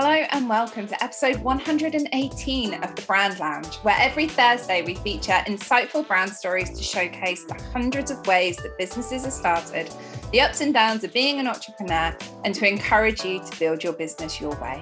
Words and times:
Hello 0.00 0.10
and 0.30 0.48
welcome 0.48 0.86
to 0.86 1.02
episode 1.02 1.38
118 1.38 2.84
of 2.84 2.94
the 2.94 3.02
Brand 3.02 3.40
Lounge, 3.40 3.78
where 3.78 3.96
every 3.98 4.28
Thursday 4.28 4.80
we 4.82 4.94
feature 4.94 5.32
insightful 5.48 6.06
brand 6.06 6.30
stories 6.32 6.70
to 6.70 6.84
showcase 6.84 7.42
the 7.46 7.60
hundreds 7.72 8.12
of 8.12 8.24
ways 8.24 8.58
that 8.58 8.78
businesses 8.78 9.26
are 9.26 9.32
started, 9.32 9.92
the 10.30 10.40
ups 10.40 10.60
and 10.60 10.72
downs 10.72 11.02
of 11.02 11.12
being 11.12 11.40
an 11.40 11.48
entrepreneur, 11.48 12.16
and 12.44 12.54
to 12.54 12.68
encourage 12.68 13.24
you 13.24 13.44
to 13.44 13.58
build 13.58 13.82
your 13.82 13.92
business 13.92 14.40
your 14.40 14.54
way. 14.60 14.80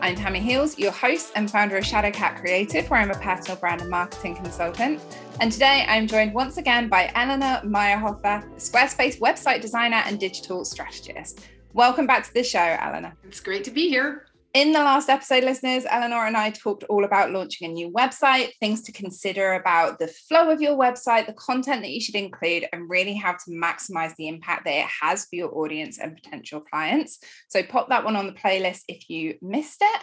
I'm 0.00 0.14
Tammi 0.14 0.40
Heals, 0.40 0.78
your 0.78 0.92
host 0.92 1.32
and 1.36 1.50
founder 1.50 1.76
of 1.76 1.84
Shadowcat 1.84 2.40
Creative, 2.40 2.88
where 2.88 3.00
I'm 3.00 3.10
a 3.10 3.18
personal 3.18 3.58
brand 3.58 3.82
and 3.82 3.90
marketing 3.90 4.34
consultant. 4.36 4.98
And 5.40 5.52
today 5.52 5.84
I'm 5.86 6.06
joined 6.06 6.32
once 6.32 6.56
again 6.56 6.88
by 6.88 7.12
Eleanor 7.14 7.60
Mayrhofer, 7.66 8.42
Squarespace 8.56 9.20
website 9.20 9.60
designer 9.60 10.02
and 10.06 10.18
digital 10.18 10.64
strategist. 10.64 11.40
Welcome 11.74 12.06
back 12.06 12.24
to 12.24 12.32
the 12.32 12.42
show, 12.42 12.78
Eleanor. 12.80 13.12
It's 13.24 13.40
great 13.40 13.64
to 13.64 13.70
be 13.70 13.90
here. 13.90 14.24
In 14.54 14.70
the 14.70 14.78
last 14.78 15.08
episode, 15.08 15.42
listeners, 15.42 15.84
Eleanor 15.90 16.26
and 16.26 16.36
I 16.36 16.50
talked 16.50 16.84
all 16.84 17.04
about 17.04 17.32
launching 17.32 17.68
a 17.68 17.72
new 17.72 17.90
website, 17.90 18.52
things 18.60 18.82
to 18.82 18.92
consider 18.92 19.54
about 19.54 19.98
the 19.98 20.06
flow 20.06 20.48
of 20.48 20.60
your 20.60 20.76
website, 20.76 21.26
the 21.26 21.32
content 21.32 21.82
that 21.82 21.90
you 21.90 22.00
should 22.00 22.14
include, 22.14 22.68
and 22.72 22.88
really 22.88 23.14
how 23.14 23.32
to 23.32 23.50
maximize 23.50 24.14
the 24.14 24.28
impact 24.28 24.64
that 24.64 24.84
it 24.84 24.86
has 25.02 25.24
for 25.24 25.34
your 25.34 25.52
audience 25.58 25.98
and 25.98 26.14
potential 26.14 26.60
clients. 26.60 27.18
So, 27.48 27.64
pop 27.64 27.88
that 27.88 28.04
one 28.04 28.14
on 28.14 28.28
the 28.28 28.32
playlist 28.32 28.82
if 28.86 29.10
you 29.10 29.34
missed 29.42 29.78
it. 29.80 30.02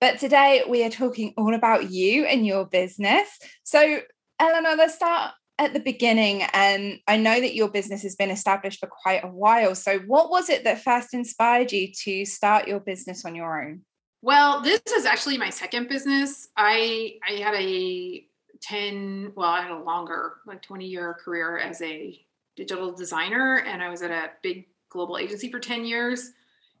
But 0.00 0.18
today 0.18 0.64
we 0.68 0.84
are 0.84 0.90
talking 0.90 1.32
all 1.36 1.54
about 1.54 1.92
you 1.92 2.24
and 2.24 2.44
your 2.44 2.66
business. 2.66 3.28
So, 3.62 4.00
Eleanor, 4.40 4.74
let's 4.74 4.96
start 4.96 5.30
at 5.58 5.74
the 5.74 5.80
beginning 5.80 6.42
and 6.54 6.98
i 7.06 7.16
know 7.18 7.38
that 7.38 7.54
your 7.54 7.68
business 7.68 8.02
has 8.02 8.16
been 8.16 8.30
established 8.30 8.80
for 8.80 8.88
quite 8.88 9.22
a 9.22 9.28
while 9.28 9.74
so 9.74 9.98
what 10.06 10.30
was 10.30 10.48
it 10.48 10.64
that 10.64 10.82
first 10.82 11.12
inspired 11.12 11.70
you 11.70 11.92
to 11.92 12.24
start 12.24 12.66
your 12.66 12.80
business 12.80 13.26
on 13.26 13.34
your 13.34 13.62
own 13.62 13.82
well, 14.22 14.62
this 14.62 14.80
is 14.94 15.04
actually 15.04 15.36
my 15.36 15.50
second 15.50 15.88
business. 15.88 16.48
I 16.56 17.18
I 17.28 17.32
had 17.34 17.54
a 17.54 18.24
10, 18.60 19.32
well, 19.34 19.50
I 19.50 19.60
had 19.62 19.72
a 19.72 19.82
longer, 19.82 20.34
like 20.46 20.62
20 20.62 20.86
year 20.86 21.14
career 21.14 21.58
as 21.58 21.82
a 21.82 22.24
digital 22.56 22.92
designer 22.92 23.58
and 23.66 23.82
I 23.82 23.88
was 23.88 24.02
at 24.02 24.10
a 24.10 24.30
big 24.42 24.66
global 24.88 25.18
agency 25.18 25.50
for 25.50 25.58
10 25.58 25.84
years 25.84 26.30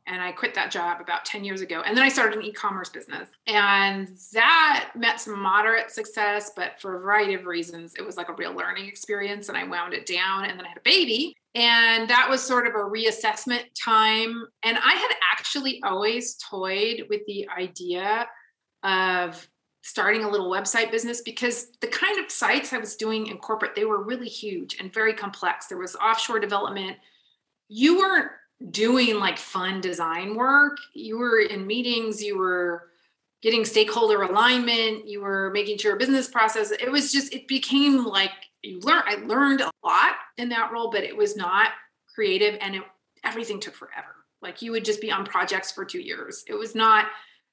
and 0.06 0.20
I 0.20 0.32
quit 0.32 0.54
that 0.54 0.70
job 0.70 1.00
about 1.00 1.24
10 1.24 1.44
years 1.44 1.60
ago. 1.60 1.82
And 1.84 1.96
then 1.96 2.04
I 2.04 2.08
started 2.08 2.38
an 2.38 2.44
e-commerce 2.44 2.88
business. 2.88 3.28
And 3.46 4.08
that 4.32 4.90
met 4.96 5.20
some 5.20 5.40
moderate 5.40 5.90
success, 5.90 6.50
but 6.54 6.80
for 6.80 6.96
a 6.96 7.00
variety 7.00 7.34
of 7.34 7.46
reasons, 7.46 7.94
it 7.94 8.04
was 8.04 8.16
like 8.16 8.28
a 8.28 8.34
real 8.34 8.52
learning 8.52 8.86
experience 8.86 9.48
and 9.48 9.56
I 9.56 9.64
wound 9.64 9.94
it 9.94 10.06
down 10.06 10.44
and 10.44 10.58
then 10.58 10.66
I 10.66 10.68
had 10.68 10.78
a 10.78 10.82
baby. 10.82 11.36
And 11.54 12.08
that 12.08 12.28
was 12.30 12.42
sort 12.42 12.66
of 12.66 12.74
a 12.74 12.78
reassessment 12.78 13.64
time. 13.78 14.46
And 14.62 14.78
I 14.78 14.94
had 14.94 15.14
actually 15.32 15.82
always 15.84 16.36
toyed 16.36 17.06
with 17.10 17.20
the 17.26 17.46
idea 17.56 18.26
of 18.82 19.46
starting 19.82 20.24
a 20.24 20.30
little 20.30 20.50
website 20.50 20.90
business 20.90 21.20
because 21.20 21.72
the 21.80 21.88
kind 21.88 22.24
of 22.24 22.30
sites 22.30 22.72
I 22.72 22.78
was 22.78 22.96
doing 22.96 23.26
in 23.26 23.38
corporate, 23.38 23.74
they 23.74 23.84
were 23.84 24.02
really 24.02 24.28
huge 24.28 24.76
and 24.80 24.92
very 24.92 25.12
complex. 25.12 25.66
There 25.66 25.78
was 25.78 25.96
offshore 25.96 26.40
development. 26.40 26.96
You 27.68 27.98
weren't 27.98 28.30
doing 28.70 29.18
like 29.18 29.38
fun 29.38 29.80
design 29.80 30.36
work. 30.36 30.78
You 30.94 31.18
were 31.18 31.40
in 31.40 31.66
meetings, 31.66 32.22
you 32.22 32.38
were 32.38 32.88
getting 33.42 33.64
stakeholder 33.64 34.22
alignment, 34.22 35.08
you 35.08 35.20
were 35.20 35.50
making 35.50 35.78
sure 35.78 35.96
business 35.96 36.28
process. 36.28 36.70
It 36.70 36.90
was 36.90 37.12
just, 37.12 37.34
it 37.34 37.48
became 37.48 38.04
like 38.04 38.30
you 38.62 38.80
learn. 38.80 39.02
I 39.06 39.16
learned 39.16 39.60
a 39.60 39.70
lot 39.84 40.14
in 40.36 40.48
that 40.50 40.72
role, 40.72 40.90
but 40.90 41.04
it 41.04 41.16
was 41.16 41.36
not 41.36 41.70
creative 42.14 42.56
and 42.60 42.76
it, 42.76 42.82
everything 43.24 43.60
took 43.60 43.74
forever. 43.74 44.16
Like 44.40 44.62
you 44.62 44.72
would 44.72 44.84
just 44.84 45.00
be 45.00 45.10
on 45.10 45.24
projects 45.24 45.70
for 45.72 45.84
two 45.84 46.00
years. 46.00 46.44
It 46.48 46.54
was 46.54 46.74
not 46.74 47.06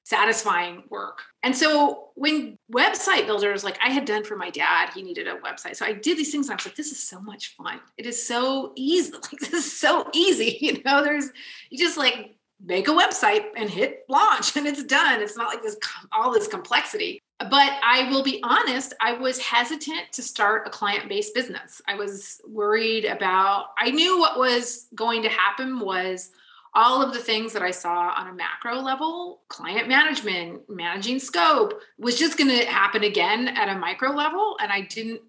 satisfying 0.04 0.82
work. 0.88 1.22
And 1.42 1.56
so 1.56 2.08
when 2.14 2.58
website 2.72 3.26
builders, 3.26 3.62
like 3.62 3.78
I 3.84 3.90
had 3.90 4.04
done 4.04 4.24
for 4.24 4.36
my 4.36 4.50
dad, 4.50 4.90
he 4.94 5.02
needed 5.02 5.28
a 5.28 5.36
website. 5.36 5.76
So 5.76 5.86
I 5.86 5.92
did 5.92 6.18
these 6.18 6.32
things. 6.32 6.46
And 6.46 6.52
I 6.52 6.56
was 6.56 6.66
like, 6.66 6.74
this 6.74 6.90
is 6.90 7.02
so 7.02 7.20
much 7.20 7.54
fun. 7.54 7.80
It 7.96 8.06
is 8.06 8.26
so 8.26 8.72
easy. 8.76 9.12
Like 9.32 9.40
this 9.40 9.52
is 9.52 9.78
so 9.78 10.08
easy. 10.12 10.58
You 10.70 10.82
know, 10.84 11.02
there's 11.02 11.30
you 11.70 11.78
just 11.78 11.96
like 11.96 12.36
make 12.64 12.88
a 12.88 12.92
website 12.92 13.46
and 13.56 13.70
hit 13.70 14.04
launch 14.08 14.56
and 14.56 14.66
it's 14.66 14.84
done. 14.84 15.22
It's 15.22 15.36
not 15.36 15.48
like 15.48 15.62
this 15.62 15.76
all 16.12 16.32
this 16.32 16.48
complexity. 16.48 17.20
But 17.38 17.72
I 17.82 18.06
will 18.10 18.22
be 18.22 18.40
honest, 18.42 18.92
I 19.00 19.14
was 19.14 19.38
hesitant 19.38 20.12
to 20.12 20.22
start 20.22 20.66
a 20.66 20.70
client-based 20.70 21.34
business. 21.34 21.80
I 21.88 21.94
was 21.94 22.38
worried 22.46 23.06
about 23.06 23.68
I 23.78 23.90
knew 23.90 24.18
what 24.18 24.38
was 24.38 24.88
going 24.94 25.22
to 25.22 25.30
happen 25.30 25.80
was 25.80 26.30
all 26.74 27.02
of 27.02 27.12
the 27.12 27.18
things 27.18 27.52
that 27.52 27.62
I 27.62 27.70
saw 27.70 28.12
on 28.16 28.28
a 28.28 28.32
macro 28.32 28.76
level, 28.80 29.40
client 29.48 29.88
management, 29.88 30.62
managing 30.68 31.18
scope, 31.18 31.80
was 31.98 32.16
just 32.16 32.38
going 32.38 32.50
to 32.50 32.64
happen 32.66 33.02
again 33.02 33.48
at 33.48 33.68
a 33.68 33.78
micro 33.78 34.10
level. 34.10 34.56
And 34.60 34.70
I 34.70 34.82
didn't, 34.82 35.20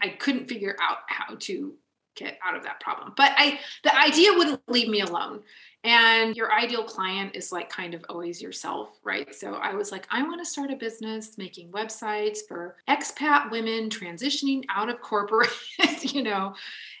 I 0.00 0.08
couldn't 0.08 0.48
figure 0.48 0.76
out 0.80 0.98
how 1.06 1.36
to 1.36 1.74
get 2.16 2.38
out 2.44 2.56
of 2.56 2.64
that 2.64 2.80
problem. 2.80 3.12
But 3.16 3.32
I, 3.36 3.60
the 3.84 3.96
idea 3.96 4.32
wouldn't 4.32 4.60
leave 4.68 4.88
me 4.88 5.00
alone. 5.00 5.42
And 5.84 6.36
your 6.36 6.52
ideal 6.52 6.84
client 6.84 7.34
is 7.34 7.50
like 7.50 7.68
kind 7.68 7.92
of 7.92 8.04
always 8.08 8.40
yourself, 8.40 9.00
right? 9.02 9.34
So 9.34 9.54
I 9.54 9.74
was 9.74 9.90
like, 9.90 10.06
I 10.10 10.22
want 10.22 10.40
to 10.40 10.44
start 10.44 10.70
a 10.70 10.76
business 10.76 11.36
making 11.38 11.72
websites 11.72 12.38
for 12.46 12.76
expat 12.88 13.50
women 13.50 13.88
transitioning 13.88 14.62
out 14.70 14.88
of 14.88 15.00
corporate, 15.00 15.50
you 16.02 16.22
know, 16.22 16.54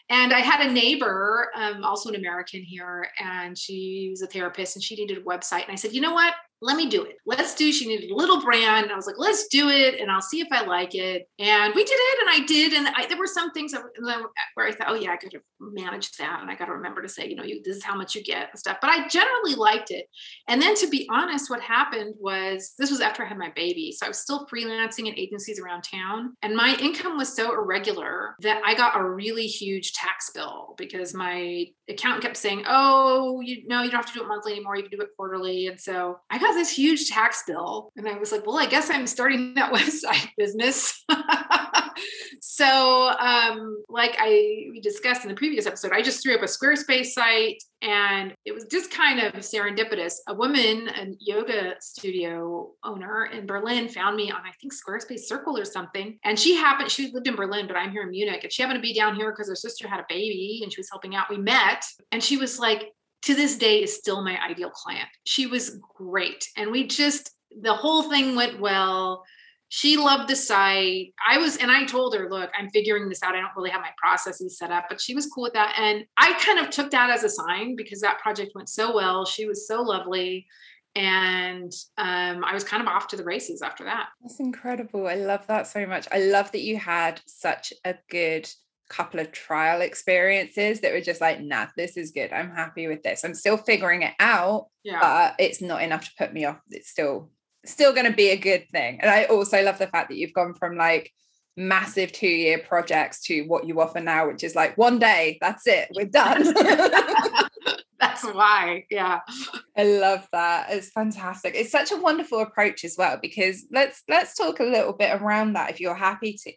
and 0.08 0.32
I 0.32 0.40
had 0.40 0.68
a 0.68 0.72
neighbor, 0.72 1.50
um, 1.54 1.84
also 1.84 2.08
an 2.08 2.16
American 2.16 2.62
here, 2.62 3.08
and 3.18 3.56
she 3.56 4.08
was 4.10 4.20
a 4.20 4.26
therapist 4.26 4.76
and 4.76 4.82
she 4.82 4.96
needed 4.96 5.18
a 5.18 5.22
website. 5.22 5.62
And 5.62 5.72
I 5.72 5.76
said, 5.76 5.92
you 5.92 6.00
know 6.00 6.12
what? 6.12 6.34
Let 6.62 6.76
me 6.76 6.88
do 6.88 7.02
it. 7.02 7.16
Let's 7.26 7.54
do. 7.54 7.72
She 7.72 7.86
needed 7.86 8.10
a 8.10 8.14
little 8.14 8.40
brand. 8.40 8.90
I 8.90 8.94
was 8.94 9.06
like, 9.06 9.18
let's 9.18 9.48
do 9.48 9.68
it, 9.68 10.00
and 10.00 10.10
I'll 10.10 10.22
see 10.22 10.40
if 10.40 10.48
I 10.52 10.64
like 10.64 10.94
it. 10.94 11.28
And 11.38 11.74
we 11.74 11.84
did 11.84 11.94
it, 11.94 12.18
and 12.20 12.30
I 12.30 12.46
did. 12.46 12.72
And 12.72 12.88
I, 12.96 13.06
there 13.06 13.18
were 13.18 13.26
some 13.26 13.50
things 13.50 13.74
where 13.74 14.68
I 14.68 14.72
thought, 14.72 14.88
oh 14.88 14.94
yeah, 14.94 15.10
I 15.10 15.16
got 15.16 15.32
to 15.32 15.40
manage 15.60 16.12
that, 16.12 16.40
and 16.40 16.50
I 16.50 16.54
got 16.54 16.66
to 16.66 16.72
remember 16.72 17.02
to 17.02 17.08
say, 17.08 17.28
you 17.28 17.34
know, 17.34 17.42
you, 17.42 17.60
this 17.64 17.76
is 17.76 17.84
how 17.84 17.96
much 17.96 18.14
you 18.14 18.22
get 18.22 18.50
and 18.50 18.58
stuff. 18.58 18.78
But 18.80 18.90
I 18.90 19.08
generally 19.08 19.54
liked 19.56 19.90
it. 19.90 20.06
And 20.48 20.62
then, 20.62 20.76
to 20.76 20.88
be 20.88 21.08
honest, 21.10 21.50
what 21.50 21.60
happened 21.60 22.14
was 22.18 22.74
this 22.78 22.90
was 22.90 23.00
after 23.00 23.24
I 23.24 23.28
had 23.28 23.38
my 23.38 23.50
baby, 23.56 23.92
so 23.92 24.06
I 24.06 24.08
was 24.08 24.18
still 24.18 24.46
freelancing 24.46 25.08
in 25.08 25.18
agencies 25.18 25.60
around 25.60 25.82
town, 25.82 26.36
and 26.42 26.54
my 26.54 26.76
income 26.80 27.16
was 27.16 27.34
so 27.34 27.52
irregular 27.52 28.36
that 28.40 28.62
I 28.64 28.74
got 28.74 28.98
a 28.98 29.04
really 29.04 29.46
huge 29.46 29.92
tax 29.94 30.30
bill 30.30 30.74
because 30.78 31.12
my 31.12 31.66
accountant 31.88 32.22
kept 32.22 32.36
saying, 32.36 32.64
oh, 32.68 33.40
you 33.40 33.66
know, 33.66 33.82
you 33.82 33.90
don't 33.90 33.98
have 33.98 34.06
to 34.06 34.18
do 34.18 34.22
it 34.22 34.28
monthly 34.28 34.52
anymore. 34.52 34.76
You 34.76 34.82
can 34.82 34.96
do 34.96 35.02
it 35.02 35.10
quarterly. 35.16 35.66
And 35.66 35.80
so 35.80 36.18
I 36.30 36.38
got 36.38 36.51
this 36.54 36.70
huge 36.70 37.08
tax 37.08 37.44
bill. 37.46 37.92
And 37.96 38.08
I 38.08 38.18
was 38.18 38.32
like, 38.32 38.46
well, 38.46 38.58
I 38.58 38.66
guess 38.66 38.90
I'm 38.90 39.06
starting 39.06 39.54
that 39.54 39.72
website 39.74 40.28
business. 40.36 41.04
so, 42.40 43.10
um, 43.18 43.82
like 43.88 44.16
I 44.18 44.68
we 44.70 44.80
discussed 44.80 45.24
in 45.24 45.28
the 45.28 45.34
previous 45.34 45.66
episode, 45.66 45.92
I 45.92 46.02
just 46.02 46.22
threw 46.22 46.34
up 46.34 46.42
a 46.42 46.46
Squarespace 46.46 47.06
site 47.06 47.62
and 47.82 48.34
it 48.44 48.52
was 48.52 48.66
just 48.70 48.90
kind 48.90 49.20
of 49.20 49.32
serendipitous. 49.34 50.14
A 50.28 50.34
woman, 50.34 50.88
a 50.88 51.06
yoga 51.18 51.74
studio 51.80 52.70
owner 52.84 53.26
in 53.26 53.46
Berlin, 53.46 53.88
found 53.88 54.16
me 54.16 54.30
on, 54.30 54.40
I 54.40 54.52
think, 54.60 54.72
Squarespace 54.72 55.20
Circle 55.20 55.58
or 55.58 55.64
something. 55.64 56.18
And 56.24 56.38
she 56.38 56.54
happened, 56.54 56.90
she 56.90 57.10
lived 57.12 57.26
in 57.26 57.34
Berlin, 57.34 57.66
but 57.66 57.76
I'm 57.76 57.90
here 57.90 58.02
in 58.02 58.10
Munich. 58.10 58.44
And 58.44 58.52
she 58.52 58.62
happened 58.62 58.78
to 58.78 58.88
be 58.88 58.94
down 58.94 59.16
here 59.16 59.30
because 59.32 59.48
her 59.48 59.56
sister 59.56 59.88
had 59.88 60.00
a 60.00 60.06
baby 60.08 60.60
and 60.62 60.72
she 60.72 60.78
was 60.78 60.88
helping 60.90 61.16
out. 61.16 61.28
We 61.28 61.38
met 61.38 61.84
and 62.12 62.22
she 62.22 62.36
was 62.36 62.58
like, 62.58 62.92
to 63.22 63.34
this 63.34 63.56
day 63.56 63.82
is 63.82 63.96
still 63.96 64.22
my 64.22 64.38
ideal 64.42 64.70
client. 64.70 65.08
She 65.24 65.46
was 65.46 65.78
great. 65.96 66.46
And 66.56 66.70
we 66.70 66.86
just, 66.86 67.30
the 67.60 67.74
whole 67.74 68.10
thing 68.10 68.34
went 68.34 68.60
well. 68.60 69.24
She 69.68 69.96
loved 69.96 70.28
the 70.28 70.36
site. 70.36 71.14
I 71.26 71.38
was, 71.38 71.56
and 71.56 71.70
I 71.70 71.84
told 71.86 72.14
her, 72.14 72.28
look, 72.28 72.50
I'm 72.58 72.68
figuring 72.70 73.08
this 73.08 73.22
out. 73.22 73.34
I 73.34 73.40
don't 73.40 73.56
really 73.56 73.70
have 73.70 73.80
my 73.80 73.92
processes 73.96 74.58
set 74.58 74.70
up, 74.70 74.84
but 74.88 75.00
she 75.00 75.14
was 75.14 75.26
cool 75.26 75.44
with 75.44 75.54
that. 75.54 75.74
And 75.78 76.04
I 76.18 76.34
kind 76.44 76.58
of 76.58 76.68
took 76.68 76.90
that 76.90 77.10
as 77.10 77.24
a 77.24 77.30
sign 77.30 77.74
because 77.74 78.00
that 78.00 78.18
project 78.18 78.52
went 78.54 78.68
so 78.68 78.94
well. 78.94 79.24
She 79.24 79.46
was 79.46 79.66
so 79.66 79.80
lovely. 79.80 80.46
And 80.94 81.72
um, 81.96 82.44
I 82.44 82.52
was 82.52 82.64
kind 82.64 82.82
of 82.82 82.88
off 82.88 83.08
to 83.08 83.16
the 83.16 83.24
races 83.24 83.62
after 83.62 83.84
that. 83.84 84.08
That's 84.20 84.40
incredible. 84.40 85.06
I 85.06 85.14
love 85.14 85.46
that 85.46 85.66
so 85.66 85.86
much. 85.86 86.06
I 86.12 86.18
love 86.18 86.52
that 86.52 86.60
you 86.60 86.76
had 86.76 87.22
such 87.24 87.72
a 87.86 87.94
good 88.10 88.46
couple 88.88 89.20
of 89.20 89.32
trial 89.32 89.80
experiences 89.80 90.80
that 90.80 90.92
were 90.92 91.00
just 91.00 91.20
like, 91.20 91.40
nah, 91.40 91.66
this 91.76 91.96
is 91.96 92.10
good. 92.10 92.32
I'm 92.32 92.54
happy 92.54 92.86
with 92.86 93.02
this. 93.02 93.24
I'm 93.24 93.34
still 93.34 93.56
figuring 93.56 94.02
it 94.02 94.14
out, 94.20 94.66
yeah. 94.84 94.98
but 95.00 95.34
it's 95.38 95.60
not 95.60 95.82
enough 95.82 96.04
to 96.04 96.10
put 96.18 96.32
me 96.32 96.44
off. 96.44 96.60
It's 96.70 96.90
still 96.90 97.30
still 97.64 97.92
going 97.92 98.06
to 98.06 98.16
be 98.16 98.30
a 98.30 98.36
good 98.36 98.68
thing. 98.70 99.00
And 99.00 99.10
I 99.10 99.24
also 99.24 99.62
love 99.62 99.78
the 99.78 99.86
fact 99.86 100.08
that 100.08 100.16
you've 100.16 100.32
gone 100.32 100.54
from 100.54 100.76
like 100.76 101.12
massive 101.56 102.12
two 102.12 102.26
year 102.26 102.58
projects 102.58 103.20
to 103.24 103.42
what 103.42 103.66
you 103.66 103.80
offer 103.80 104.00
now, 104.00 104.26
which 104.26 104.44
is 104.44 104.54
like 104.54 104.76
one 104.76 104.98
day, 104.98 105.38
that's 105.40 105.66
it, 105.66 105.88
we're 105.94 106.06
done. 106.06 106.54
that's 108.00 108.24
why. 108.24 108.84
Yeah. 108.90 109.20
I 109.76 109.84
love 109.84 110.26
that. 110.32 110.70
It's 110.70 110.90
fantastic. 110.90 111.54
It's 111.54 111.70
such 111.70 111.92
a 111.92 111.96
wonderful 111.96 112.40
approach 112.40 112.84
as 112.84 112.96
well 112.98 113.18
because 113.20 113.64
let's 113.70 114.02
let's 114.08 114.34
talk 114.36 114.60
a 114.60 114.64
little 114.64 114.92
bit 114.92 115.20
around 115.20 115.54
that 115.54 115.70
if 115.70 115.80
you're 115.80 115.94
happy 115.94 116.38
to 116.42 116.52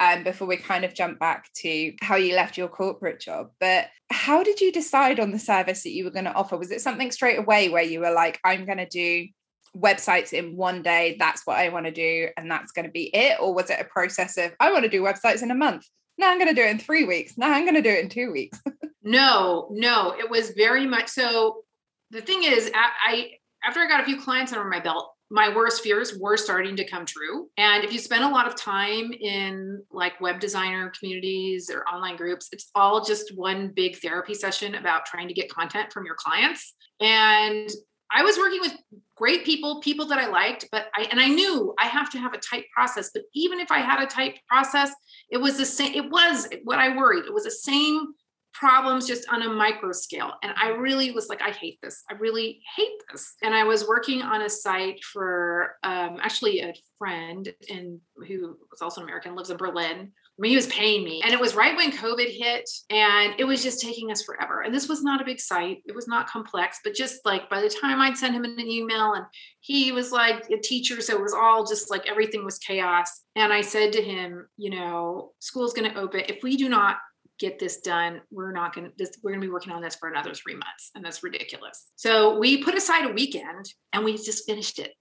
um, 0.00 0.24
before 0.24 0.48
we 0.48 0.56
kind 0.56 0.84
of 0.84 0.94
jump 0.94 1.18
back 1.18 1.52
to 1.56 1.92
how 2.00 2.16
you 2.16 2.34
left 2.34 2.56
your 2.56 2.68
corporate 2.68 3.20
job. 3.20 3.50
But 3.60 3.88
how 4.10 4.42
did 4.42 4.60
you 4.60 4.72
decide 4.72 5.20
on 5.20 5.30
the 5.30 5.38
service 5.38 5.82
that 5.82 5.92
you 5.92 6.04
were 6.04 6.10
going 6.10 6.24
to 6.24 6.32
offer? 6.32 6.56
Was 6.56 6.70
it 6.70 6.80
something 6.80 7.10
straight 7.10 7.38
away 7.38 7.68
where 7.68 7.82
you 7.82 8.00
were 8.00 8.12
like, 8.12 8.40
I'm 8.44 8.64
going 8.64 8.78
to 8.78 8.88
do 8.88 9.28
websites 9.76 10.32
in 10.32 10.54
one 10.56 10.82
day 10.82 11.16
that's 11.18 11.46
what 11.46 11.56
i 11.56 11.70
want 11.70 11.86
to 11.86 11.92
do 11.92 12.28
and 12.36 12.50
that's 12.50 12.72
going 12.72 12.84
to 12.84 12.90
be 12.90 13.04
it 13.16 13.38
or 13.40 13.54
was 13.54 13.70
it 13.70 13.80
a 13.80 13.84
process 13.84 14.36
of 14.36 14.52
i 14.60 14.70
want 14.70 14.84
to 14.84 14.90
do 14.90 15.02
websites 15.02 15.42
in 15.42 15.50
a 15.50 15.54
month 15.54 15.86
now 16.18 16.30
i'm 16.30 16.36
going 16.36 16.48
to 16.48 16.54
do 16.54 16.66
it 16.66 16.70
in 16.70 16.78
three 16.78 17.04
weeks 17.04 17.38
now 17.38 17.50
i'm 17.50 17.64
going 17.64 17.74
to 17.74 17.82
do 17.82 17.88
it 17.88 18.04
in 18.04 18.10
two 18.10 18.30
weeks 18.30 18.60
no 19.02 19.68
no 19.70 20.14
it 20.18 20.28
was 20.28 20.50
very 20.50 20.86
much 20.86 21.08
so 21.08 21.62
the 22.10 22.20
thing 22.20 22.44
is 22.44 22.70
I, 22.74 22.90
I 23.06 23.30
after 23.66 23.80
i 23.80 23.88
got 23.88 24.02
a 24.02 24.04
few 24.04 24.20
clients 24.20 24.52
under 24.52 24.68
my 24.68 24.80
belt 24.80 25.11
my 25.32 25.48
worst 25.48 25.82
fears 25.82 26.14
were 26.18 26.36
starting 26.36 26.76
to 26.76 26.86
come 26.86 27.06
true. 27.06 27.48
And 27.56 27.84
if 27.84 27.92
you 27.92 27.98
spend 27.98 28.22
a 28.22 28.28
lot 28.28 28.46
of 28.46 28.54
time 28.54 29.12
in 29.12 29.82
like 29.90 30.20
web 30.20 30.40
designer 30.40 30.92
communities 30.96 31.70
or 31.70 31.88
online 31.88 32.16
groups, 32.16 32.50
it's 32.52 32.70
all 32.74 33.02
just 33.02 33.34
one 33.34 33.68
big 33.68 33.96
therapy 33.96 34.34
session 34.34 34.74
about 34.74 35.06
trying 35.06 35.28
to 35.28 35.34
get 35.34 35.48
content 35.48 35.90
from 35.90 36.04
your 36.04 36.16
clients. 36.16 36.74
And 37.00 37.70
I 38.14 38.22
was 38.22 38.36
working 38.36 38.60
with 38.60 38.76
great 39.16 39.42
people, 39.46 39.80
people 39.80 40.06
that 40.08 40.18
I 40.18 40.28
liked, 40.28 40.68
but 40.70 40.88
I 40.94 41.08
and 41.10 41.18
I 41.18 41.28
knew 41.28 41.74
I 41.78 41.86
have 41.86 42.10
to 42.10 42.18
have 42.18 42.34
a 42.34 42.38
tight 42.38 42.66
process. 42.74 43.10
But 43.14 43.22
even 43.34 43.58
if 43.58 43.70
I 43.70 43.78
had 43.78 44.02
a 44.02 44.06
tight 44.06 44.38
process, 44.46 44.92
it 45.30 45.38
was 45.38 45.56
the 45.56 45.64
same. 45.64 45.94
It 45.94 46.10
was 46.10 46.46
what 46.64 46.78
I 46.78 46.94
worried. 46.94 47.24
It 47.24 47.32
was 47.32 47.44
the 47.44 47.50
same 47.50 48.08
problems 48.52 49.06
just 49.06 49.28
on 49.30 49.42
a 49.42 49.48
micro 49.48 49.92
scale. 49.92 50.32
And 50.42 50.52
I 50.56 50.68
really 50.68 51.10
was 51.10 51.28
like, 51.28 51.42
I 51.42 51.50
hate 51.50 51.78
this. 51.82 52.02
I 52.10 52.14
really 52.14 52.60
hate 52.76 53.00
this. 53.10 53.34
And 53.42 53.54
I 53.54 53.64
was 53.64 53.86
working 53.86 54.22
on 54.22 54.42
a 54.42 54.50
site 54.50 55.02
for 55.04 55.76
um, 55.82 56.18
actually 56.20 56.60
a 56.60 56.74
friend 56.98 57.52
in 57.68 58.00
who 58.28 58.56
was 58.70 58.80
also 58.82 59.00
an 59.00 59.06
American, 59.06 59.34
lives 59.34 59.50
in 59.50 59.56
Berlin. 59.56 60.12
I 60.38 60.40
mean, 60.40 60.50
he 60.50 60.56
was 60.56 60.66
paying 60.68 61.04
me. 61.04 61.20
And 61.22 61.34
it 61.34 61.40
was 61.40 61.54
right 61.54 61.76
when 61.76 61.92
COVID 61.92 62.28
hit 62.28 62.68
and 62.90 63.34
it 63.38 63.44
was 63.44 63.62
just 63.62 63.80
taking 63.80 64.10
us 64.10 64.22
forever. 64.22 64.62
And 64.62 64.74
this 64.74 64.88
was 64.88 65.02
not 65.02 65.20
a 65.20 65.24
big 65.24 65.38
site. 65.40 65.82
It 65.86 65.94
was 65.94 66.08
not 66.08 66.28
complex, 66.28 66.80
but 66.82 66.94
just 66.94 67.20
like 67.24 67.50
by 67.50 67.60
the 67.60 67.68
time 67.68 68.00
I'd 68.00 68.16
send 68.16 68.34
him 68.34 68.44
an 68.44 68.58
email 68.58 69.12
and 69.12 69.26
he 69.60 69.92
was 69.92 70.10
like 70.10 70.48
a 70.50 70.58
teacher. 70.58 71.00
So 71.00 71.14
it 71.14 71.22
was 71.22 71.34
all 71.34 71.66
just 71.66 71.90
like 71.90 72.08
everything 72.08 72.44
was 72.44 72.58
chaos. 72.58 73.22
And 73.36 73.52
I 73.52 73.60
said 73.60 73.92
to 73.92 74.02
him, 74.02 74.48
you 74.56 74.70
know, 74.70 75.32
school's 75.38 75.74
going 75.74 75.90
to 75.90 75.98
open. 75.98 76.22
If 76.28 76.42
we 76.42 76.56
do 76.56 76.68
not 76.68 76.96
get 77.42 77.58
this 77.58 77.80
done. 77.80 78.20
We're 78.30 78.52
not 78.52 78.72
going 78.72 78.86
to 78.86 78.92
this 78.96 79.18
we're 79.22 79.32
going 79.32 79.40
to 79.40 79.46
be 79.46 79.52
working 79.52 79.72
on 79.72 79.82
this 79.82 79.96
for 79.96 80.08
another 80.08 80.32
3 80.32 80.54
months 80.54 80.92
and 80.94 81.04
that's 81.04 81.24
ridiculous. 81.24 81.90
So 81.96 82.38
we 82.38 82.62
put 82.62 82.76
aside 82.76 83.04
a 83.10 83.12
weekend 83.12 83.66
and 83.92 84.04
we 84.04 84.16
just 84.16 84.46
finished 84.46 84.78
it. 84.78 84.92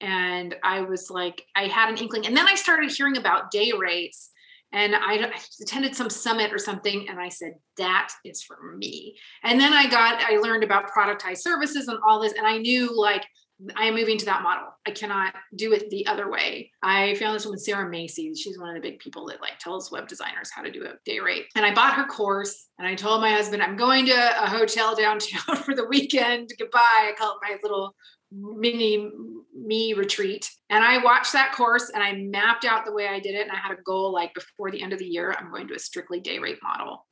And 0.00 0.54
I 0.62 0.82
was 0.82 1.10
like 1.10 1.42
I 1.56 1.64
had 1.64 1.90
an 1.90 1.98
inkling 1.98 2.26
and 2.26 2.36
then 2.36 2.46
I 2.46 2.54
started 2.54 2.90
hearing 2.90 3.16
about 3.16 3.50
day 3.50 3.72
rates 3.76 4.30
and 4.72 4.94
I 4.94 5.32
attended 5.60 5.96
some 5.96 6.08
summit 6.08 6.52
or 6.52 6.58
something 6.58 7.08
and 7.08 7.18
I 7.20 7.28
said 7.28 7.54
that 7.76 8.12
is 8.24 8.40
for 8.40 8.76
me. 8.76 9.16
And 9.42 9.58
then 9.60 9.72
I 9.72 9.90
got 9.90 10.22
I 10.22 10.36
learned 10.36 10.62
about 10.62 10.90
productized 10.96 11.38
services 11.38 11.88
and 11.88 11.98
all 12.06 12.20
this 12.22 12.34
and 12.34 12.46
I 12.46 12.58
knew 12.58 12.96
like 12.96 13.26
I 13.76 13.86
am 13.86 13.94
moving 13.94 14.18
to 14.18 14.24
that 14.26 14.42
model. 14.42 14.68
I 14.86 14.90
cannot 14.90 15.34
do 15.56 15.72
it 15.72 15.90
the 15.90 16.06
other 16.06 16.30
way. 16.30 16.70
I 16.82 17.14
found 17.16 17.34
this 17.34 17.44
woman, 17.44 17.58
Sarah 17.58 17.90
Masci. 17.90 18.32
She's 18.36 18.58
one 18.58 18.68
of 18.68 18.74
the 18.74 18.88
big 18.88 18.98
people 18.98 19.26
that 19.26 19.40
like 19.40 19.58
tells 19.58 19.90
web 19.90 20.08
designers 20.08 20.50
how 20.50 20.62
to 20.62 20.70
do 20.70 20.84
a 20.84 20.94
day 21.04 21.18
rate. 21.20 21.46
And 21.54 21.66
I 21.66 21.74
bought 21.74 21.94
her 21.94 22.06
course 22.06 22.68
and 22.78 22.88
I 22.88 22.94
told 22.94 23.20
my 23.20 23.30
husband, 23.30 23.62
I'm 23.62 23.76
going 23.76 24.06
to 24.06 24.44
a 24.44 24.48
hotel 24.48 24.94
downtown 24.94 25.56
for 25.64 25.74
the 25.74 25.86
weekend. 25.86 26.50
Goodbye. 26.58 26.78
I 26.80 27.12
call 27.18 27.32
it 27.32 27.48
my 27.48 27.58
little 27.62 27.94
mini 28.32 29.10
me 29.54 29.92
retreat. 29.92 30.48
And 30.70 30.84
I 30.84 30.98
watched 30.98 31.32
that 31.32 31.52
course 31.52 31.90
and 31.92 32.02
I 32.02 32.12
mapped 32.14 32.64
out 32.64 32.84
the 32.84 32.92
way 32.92 33.08
I 33.08 33.20
did 33.20 33.34
it. 33.34 33.42
And 33.42 33.52
I 33.52 33.56
had 33.56 33.76
a 33.76 33.82
goal 33.82 34.12
like 34.12 34.32
before 34.34 34.70
the 34.70 34.82
end 34.82 34.92
of 34.92 34.98
the 34.98 35.06
year, 35.06 35.34
I'm 35.36 35.50
going 35.50 35.68
to 35.68 35.74
a 35.74 35.78
strictly 35.78 36.20
day 36.20 36.38
rate 36.38 36.58
model 36.62 37.06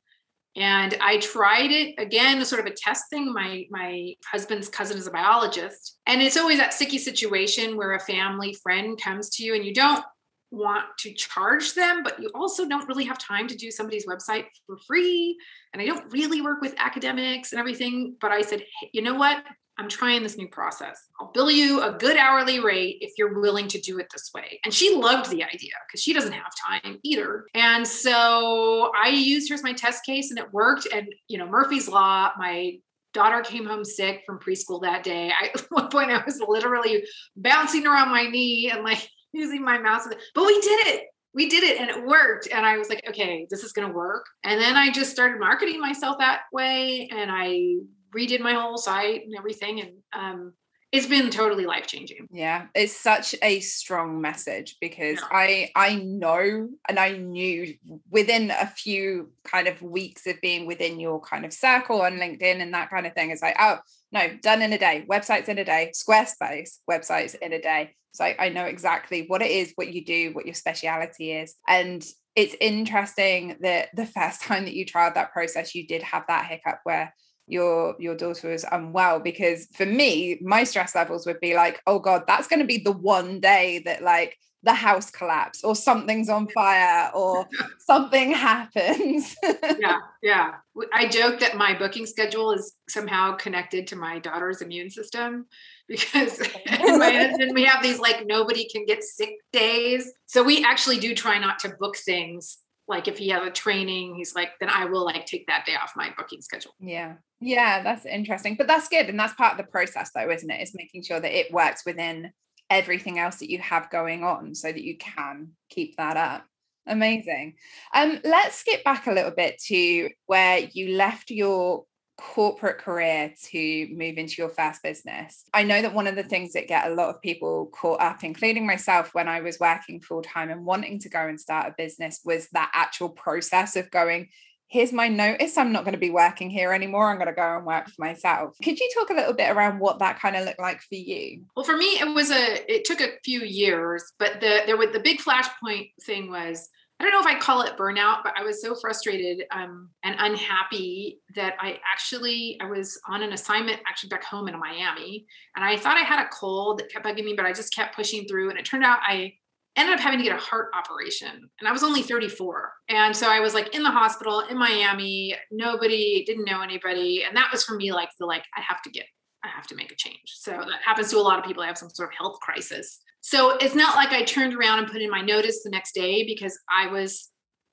and 0.55 0.95
i 1.01 1.17
tried 1.17 1.71
it 1.71 1.95
again 1.97 2.43
sort 2.43 2.59
of 2.59 2.65
a 2.65 2.75
test 2.75 3.03
thing 3.09 3.31
my 3.31 3.65
my 3.69 4.13
husband's 4.31 4.69
cousin 4.69 4.97
is 4.97 5.07
a 5.07 5.11
biologist. 5.11 5.99
And 6.07 6.21
it's 6.21 6.37
always 6.37 6.57
that 6.57 6.73
sticky 6.73 6.97
situation 6.97 7.77
where 7.77 7.93
a 7.93 7.99
family 7.99 8.53
friend 8.53 8.99
comes 9.01 9.29
to 9.31 9.43
you 9.43 9.55
and 9.55 9.63
you 9.63 9.73
don't 9.73 10.03
want 10.51 10.85
to 10.97 11.13
charge 11.13 11.75
them 11.75 12.01
but 12.03 12.19
you 12.19 12.29
also 12.33 12.67
don't 12.67 12.87
really 12.87 13.05
have 13.05 13.19
time 13.19 13.47
to 13.47 13.55
do 13.55 13.69
somebody's 13.69 14.07
website 14.07 14.45
for 14.65 14.77
free. 14.87 15.37
And 15.73 15.81
i 15.81 15.85
don't 15.85 16.11
really 16.11 16.41
work 16.41 16.61
with 16.61 16.73
academics 16.77 17.51
and 17.51 17.59
everything 17.59 18.15
but 18.19 18.31
i 18.31 18.41
said 18.41 18.61
hey, 18.61 18.89
you 18.93 19.01
know 19.01 19.15
what 19.15 19.43
I'm 19.79 19.87
trying 19.87 20.23
this 20.23 20.37
new 20.37 20.49
process. 20.49 21.07
I'll 21.19 21.31
bill 21.31 21.49
you 21.49 21.81
a 21.81 21.93
good 21.93 22.17
hourly 22.17 22.59
rate 22.59 22.97
if 22.99 23.13
you're 23.17 23.39
willing 23.39 23.69
to 23.69 23.79
do 23.79 23.97
it 23.97 24.07
this 24.11 24.29
way. 24.35 24.59
And 24.65 24.73
she 24.73 24.93
loved 24.93 25.31
the 25.31 25.41
idea 25.41 25.71
because 25.87 26.03
she 26.03 26.11
doesn't 26.11 26.33
have 26.33 26.51
time 26.67 26.99
either. 27.03 27.45
And 27.53 27.87
so 27.87 28.91
I 29.01 29.07
used 29.07 29.47
her 29.49 29.55
as 29.55 29.63
my 29.63 29.71
test 29.71 30.05
case 30.05 30.31
and 30.31 30.37
it 30.37 30.51
worked. 30.51 30.85
And, 30.93 31.07
you 31.29 31.37
know, 31.37 31.47
Murphy's 31.47 31.87
Law, 31.87 32.31
my 32.37 32.73
daughter 33.13 33.41
came 33.41 33.65
home 33.65 33.85
sick 33.85 34.23
from 34.25 34.39
preschool 34.39 34.81
that 34.81 35.03
day. 35.03 35.31
I, 35.31 35.47
at 35.53 35.65
one 35.69 35.87
point, 35.87 36.11
I 36.11 36.21
was 36.25 36.41
literally 36.45 37.05
bouncing 37.37 37.87
around 37.87 38.09
my 38.09 38.23
knee 38.23 38.69
and 38.69 38.83
like 38.83 39.07
using 39.31 39.63
my 39.63 39.77
mouse. 39.77 40.05
But 40.35 40.45
we 40.45 40.59
did 40.59 40.87
it 40.87 41.05
we 41.31 41.47
did 41.47 41.63
it 41.63 41.79
and 41.79 41.91
it 41.91 42.07
worked 42.07 42.47
and 42.51 42.65
i 42.65 42.75
was 42.75 42.89
like 42.89 43.03
okay 43.07 43.45
this 43.51 43.63
is 43.63 43.71
going 43.71 43.87
to 43.87 43.93
work 43.93 44.25
and 44.43 44.59
then 44.59 44.75
i 44.75 44.91
just 44.91 45.11
started 45.11 45.39
marketing 45.39 45.79
myself 45.79 46.17
that 46.17 46.41
way 46.51 47.07
and 47.11 47.29
i 47.31 47.75
redid 48.15 48.39
my 48.39 48.53
whole 48.53 48.77
site 48.77 49.25
and 49.25 49.35
everything 49.37 49.81
and 49.81 49.91
um 50.13 50.53
it's 50.91 51.05
been 51.05 51.29
totally 51.29 51.65
life 51.65 51.85
changing 51.85 52.27
yeah 52.31 52.65
it's 52.73 52.95
such 52.95 53.35
a 53.43 53.59
strong 53.59 54.19
message 54.21 54.77
because 54.81 55.19
yeah. 55.19 55.27
i 55.31 55.69
i 55.75 55.95
know 55.95 56.67
and 56.87 56.99
i 56.99 57.11
knew 57.11 57.73
within 58.09 58.49
a 58.51 58.65
few 58.65 59.31
kind 59.43 59.67
of 59.67 59.81
weeks 59.81 60.25
of 60.25 60.35
being 60.41 60.65
within 60.65 60.99
your 60.99 61.21
kind 61.21 61.45
of 61.45 61.53
circle 61.53 62.01
on 62.01 62.13
linkedin 62.13 62.61
and 62.61 62.73
that 62.73 62.89
kind 62.89 63.05
of 63.05 63.13
thing 63.13 63.29
it's 63.29 63.41
like 63.41 63.55
oh 63.59 63.77
no 64.11 64.27
done 64.41 64.61
in 64.61 64.73
a 64.73 64.77
day 64.77 65.05
websites 65.09 65.49
in 65.49 65.57
a 65.57 65.65
day 65.65 65.91
squarespace 65.93 66.77
websites 66.89 67.35
in 67.35 67.53
a 67.53 67.61
day. 67.61 67.95
So 68.11 68.25
I, 68.25 68.35
I 68.39 68.49
know 68.49 68.65
exactly 68.65 69.25
what 69.27 69.41
it 69.41 69.51
is 69.51 69.73
what 69.75 69.93
you 69.93 70.03
do 70.03 70.31
what 70.33 70.45
your 70.45 70.55
speciality 70.55 71.31
is. 71.31 71.55
And 71.67 72.05
it's 72.35 72.55
interesting 72.59 73.57
that 73.61 73.89
the 73.95 74.05
first 74.05 74.41
time 74.43 74.65
that 74.65 74.73
you 74.73 74.85
tried 74.85 75.15
that 75.15 75.33
process 75.33 75.75
you 75.75 75.87
did 75.87 76.03
have 76.03 76.25
that 76.27 76.45
hiccup 76.45 76.79
where 76.83 77.13
your 77.49 77.95
your 77.99 78.15
daughter 78.15 78.49
was 78.49 78.65
unwell 78.71 79.19
because 79.19 79.67
for 79.73 79.85
me 79.85 80.39
my 80.41 80.63
stress 80.63 80.93
levels 80.95 81.25
would 81.25 81.39
be 81.39 81.55
like 81.55 81.81
oh 81.87 81.99
god 81.99 82.23
that's 82.27 82.47
going 82.47 82.59
to 82.59 82.65
be 82.65 82.77
the 82.77 82.91
one 82.91 83.39
day 83.39 83.81
that 83.85 84.03
like 84.03 84.37
the 84.63 84.73
house 84.73 85.09
collapse 85.09 85.63
or 85.63 85.75
something's 85.75 86.27
on 86.29 86.47
fire 86.49 87.11
or 87.13 87.47
something 87.79 88.31
happens. 88.31 89.35
Yeah 89.79 89.99
yeah. 90.21 90.55
I 90.93 91.07
joke 91.07 91.39
that 91.39 91.55
my 91.55 91.77
booking 91.77 92.05
schedule 92.05 92.51
is 92.51 92.73
somehow 92.89 93.35
connected 93.35 93.87
to 93.87 93.95
my 93.95 94.19
daughter's 94.19 94.61
immune 94.61 94.89
system 94.89 95.45
because 95.87 96.39
my 96.67 97.11
husband 97.11 97.51
we 97.53 97.63
have 97.63 97.81
these 97.81 97.99
like 97.99 98.25
nobody 98.25 98.67
can 98.67 98.85
get 98.85 99.03
sick 99.03 99.35
days. 99.53 100.11
So 100.25 100.43
we 100.43 100.63
actually 100.65 100.99
do 100.99 101.15
try 101.15 101.39
not 101.39 101.59
to 101.59 101.69
book 101.79 101.95
things 101.97 102.57
like 102.89 103.07
if 103.07 103.17
he 103.17 103.29
has 103.29 103.45
a 103.45 103.51
training 103.51 104.15
he's 104.15 104.35
like 104.35 104.49
then 104.59 104.69
i 104.69 104.83
will 104.83 105.05
like 105.05 105.25
take 105.25 105.45
that 105.47 105.65
day 105.65 105.75
off 105.81 105.93
my 105.95 106.11
booking 106.17 106.41
schedule. 106.41 106.73
Yeah. 106.79 107.15
Yeah 107.39 107.83
that's 107.83 108.05
interesting 108.05 108.55
but 108.55 108.67
that's 108.67 108.89
good 108.89 109.07
and 109.07 109.17
that's 109.17 109.33
part 109.33 109.53
of 109.53 109.57
the 109.57 109.71
process 109.71 110.11
though 110.13 110.29
isn't 110.29 110.49
it? 110.49 110.61
Is 110.61 110.75
making 110.75 111.03
sure 111.03 111.19
that 111.19 111.37
it 111.37 111.53
works 111.53 111.83
within 111.85 112.31
everything 112.69 113.17
else 113.17 113.37
that 113.37 113.49
you 113.49 113.59
have 113.59 113.89
going 113.89 114.23
on 114.23 114.53
so 114.53 114.71
that 114.71 114.83
you 114.83 114.97
can 114.97 115.51
keep 115.69 115.95
that 115.97 116.17
up. 116.17 116.45
Amazing. 116.87 117.53
Um 117.93 118.19
let's 118.23 118.57
skip 118.57 118.83
back 118.83 119.07
a 119.07 119.13
little 119.13 119.31
bit 119.31 119.61
to 119.67 120.09
where 120.25 120.59
you 120.73 120.95
left 120.95 121.29
your 121.29 121.85
corporate 122.19 122.79
career 122.79 123.33
to 123.45 123.87
move 123.91 124.17
into 124.17 124.35
your 124.37 124.49
first 124.49 124.83
business. 124.83 125.45
I 125.53 125.63
know 125.63 125.81
that 125.81 125.93
one 125.93 126.07
of 126.07 126.15
the 126.15 126.21
mm-hmm. 126.21 126.29
things 126.29 126.53
that 126.53 126.67
get 126.67 126.91
a 126.91 126.93
lot 126.93 127.09
of 127.09 127.21
people 127.21 127.67
caught 127.67 128.01
up, 128.01 128.23
including 128.23 128.67
myself 128.67 129.13
when 129.13 129.27
I 129.27 129.41
was 129.41 129.59
working 129.59 130.01
full 130.01 130.21
time 130.21 130.49
and 130.49 130.65
wanting 130.65 130.99
to 130.99 131.09
go 131.09 131.27
and 131.27 131.39
start 131.39 131.67
a 131.67 131.75
business, 131.77 132.21
was 132.25 132.49
that 132.49 132.71
actual 132.73 133.09
process 133.09 133.75
of 133.75 133.89
going, 133.89 134.29
here's 134.67 134.93
my 134.93 135.07
notice. 135.07 135.57
I'm 135.57 135.71
not 135.71 135.83
going 135.83 135.93
to 135.93 135.99
be 135.99 136.11
working 136.11 136.49
here 136.49 136.73
anymore. 136.73 137.09
I'm 137.09 137.17
going 137.17 137.27
to 137.27 137.33
go 137.33 137.57
and 137.57 137.65
work 137.65 137.87
for 137.87 138.05
myself. 138.05 138.55
Could 138.63 138.79
you 138.79 138.89
talk 138.93 139.09
a 139.09 139.15
little 139.15 139.33
bit 139.33 139.49
around 139.49 139.79
what 139.79 139.99
that 139.99 140.19
kind 140.19 140.35
of 140.35 140.45
looked 140.45 140.59
like 140.59 140.81
for 140.81 140.95
you? 140.95 141.43
Well, 141.55 141.65
for 141.65 141.75
me, 141.75 141.85
it 141.99 142.13
was 142.13 142.29
a, 142.29 142.71
it 142.71 142.85
took 142.85 143.01
a 143.01 143.17
few 143.23 143.41
years, 143.41 144.03
but 144.19 144.41
the, 144.41 144.61
there 144.65 144.77
was 144.77 144.91
the 144.91 144.99
big 144.99 145.19
flashpoint 145.19 145.91
thing 146.03 146.29
was, 146.29 146.69
I 146.99 147.03
don't 147.03 147.13
know 147.13 147.21
if 147.21 147.25
I 147.25 147.39
call 147.39 147.61
it 147.61 147.77
burnout, 147.77 148.23
but 148.23 148.33
I 148.37 148.43
was 148.43 148.61
so 148.61 148.75
frustrated 148.75 149.45
um, 149.51 149.89
and 150.03 150.15
unhappy 150.19 151.21
that 151.35 151.55
I 151.59 151.79
actually 151.89 152.57
I 152.61 152.65
was 152.65 152.99
on 153.07 153.23
an 153.23 153.31
assignment 153.31 153.79
actually 153.87 154.09
back 154.09 154.25
home 154.25 154.49
in 154.49 154.59
Miami, 154.59 155.25
and 155.55 155.63
I 155.63 155.77
thought 155.77 155.95
I 155.95 156.01
had 156.01 156.25
a 156.25 156.29
cold 156.29 156.79
that 156.79 156.91
kept 156.91 157.05
bugging 157.05 157.23
me, 157.23 157.35
but 157.37 157.45
I 157.45 157.53
just 157.53 157.73
kept 157.73 157.95
pushing 157.95 158.25
through, 158.27 158.49
and 158.49 158.59
it 158.59 158.65
turned 158.65 158.83
out 158.83 158.99
I 159.01 159.33
ended 159.77 159.95
up 159.95 160.01
having 160.01 160.19
to 160.19 160.25
get 160.25 160.35
a 160.35 160.41
heart 160.41 160.71
operation, 160.75 161.49
and 161.59 161.69
I 161.69 161.71
was 161.71 161.83
only 161.83 162.01
34, 162.01 162.73
and 162.89 163.15
so 163.15 163.29
I 163.29 163.39
was 163.39 163.53
like 163.53 163.73
in 163.73 163.83
the 163.83 163.91
hospital 163.91 164.41
in 164.41 164.57
Miami, 164.57 165.37
nobody 165.51 166.25
didn't 166.25 166.45
know 166.45 166.61
anybody, 166.61 167.23
and 167.25 167.37
that 167.37 167.49
was 167.49 167.63
for 167.63 167.75
me 167.75 167.93
like 167.93 168.09
the 168.19 168.25
like 168.25 168.43
I 168.57 168.61
have 168.67 168.81
to 168.81 168.89
get 168.89 169.05
I 169.43 169.47
have 169.47 169.67
to 169.67 169.75
make 169.75 169.91
a 169.91 169.95
change. 169.95 170.19
So 170.25 170.51
that 170.51 170.81
happens 170.83 171.09
to 171.11 171.17
a 171.17 171.21
lot 171.21 171.39
of 171.39 171.45
people. 171.45 171.63
I 171.63 171.67
have 171.67 171.77
some 171.77 171.89
sort 171.89 172.09
of 172.09 172.15
health 172.17 172.39
crisis. 172.41 172.99
So 173.21 173.57
it's 173.57 173.75
not 173.75 173.95
like 173.95 174.11
I 174.11 174.23
turned 174.23 174.53
around 174.53 174.79
and 174.79 174.87
put 174.87 175.01
in 175.01 175.09
my 175.09 175.21
notice 175.21 175.63
the 175.63 175.69
next 175.69 175.93
day 175.93 176.25
because 176.25 176.57
I 176.69 176.87
was 176.87 177.29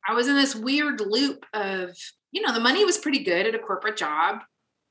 I 0.09 0.15
was 0.15 0.29
in 0.29 0.37
this 0.37 0.55
weird 0.55 1.01
loop 1.01 1.45
of, 1.53 1.97
you 2.31 2.41
know, 2.41 2.53
the 2.53 2.61
money 2.61 2.85
was 2.85 2.97
pretty 2.97 3.25
good 3.25 3.47
at 3.47 3.55
a 3.55 3.59
corporate 3.59 3.97
job. 3.97 4.39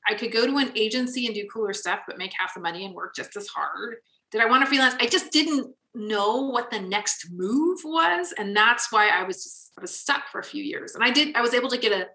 I 0.08 0.14
could 0.14 0.30
go 0.30 0.46
to 0.46 0.58
an 0.58 0.72
agency 0.76 1.26
and 1.26 1.34
do 1.34 1.48
cooler 1.52 1.72
stuff, 1.72 2.00
but 2.06 2.18
make 2.18 2.32
half 2.38 2.54
the 2.54 2.60
money 2.60 2.84
and 2.84 2.94
work 2.94 3.14
just 3.16 3.34
as 3.36 3.48
hard. 3.48 3.96
Did 4.30 4.42
I 4.42 4.46
want 4.46 4.62
to 4.62 4.66
freelance? 4.66 4.94
I 5.00 5.06
just 5.06 5.32
didn't 5.32 5.74
know 5.94 6.42
what 6.42 6.70
the 6.70 6.80
next 6.80 7.28
move 7.32 7.78
was. 7.84 8.34
And 8.36 8.54
that's 8.54 8.92
why 8.92 9.08
I 9.08 9.22
was 9.22 9.42
just, 9.42 9.72
I 9.78 9.80
was 9.80 9.98
stuck 9.98 10.28
for 10.30 10.38
a 10.38 10.44
few 10.44 10.62
years. 10.62 10.94
And 10.94 11.02
I 11.02 11.10
did, 11.10 11.34
I 11.34 11.40
was 11.40 11.54
able 11.54 11.70
to 11.70 11.78
get 11.78 11.92
a 11.92 12.08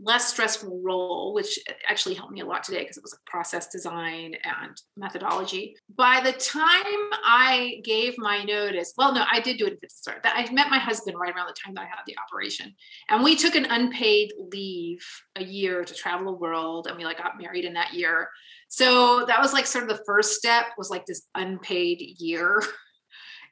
less 0.00 0.28
stressful 0.28 0.80
role, 0.82 1.34
which 1.34 1.58
actually 1.88 2.14
helped 2.14 2.32
me 2.32 2.40
a 2.40 2.46
lot 2.46 2.62
today 2.62 2.80
because 2.80 2.96
it 2.96 3.02
was 3.02 3.12
like 3.12 3.24
process 3.24 3.68
design 3.68 4.34
and 4.44 4.80
methodology. 4.96 5.76
By 5.96 6.20
the 6.20 6.32
time 6.32 7.10
I 7.24 7.80
gave 7.84 8.14
my 8.16 8.44
notice, 8.44 8.94
well, 8.96 9.12
no, 9.12 9.24
I 9.30 9.40
did 9.40 9.58
do 9.58 9.66
it 9.66 9.72
at 9.74 9.80
the 9.80 9.88
start. 9.88 10.20
I 10.24 10.48
met 10.52 10.70
my 10.70 10.78
husband 10.78 11.18
right 11.18 11.34
around 11.34 11.48
the 11.48 11.54
time 11.64 11.74
that 11.74 11.82
I 11.82 11.86
had 11.86 12.02
the 12.06 12.16
operation, 12.18 12.74
and 13.08 13.24
we 13.24 13.34
took 13.34 13.54
an 13.54 13.66
unpaid 13.66 14.32
leave 14.52 15.04
a 15.36 15.42
year 15.42 15.84
to 15.84 15.94
travel 15.94 16.26
the 16.26 16.38
world, 16.38 16.86
and 16.86 16.96
we 16.96 17.04
like 17.04 17.18
got 17.18 17.40
married 17.40 17.64
in 17.64 17.74
that 17.74 17.94
year. 17.94 18.28
So 18.68 19.24
that 19.26 19.40
was 19.40 19.52
like 19.52 19.66
sort 19.66 19.90
of 19.90 19.96
the 19.96 20.04
first 20.04 20.36
step 20.36 20.66
was 20.76 20.90
like 20.90 21.06
this 21.06 21.26
unpaid 21.34 22.00
year. 22.18 22.62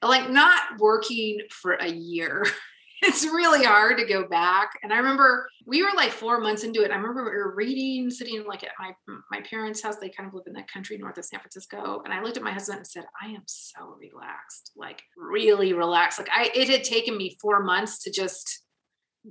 like 0.02 0.30
not 0.30 0.78
working 0.78 1.38
for 1.50 1.72
a 1.72 1.88
year 1.88 2.44
it's 3.02 3.24
really 3.24 3.64
hard 3.64 3.98
to 3.98 4.06
go 4.06 4.26
back. 4.26 4.70
And 4.82 4.92
I 4.92 4.98
remember 4.98 5.48
we 5.66 5.82
were 5.82 5.90
like 5.96 6.12
four 6.12 6.40
months 6.40 6.64
into 6.64 6.82
it. 6.82 6.90
I 6.90 6.96
remember 6.96 7.24
we 7.24 7.30
were 7.30 7.54
reading, 7.54 8.10
sitting 8.10 8.44
like 8.46 8.62
at 8.62 8.70
my 8.78 8.92
my 9.30 9.40
parents' 9.48 9.82
house. 9.82 9.96
They 9.96 10.10
kind 10.10 10.28
of 10.28 10.34
live 10.34 10.44
in 10.46 10.52
the 10.52 10.64
country 10.72 10.96
north 10.98 11.18
of 11.18 11.24
San 11.24 11.40
Francisco. 11.40 12.02
And 12.04 12.12
I 12.12 12.22
looked 12.22 12.36
at 12.36 12.42
my 12.42 12.52
husband 12.52 12.78
and 12.78 12.86
said, 12.86 13.04
I 13.22 13.28
am 13.28 13.42
so 13.46 13.96
relaxed, 13.98 14.72
like 14.76 15.02
really 15.16 15.72
relaxed. 15.72 16.18
Like 16.18 16.30
I 16.30 16.50
it 16.54 16.68
had 16.68 16.84
taken 16.84 17.16
me 17.16 17.36
four 17.40 17.62
months 17.62 18.02
to 18.04 18.10
just 18.10 18.62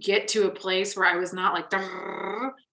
get 0.02 0.28
to 0.30 0.48
a 0.48 0.52
place 0.52 0.96
where 0.96 1.08
I 1.08 1.16
was 1.16 1.34
not 1.34 1.54
like. 1.54 1.72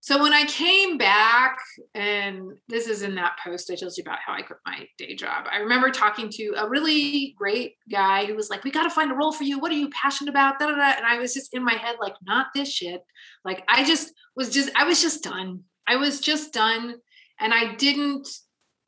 So 0.00 0.20
when 0.20 0.32
I 0.32 0.44
came 0.44 0.98
back, 0.98 1.58
and 1.94 2.52
this 2.68 2.88
is 2.88 3.02
in 3.02 3.14
that 3.14 3.38
post 3.44 3.70
I 3.70 3.76
told 3.76 3.92
you 3.96 4.02
about 4.02 4.18
how 4.24 4.34
I 4.34 4.42
quit 4.42 4.58
my 4.66 4.86
day 4.98 5.14
job. 5.14 5.46
I 5.50 5.58
remember 5.58 5.90
talking 5.90 6.28
to 6.30 6.54
a 6.58 6.68
really 6.68 7.34
great 7.36 7.74
guy 7.90 8.24
who 8.24 8.34
was 8.34 8.50
like, 8.50 8.64
"We 8.64 8.70
got 8.70 8.84
to 8.84 8.90
find 8.90 9.12
a 9.12 9.14
role 9.14 9.32
for 9.32 9.44
you. 9.44 9.58
What 9.58 9.70
are 9.72 9.76
you 9.76 9.90
passionate 9.90 10.30
about?" 10.30 10.58
Da, 10.58 10.66
da, 10.66 10.74
da. 10.74 10.94
And 10.96 11.06
I 11.06 11.18
was 11.18 11.34
just 11.34 11.54
in 11.54 11.64
my 11.64 11.74
head 11.74 11.96
like, 12.00 12.14
"Not 12.22 12.46
this 12.54 12.72
shit." 12.72 13.02
Like 13.44 13.62
I 13.68 13.84
just 13.84 14.12
was 14.34 14.50
just 14.50 14.70
I 14.74 14.84
was 14.84 15.00
just 15.00 15.22
done. 15.22 15.60
I 15.86 15.96
was 15.96 16.20
just 16.20 16.52
done, 16.52 16.96
and 17.40 17.54
I 17.54 17.74
didn't 17.74 18.28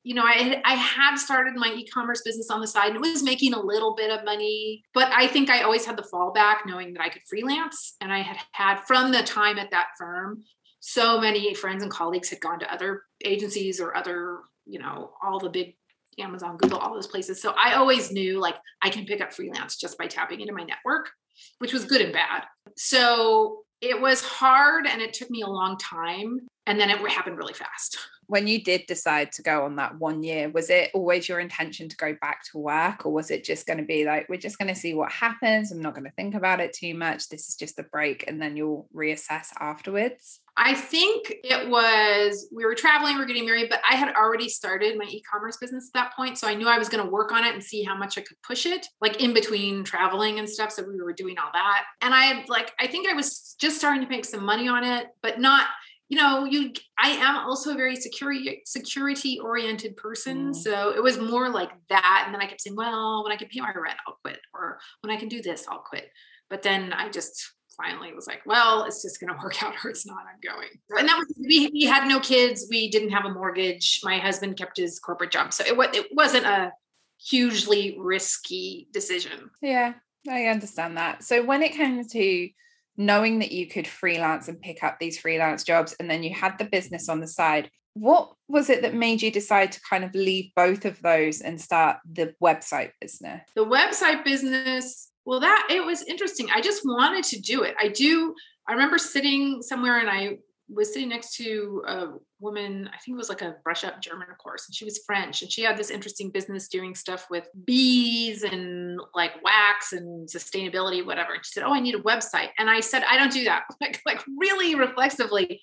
you 0.04 0.14
know, 0.14 0.22
I 0.22 0.60
I 0.64 0.74
had 0.74 1.16
started 1.16 1.54
my 1.56 1.72
e-commerce 1.74 2.20
business 2.24 2.50
on 2.50 2.60
the 2.60 2.66
side 2.66 2.88
and 2.88 2.96
it 2.96 3.00
was 3.00 3.22
making 3.22 3.54
a 3.54 3.60
little 3.60 3.94
bit 3.94 4.10
of 4.10 4.24
money, 4.24 4.84
but 4.92 5.10
I 5.10 5.26
think 5.26 5.48
I 5.48 5.62
always 5.62 5.86
had 5.86 5.96
the 5.96 6.02
fallback 6.02 6.66
knowing 6.66 6.92
that 6.92 7.02
I 7.02 7.08
could 7.08 7.22
freelance 7.28 7.96
and 8.02 8.12
I 8.12 8.20
had 8.20 8.36
had 8.52 8.80
from 8.86 9.10
the 9.10 9.22
time 9.22 9.58
at 9.58 9.70
that 9.70 9.88
firm 9.98 10.44
so 10.80 11.18
many 11.18 11.54
friends 11.54 11.82
and 11.82 11.90
colleagues 11.90 12.28
had 12.28 12.40
gone 12.40 12.58
to 12.60 12.72
other 12.72 13.02
agencies 13.24 13.80
or 13.80 13.96
other, 13.96 14.40
you 14.66 14.78
know, 14.78 15.12
all 15.22 15.40
the 15.40 15.48
big 15.48 15.74
Amazon, 16.18 16.58
Google, 16.58 16.78
all 16.78 16.92
those 16.92 17.06
places. 17.06 17.40
So 17.40 17.54
I 17.58 17.72
always 17.74 18.12
knew 18.12 18.38
like 18.38 18.56
I 18.82 18.90
can 18.90 19.06
pick 19.06 19.22
up 19.22 19.32
freelance 19.32 19.76
just 19.76 19.96
by 19.96 20.06
tapping 20.06 20.42
into 20.42 20.52
my 20.52 20.64
network, 20.64 21.10
which 21.58 21.72
was 21.72 21.86
good 21.86 22.02
and 22.02 22.12
bad. 22.12 22.44
So 22.76 23.64
it 23.80 23.98
was 23.98 24.22
hard 24.22 24.86
and 24.86 25.00
it 25.00 25.14
took 25.14 25.30
me 25.30 25.40
a 25.40 25.48
long 25.48 25.78
time. 25.78 26.40
And 26.66 26.78
then 26.78 26.90
it 26.90 26.98
happened 27.10 27.38
really 27.38 27.54
fast 27.54 27.98
when 28.26 28.46
you 28.46 28.62
did 28.62 28.86
decide 28.86 29.32
to 29.32 29.42
go 29.42 29.64
on 29.64 29.76
that 29.76 29.98
one 29.98 30.22
year 30.22 30.48
was 30.50 30.70
it 30.70 30.90
always 30.94 31.28
your 31.28 31.40
intention 31.40 31.88
to 31.88 31.96
go 31.96 32.14
back 32.20 32.42
to 32.44 32.58
work 32.58 33.04
or 33.04 33.12
was 33.12 33.30
it 33.30 33.44
just 33.44 33.66
going 33.66 33.78
to 33.78 33.84
be 33.84 34.04
like 34.04 34.28
we're 34.28 34.36
just 34.36 34.58
going 34.58 34.72
to 34.72 34.78
see 34.78 34.94
what 34.94 35.10
happens 35.10 35.72
i'm 35.72 35.80
not 35.80 35.94
going 35.94 36.04
to 36.04 36.10
think 36.12 36.34
about 36.34 36.60
it 36.60 36.72
too 36.72 36.94
much 36.94 37.28
this 37.28 37.48
is 37.48 37.56
just 37.56 37.78
a 37.78 37.82
break 37.84 38.24
and 38.26 38.40
then 38.40 38.56
you'll 38.56 38.88
reassess 38.94 39.48
afterwards 39.58 40.40
i 40.56 40.72
think 40.74 41.34
it 41.42 41.68
was 41.68 42.48
we 42.54 42.64
were 42.64 42.74
traveling 42.74 43.16
we 43.16 43.22
are 43.22 43.26
getting 43.26 43.46
married 43.46 43.68
but 43.68 43.80
i 43.88 43.94
had 43.94 44.14
already 44.14 44.48
started 44.48 44.96
my 44.96 45.04
e-commerce 45.08 45.56
business 45.56 45.90
at 45.94 45.98
that 45.98 46.16
point 46.16 46.38
so 46.38 46.46
i 46.46 46.54
knew 46.54 46.68
i 46.68 46.78
was 46.78 46.88
going 46.88 47.02
to 47.02 47.10
work 47.10 47.32
on 47.32 47.44
it 47.44 47.54
and 47.54 47.62
see 47.62 47.82
how 47.82 47.96
much 47.96 48.16
i 48.18 48.20
could 48.20 48.40
push 48.42 48.66
it 48.66 48.86
like 49.00 49.20
in 49.20 49.34
between 49.34 49.84
traveling 49.84 50.38
and 50.38 50.48
stuff 50.48 50.70
so 50.70 50.82
we 50.82 51.00
were 51.00 51.12
doing 51.12 51.36
all 51.38 51.50
that. 51.52 51.84
And 52.00 52.14
i 52.14 52.24
had 52.24 52.48
like 52.48 52.72
i 52.78 52.86
think 52.86 53.08
i 53.08 53.14
was 53.14 53.54
just 53.58 53.76
starting 53.76 54.02
to 54.02 54.08
make 54.08 54.24
some 54.24 54.44
money 54.44 54.68
on 54.68 54.84
it 54.84 55.08
but 55.22 55.40
not 55.40 55.66
you 56.08 56.18
know 56.18 56.44
you 56.44 56.72
i 56.98 57.08
am 57.08 57.36
also 57.36 57.72
a 57.72 57.76
very 57.76 57.96
security 57.96 58.62
security 58.66 59.38
oriented 59.40 59.96
person 59.96 60.50
mm. 60.50 60.54
so 60.54 60.90
it 60.90 61.02
was 61.02 61.18
more 61.18 61.48
like 61.48 61.70
that 61.88 62.24
and 62.24 62.34
then 62.34 62.42
i 62.42 62.46
kept 62.46 62.60
saying 62.60 62.76
well 62.76 63.22
when 63.22 63.32
i 63.32 63.36
can 63.36 63.48
pay 63.48 63.60
my 63.60 63.72
rent 63.74 63.96
i'll 64.06 64.18
quit 64.22 64.38
or 64.52 64.78
when 65.00 65.10
i 65.10 65.18
can 65.18 65.28
do 65.28 65.42
this 65.42 65.66
i'll 65.68 65.78
quit. 65.78 66.08
But 66.50 66.62
then 66.62 66.92
i 66.92 67.08
just 67.08 67.52
finally 67.76 68.12
was 68.14 68.26
like 68.26 68.42
well 68.46 68.84
it's 68.84 69.02
just 69.02 69.18
going 69.18 69.32
to 69.34 69.42
work 69.42 69.62
out 69.62 69.74
or 69.82 69.90
it's 69.90 70.06
not 70.06 70.18
i'm 70.18 70.40
going. 70.42 70.68
And 70.90 71.08
that 71.08 71.18
was 71.18 71.34
we, 71.40 71.70
we 71.72 71.84
had 71.84 72.06
no 72.06 72.20
kids 72.20 72.66
we 72.70 72.90
didn't 72.90 73.10
have 73.10 73.24
a 73.24 73.32
mortgage 73.32 74.00
my 74.04 74.18
husband 74.18 74.56
kept 74.56 74.76
his 74.76 74.98
corporate 74.98 75.32
job 75.32 75.52
so 75.52 75.64
it, 75.64 75.96
it 75.96 76.06
wasn't 76.12 76.46
a 76.46 76.72
hugely 77.18 77.96
risky 77.98 78.88
decision. 78.92 79.50
Yeah 79.62 79.94
i 80.28 80.46
understand 80.46 80.96
that. 80.96 81.24
So 81.24 81.44
when 81.44 81.62
it 81.62 81.72
came 81.72 82.06
to 82.06 82.48
knowing 82.96 83.40
that 83.40 83.52
you 83.52 83.66
could 83.66 83.86
freelance 83.86 84.48
and 84.48 84.60
pick 84.60 84.82
up 84.82 84.98
these 84.98 85.18
freelance 85.18 85.64
jobs 85.64 85.94
and 85.98 86.10
then 86.10 86.22
you 86.22 86.34
had 86.34 86.56
the 86.58 86.64
business 86.64 87.08
on 87.08 87.20
the 87.20 87.26
side 87.26 87.70
what 87.94 88.32
was 88.48 88.70
it 88.70 88.82
that 88.82 88.92
made 88.92 89.22
you 89.22 89.30
decide 89.30 89.70
to 89.70 89.80
kind 89.88 90.02
of 90.02 90.12
leave 90.14 90.50
both 90.56 90.84
of 90.84 91.00
those 91.00 91.40
and 91.40 91.60
start 91.60 91.98
the 92.12 92.34
website 92.42 92.90
business? 93.00 93.40
The 93.54 93.64
website 93.64 94.24
business 94.24 95.12
well 95.24 95.40
that 95.40 95.68
it 95.70 95.84
was 95.84 96.02
interesting. 96.02 96.48
I 96.52 96.60
just 96.60 96.82
wanted 96.84 97.24
to 97.26 97.40
do 97.40 97.62
it. 97.62 97.74
I 97.80 97.88
do 97.88 98.34
i 98.68 98.72
remember 98.72 98.98
sitting 98.98 99.60
somewhere 99.62 99.98
and 99.98 100.08
i 100.08 100.38
was 100.68 100.92
sitting 100.92 101.10
next 101.10 101.36
to 101.36 101.82
a 101.86 102.06
woman, 102.40 102.88
I 102.88 102.96
think 102.98 103.14
it 103.14 103.18
was 103.18 103.28
like 103.28 103.42
a 103.42 103.56
brush 103.62 103.84
up 103.84 104.00
German 104.00 104.28
course, 104.42 104.66
and 104.66 104.74
she 104.74 104.84
was 104.84 105.02
French, 105.06 105.42
and 105.42 105.52
she 105.52 105.62
had 105.62 105.76
this 105.76 105.90
interesting 105.90 106.30
business 106.30 106.68
doing 106.68 106.94
stuff 106.94 107.26
with 107.30 107.48
bees 107.64 108.42
and 108.42 108.98
like 109.14 109.32
wax 109.42 109.92
and 109.92 110.28
sustainability, 110.28 111.04
whatever. 111.04 111.34
And 111.34 111.44
she 111.44 111.52
said, 111.52 111.64
"Oh, 111.64 111.74
I 111.74 111.80
need 111.80 111.94
a 111.94 112.02
website," 112.02 112.50
and 112.58 112.70
I 112.70 112.80
said, 112.80 113.04
"I 113.08 113.16
don't 113.18 113.32
do 113.32 113.44
that." 113.44 113.64
Like, 113.80 114.00
like 114.06 114.24
really 114.38 114.74
reflexively, 114.74 115.60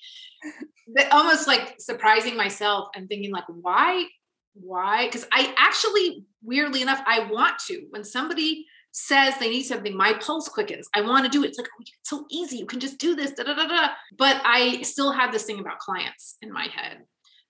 almost 1.12 1.48
like 1.48 1.75
surprising 1.79 2.38
myself 2.38 2.89
and 2.96 3.08
thinking 3.08 3.31
like, 3.31 3.46
"Why? 3.48 4.05
Why?" 4.53 5.05
Because 5.08 5.25
I 5.31 5.53
actually, 5.58 6.25
weirdly 6.43 6.84
enough, 6.84 7.01
I 7.08 7.31
want 7.31 7.58
to. 7.67 7.88
When 7.89 8.03
somebody 8.03 8.67
says 8.92 9.34
they 9.40 9.50
need 9.50 9.64
something, 9.64 9.96
my 9.96 10.14
pulse 10.14 10.50
quickens. 10.50 10.88
I 10.94 11.02
want 11.02 11.26
to 11.26 11.32
do 11.32 11.44
it. 11.44 11.50
It's 11.50 11.58
like, 11.58 11.68
oh, 11.68 11.82
it's 11.82 12.10
so 12.10 12.26
easy. 12.30 12.58
You 12.58 12.66
can 12.66 12.80
just 12.80 12.98
do 12.98 13.16
this. 13.16 13.32
Da, 13.32 13.44
da, 13.44 13.56
da, 13.56 13.68
da. 13.68 13.90
But 14.18 14.42
I 14.44 14.82
still 14.82 15.12
had 15.12 15.32
this 15.32 15.44
thing 15.44 15.60
about 15.60 15.80
clients 15.80 16.38
in 16.42 16.52
my 16.52 16.68
head. 16.74 17.00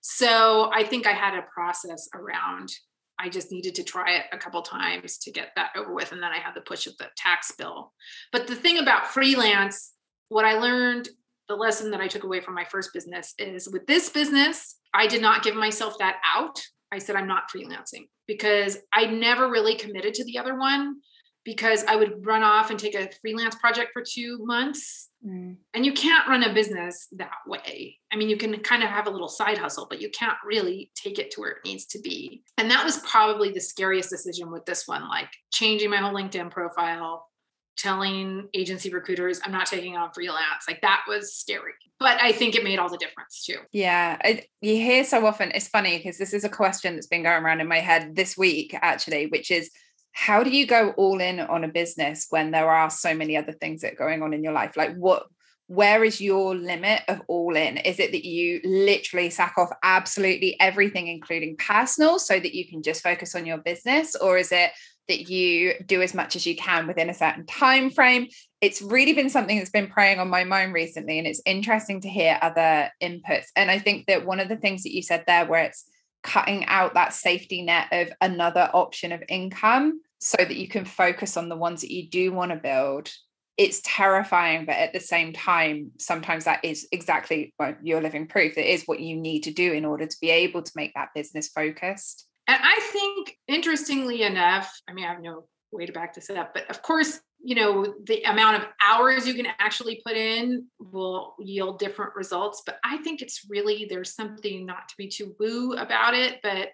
So 0.00 0.70
I 0.72 0.84
think 0.84 1.06
I 1.06 1.12
had 1.12 1.34
a 1.34 1.46
process 1.54 2.08
around, 2.14 2.72
I 3.18 3.28
just 3.28 3.52
needed 3.52 3.74
to 3.76 3.84
try 3.84 4.16
it 4.16 4.24
a 4.32 4.38
couple 4.38 4.62
times 4.62 5.18
to 5.18 5.30
get 5.30 5.50
that 5.56 5.70
over 5.76 5.94
with. 5.94 6.12
And 6.12 6.22
then 6.22 6.32
I 6.32 6.38
had 6.38 6.54
the 6.54 6.60
push 6.60 6.86
of 6.86 6.96
the 6.98 7.06
tax 7.16 7.52
bill. 7.52 7.92
But 8.32 8.46
the 8.46 8.56
thing 8.56 8.78
about 8.78 9.06
freelance, 9.08 9.92
what 10.28 10.44
I 10.44 10.54
learned, 10.54 11.08
the 11.48 11.54
lesson 11.54 11.90
that 11.90 12.00
I 12.00 12.08
took 12.08 12.24
away 12.24 12.40
from 12.40 12.54
my 12.54 12.64
first 12.64 12.92
business 12.94 13.34
is 13.38 13.68
with 13.68 13.86
this 13.86 14.08
business, 14.08 14.76
I 14.94 15.06
did 15.06 15.22
not 15.22 15.42
give 15.42 15.54
myself 15.54 15.98
that 15.98 16.16
out. 16.36 16.60
I 16.90 16.98
said, 16.98 17.16
I'm 17.16 17.28
not 17.28 17.50
freelancing 17.50 18.08
because 18.26 18.78
I 18.92 19.06
never 19.06 19.50
really 19.50 19.76
committed 19.76 20.14
to 20.14 20.24
the 20.24 20.38
other 20.38 20.58
one 20.58 20.96
because 21.44 21.84
I 21.84 21.96
would 21.96 22.24
run 22.24 22.42
off 22.42 22.70
and 22.70 22.78
take 22.78 22.94
a 22.94 23.10
freelance 23.20 23.54
project 23.56 23.90
for 23.92 24.02
two 24.02 24.38
months. 24.42 25.10
Mm. 25.26 25.56
And 25.74 25.86
you 25.86 25.92
can't 25.92 26.28
run 26.28 26.42
a 26.42 26.52
business 26.52 27.08
that 27.12 27.30
way. 27.46 27.98
I 28.12 28.16
mean, 28.16 28.28
you 28.28 28.36
can 28.36 28.58
kind 28.60 28.82
of 28.82 28.88
have 28.88 29.06
a 29.06 29.10
little 29.10 29.28
side 29.28 29.58
hustle, 29.58 29.86
but 29.88 30.00
you 30.00 30.10
can't 30.10 30.36
really 30.44 30.90
take 30.94 31.18
it 31.18 31.30
to 31.32 31.40
where 31.40 31.50
it 31.50 31.64
needs 31.64 31.86
to 31.86 32.00
be. 32.00 32.42
And 32.58 32.70
that 32.70 32.84
was 32.84 32.98
probably 32.98 33.50
the 33.50 33.60
scariest 33.60 34.10
decision 34.10 34.50
with 34.50 34.64
this 34.66 34.86
one, 34.86 35.08
like 35.08 35.30
changing 35.52 35.90
my 35.90 35.98
whole 35.98 36.12
LinkedIn 36.12 36.50
profile, 36.50 37.28
telling 37.76 38.48
agency 38.54 38.90
recruiters 38.92 39.40
I'm 39.44 39.52
not 39.52 39.66
taking 39.66 39.96
on 39.96 40.12
freelance. 40.12 40.64
Like 40.68 40.82
that 40.82 41.04
was 41.08 41.34
scary. 41.34 41.72
But 41.98 42.20
I 42.20 42.32
think 42.32 42.54
it 42.54 42.64
made 42.64 42.78
all 42.78 42.88
the 42.88 42.98
difference 42.98 43.44
too. 43.44 43.58
Yeah. 43.72 44.18
I, 44.22 44.44
you 44.60 44.74
hear 44.76 45.04
so 45.04 45.24
often, 45.24 45.52
it's 45.54 45.68
funny 45.68 45.96
because 45.96 46.18
this 46.18 46.34
is 46.34 46.44
a 46.44 46.48
question 46.48 46.94
that's 46.94 47.06
been 47.06 47.22
going 47.22 47.42
around 47.42 47.60
in 47.60 47.68
my 47.68 47.80
head 47.80 48.14
this 48.14 48.36
week, 48.36 48.74
actually, 48.74 49.26
which 49.26 49.50
is, 49.50 49.70
how 50.12 50.42
do 50.42 50.50
you 50.50 50.66
go 50.66 50.90
all 50.90 51.20
in 51.20 51.40
on 51.40 51.64
a 51.64 51.68
business 51.68 52.26
when 52.30 52.50
there 52.50 52.70
are 52.70 52.90
so 52.90 53.14
many 53.14 53.36
other 53.36 53.52
things 53.52 53.80
that 53.80 53.94
are 53.94 53.96
going 53.96 54.22
on 54.22 54.34
in 54.34 54.44
your 54.44 54.52
life? 54.52 54.76
Like 54.76 54.94
what 54.96 55.26
where 55.68 56.04
is 56.04 56.20
your 56.20 56.54
limit 56.54 57.00
of 57.08 57.22
all 57.28 57.56
in? 57.56 57.78
Is 57.78 57.98
it 57.98 58.12
that 58.12 58.26
you 58.26 58.60
literally 58.62 59.30
sack 59.30 59.54
off 59.56 59.70
absolutely 59.82 60.60
everything 60.60 61.08
including 61.08 61.56
personal 61.56 62.18
so 62.18 62.38
that 62.38 62.54
you 62.54 62.68
can 62.68 62.82
just 62.82 63.02
focus 63.02 63.34
on 63.34 63.46
your 63.46 63.56
business? 63.56 64.14
Or 64.14 64.36
is 64.36 64.52
it 64.52 64.70
that 65.08 65.30
you 65.30 65.74
do 65.86 66.02
as 66.02 66.12
much 66.12 66.36
as 66.36 66.46
you 66.46 66.56
can 66.56 66.86
within 66.86 67.08
a 67.08 67.14
certain 67.14 67.46
time 67.46 67.90
frame? 67.90 68.28
It's 68.60 68.82
really 68.82 69.14
been 69.14 69.30
something 69.30 69.56
that's 69.56 69.70
been 69.70 69.88
preying 69.88 70.18
on 70.18 70.28
my 70.28 70.44
mind 70.44 70.74
recently 70.74 71.18
and 71.18 71.26
it's 71.26 71.40
interesting 71.46 72.02
to 72.02 72.08
hear 72.08 72.38
other 72.42 72.90
inputs. 73.02 73.46
And 73.56 73.70
i 73.70 73.78
think 73.78 74.06
that 74.06 74.26
one 74.26 74.40
of 74.40 74.48
the 74.48 74.58
things 74.58 74.82
that 74.82 74.94
you 74.94 75.02
said 75.02 75.24
there 75.26 75.46
where 75.46 75.64
it's 75.64 75.86
cutting 76.22 76.64
out 76.66 76.94
that 76.94 77.12
safety 77.12 77.62
net 77.62 77.88
of 77.92 78.12
another 78.20 78.70
option 78.72 79.12
of 79.12 79.22
income 79.28 80.00
so 80.20 80.36
that 80.38 80.56
you 80.56 80.68
can 80.68 80.84
focus 80.84 81.36
on 81.36 81.48
the 81.48 81.56
ones 81.56 81.80
that 81.80 81.92
you 81.92 82.08
do 82.08 82.32
want 82.32 82.52
to 82.52 82.56
build. 82.56 83.10
It's 83.58 83.82
terrifying 83.84 84.64
but 84.64 84.76
at 84.76 84.92
the 84.92 85.00
same 85.00 85.32
time 85.32 85.90
sometimes 85.98 86.44
that 86.44 86.64
is 86.64 86.88
exactly 86.90 87.52
well, 87.58 87.74
your 87.82 88.00
living 88.00 88.26
proof 88.26 88.56
it 88.56 88.66
is 88.66 88.84
what 88.84 89.00
you 89.00 89.16
need 89.16 89.42
to 89.42 89.52
do 89.52 89.72
in 89.72 89.84
order 89.84 90.06
to 90.06 90.16
be 90.20 90.30
able 90.30 90.62
to 90.62 90.72
make 90.74 90.94
that 90.94 91.10
business 91.14 91.48
focused. 91.48 92.26
And 92.48 92.58
i 92.62 92.80
think 92.92 93.36
interestingly 93.46 94.22
enough 94.22 94.72
i 94.88 94.92
mean 94.92 95.04
i 95.04 95.12
have 95.12 95.22
no 95.22 95.44
way 95.70 95.86
to 95.86 95.92
back 95.92 96.14
this 96.14 96.30
up 96.30 96.54
but 96.54 96.68
of 96.70 96.82
course 96.82 97.20
you 97.44 97.54
know 97.54 97.94
the 98.04 98.22
amount 98.22 98.56
of 98.56 98.68
hours 98.84 99.26
you 99.26 99.34
can 99.34 99.46
actually 99.58 100.00
put 100.06 100.16
in 100.16 100.66
will 100.78 101.34
yield 101.40 101.78
different 101.78 102.14
results 102.14 102.62
but 102.64 102.78
i 102.84 102.96
think 102.98 103.20
it's 103.20 103.46
really 103.48 103.86
there's 103.88 104.14
something 104.14 104.64
not 104.64 104.88
to 104.88 104.94
be 104.96 105.08
too 105.08 105.34
woo 105.38 105.72
about 105.74 106.14
it 106.14 106.38
but 106.42 106.68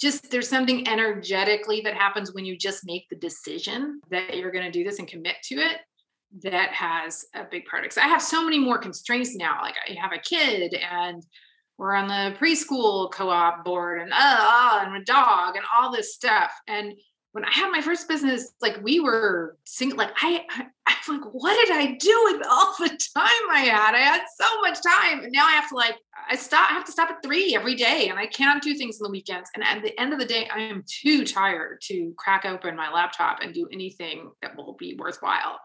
just 0.00 0.30
there's 0.30 0.48
something 0.48 0.88
energetically 0.88 1.80
that 1.82 1.94
happens 1.94 2.32
when 2.32 2.44
you 2.44 2.56
just 2.56 2.84
make 2.84 3.08
the 3.08 3.16
decision 3.16 4.00
that 4.10 4.36
you're 4.36 4.50
going 4.50 4.64
to 4.64 4.70
do 4.70 4.84
this 4.84 4.98
and 4.98 5.08
commit 5.08 5.36
to 5.42 5.56
it 5.56 5.78
that 6.42 6.70
has 6.70 7.26
a 7.34 7.44
big 7.50 7.64
part 7.66 7.82
because 7.82 7.98
i 7.98 8.06
have 8.06 8.22
so 8.22 8.44
many 8.44 8.58
more 8.58 8.78
constraints 8.78 9.34
now 9.34 9.58
like 9.60 9.74
i 9.88 9.92
have 9.92 10.12
a 10.12 10.18
kid 10.18 10.74
and 10.74 11.24
we're 11.78 11.94
on 11.94 12.06
the 12.06 12.36
preschool 12.38 13.10
co-op 13.10 13.64
board 13.64 14.00
and 14.00 14.12
uh, 14.12 14.16
uh 14.16 14.84
and 14.84 14.96
a 14.96 15.04
dog 15.04 15.56
and 15.56 15.64
all 15.74 15.90
this 15.90 16.14
stuff 16.14 16.52
and 16.68 16.92
when 17.32 17.44
I 17.46 17.50
had 17.50 17.70
my 17.70 17.80
first 17.80 18.08
business, 18.08 18.52
like 18.60 18.82
we 18.82 19.00
were 19.00 19.56
single, 19.64 19.96
like 19.96 20.12
I, 20.22 20.44
I, 20.50 20.66
I'm 20.86 21.20
like, 21.20 21.30
what 21.32 21.66
did 21.66 21.74
I 21.74 21.92
do 21.92 22.20
with 22.24 22.46
all 22.48 22.74
the 22.78 22.88
time 22.88 23.50
I 23.50 23.60
had? 23.60 23.94
I 23.94 24.00
had 24.00 24.22
so 24.38 24.60
much 24.60 24.78
time. 24.82 25.24
And 25.24 25.32
now 25.32 25.46
I 25.46 25.52
have 25.52 25.68
to 25.70 25.74
like, 25.74 25.96
I 26.30 26.36
stop, 26.36 26.70
I 26.70 26.74
have 26.74 26.84
to 26.84 26.92
stop 26.92 27.10
at 27.10 27.22
three 27.22 27.56
every 27.56 27.74
day 27.74 28.08
and 28.08 28.18
I 28.18 28.26
can't 28.26 28.62
do 28.62 28.74
things 28.74 29.00
on 29.00 29.04
the 29.04 29.10
weekends. 29.10 29.48
And 29.54 29.64
at 29.64 29.82
the 29.82 29.98
end 29.98 30.12
of 30.12 30.18
the 30.18 30.26
day, 30.26 30.46
I 30.54 30.60
am 30.60 30.84
too 30.86 31.24
tired 31.24 31.80
to 31.84 32.12
crack 32.18 32.44
open 32.44 32.76
my 32.76 32.92
laptop 32.92 33.38
and 33.40 33.54
do 33.54 33.66
anything 33.72 34.30
that 34.42 34.54
will 34.54 34.76
be 34.78 34.96
worthwhile. 34.98 35.58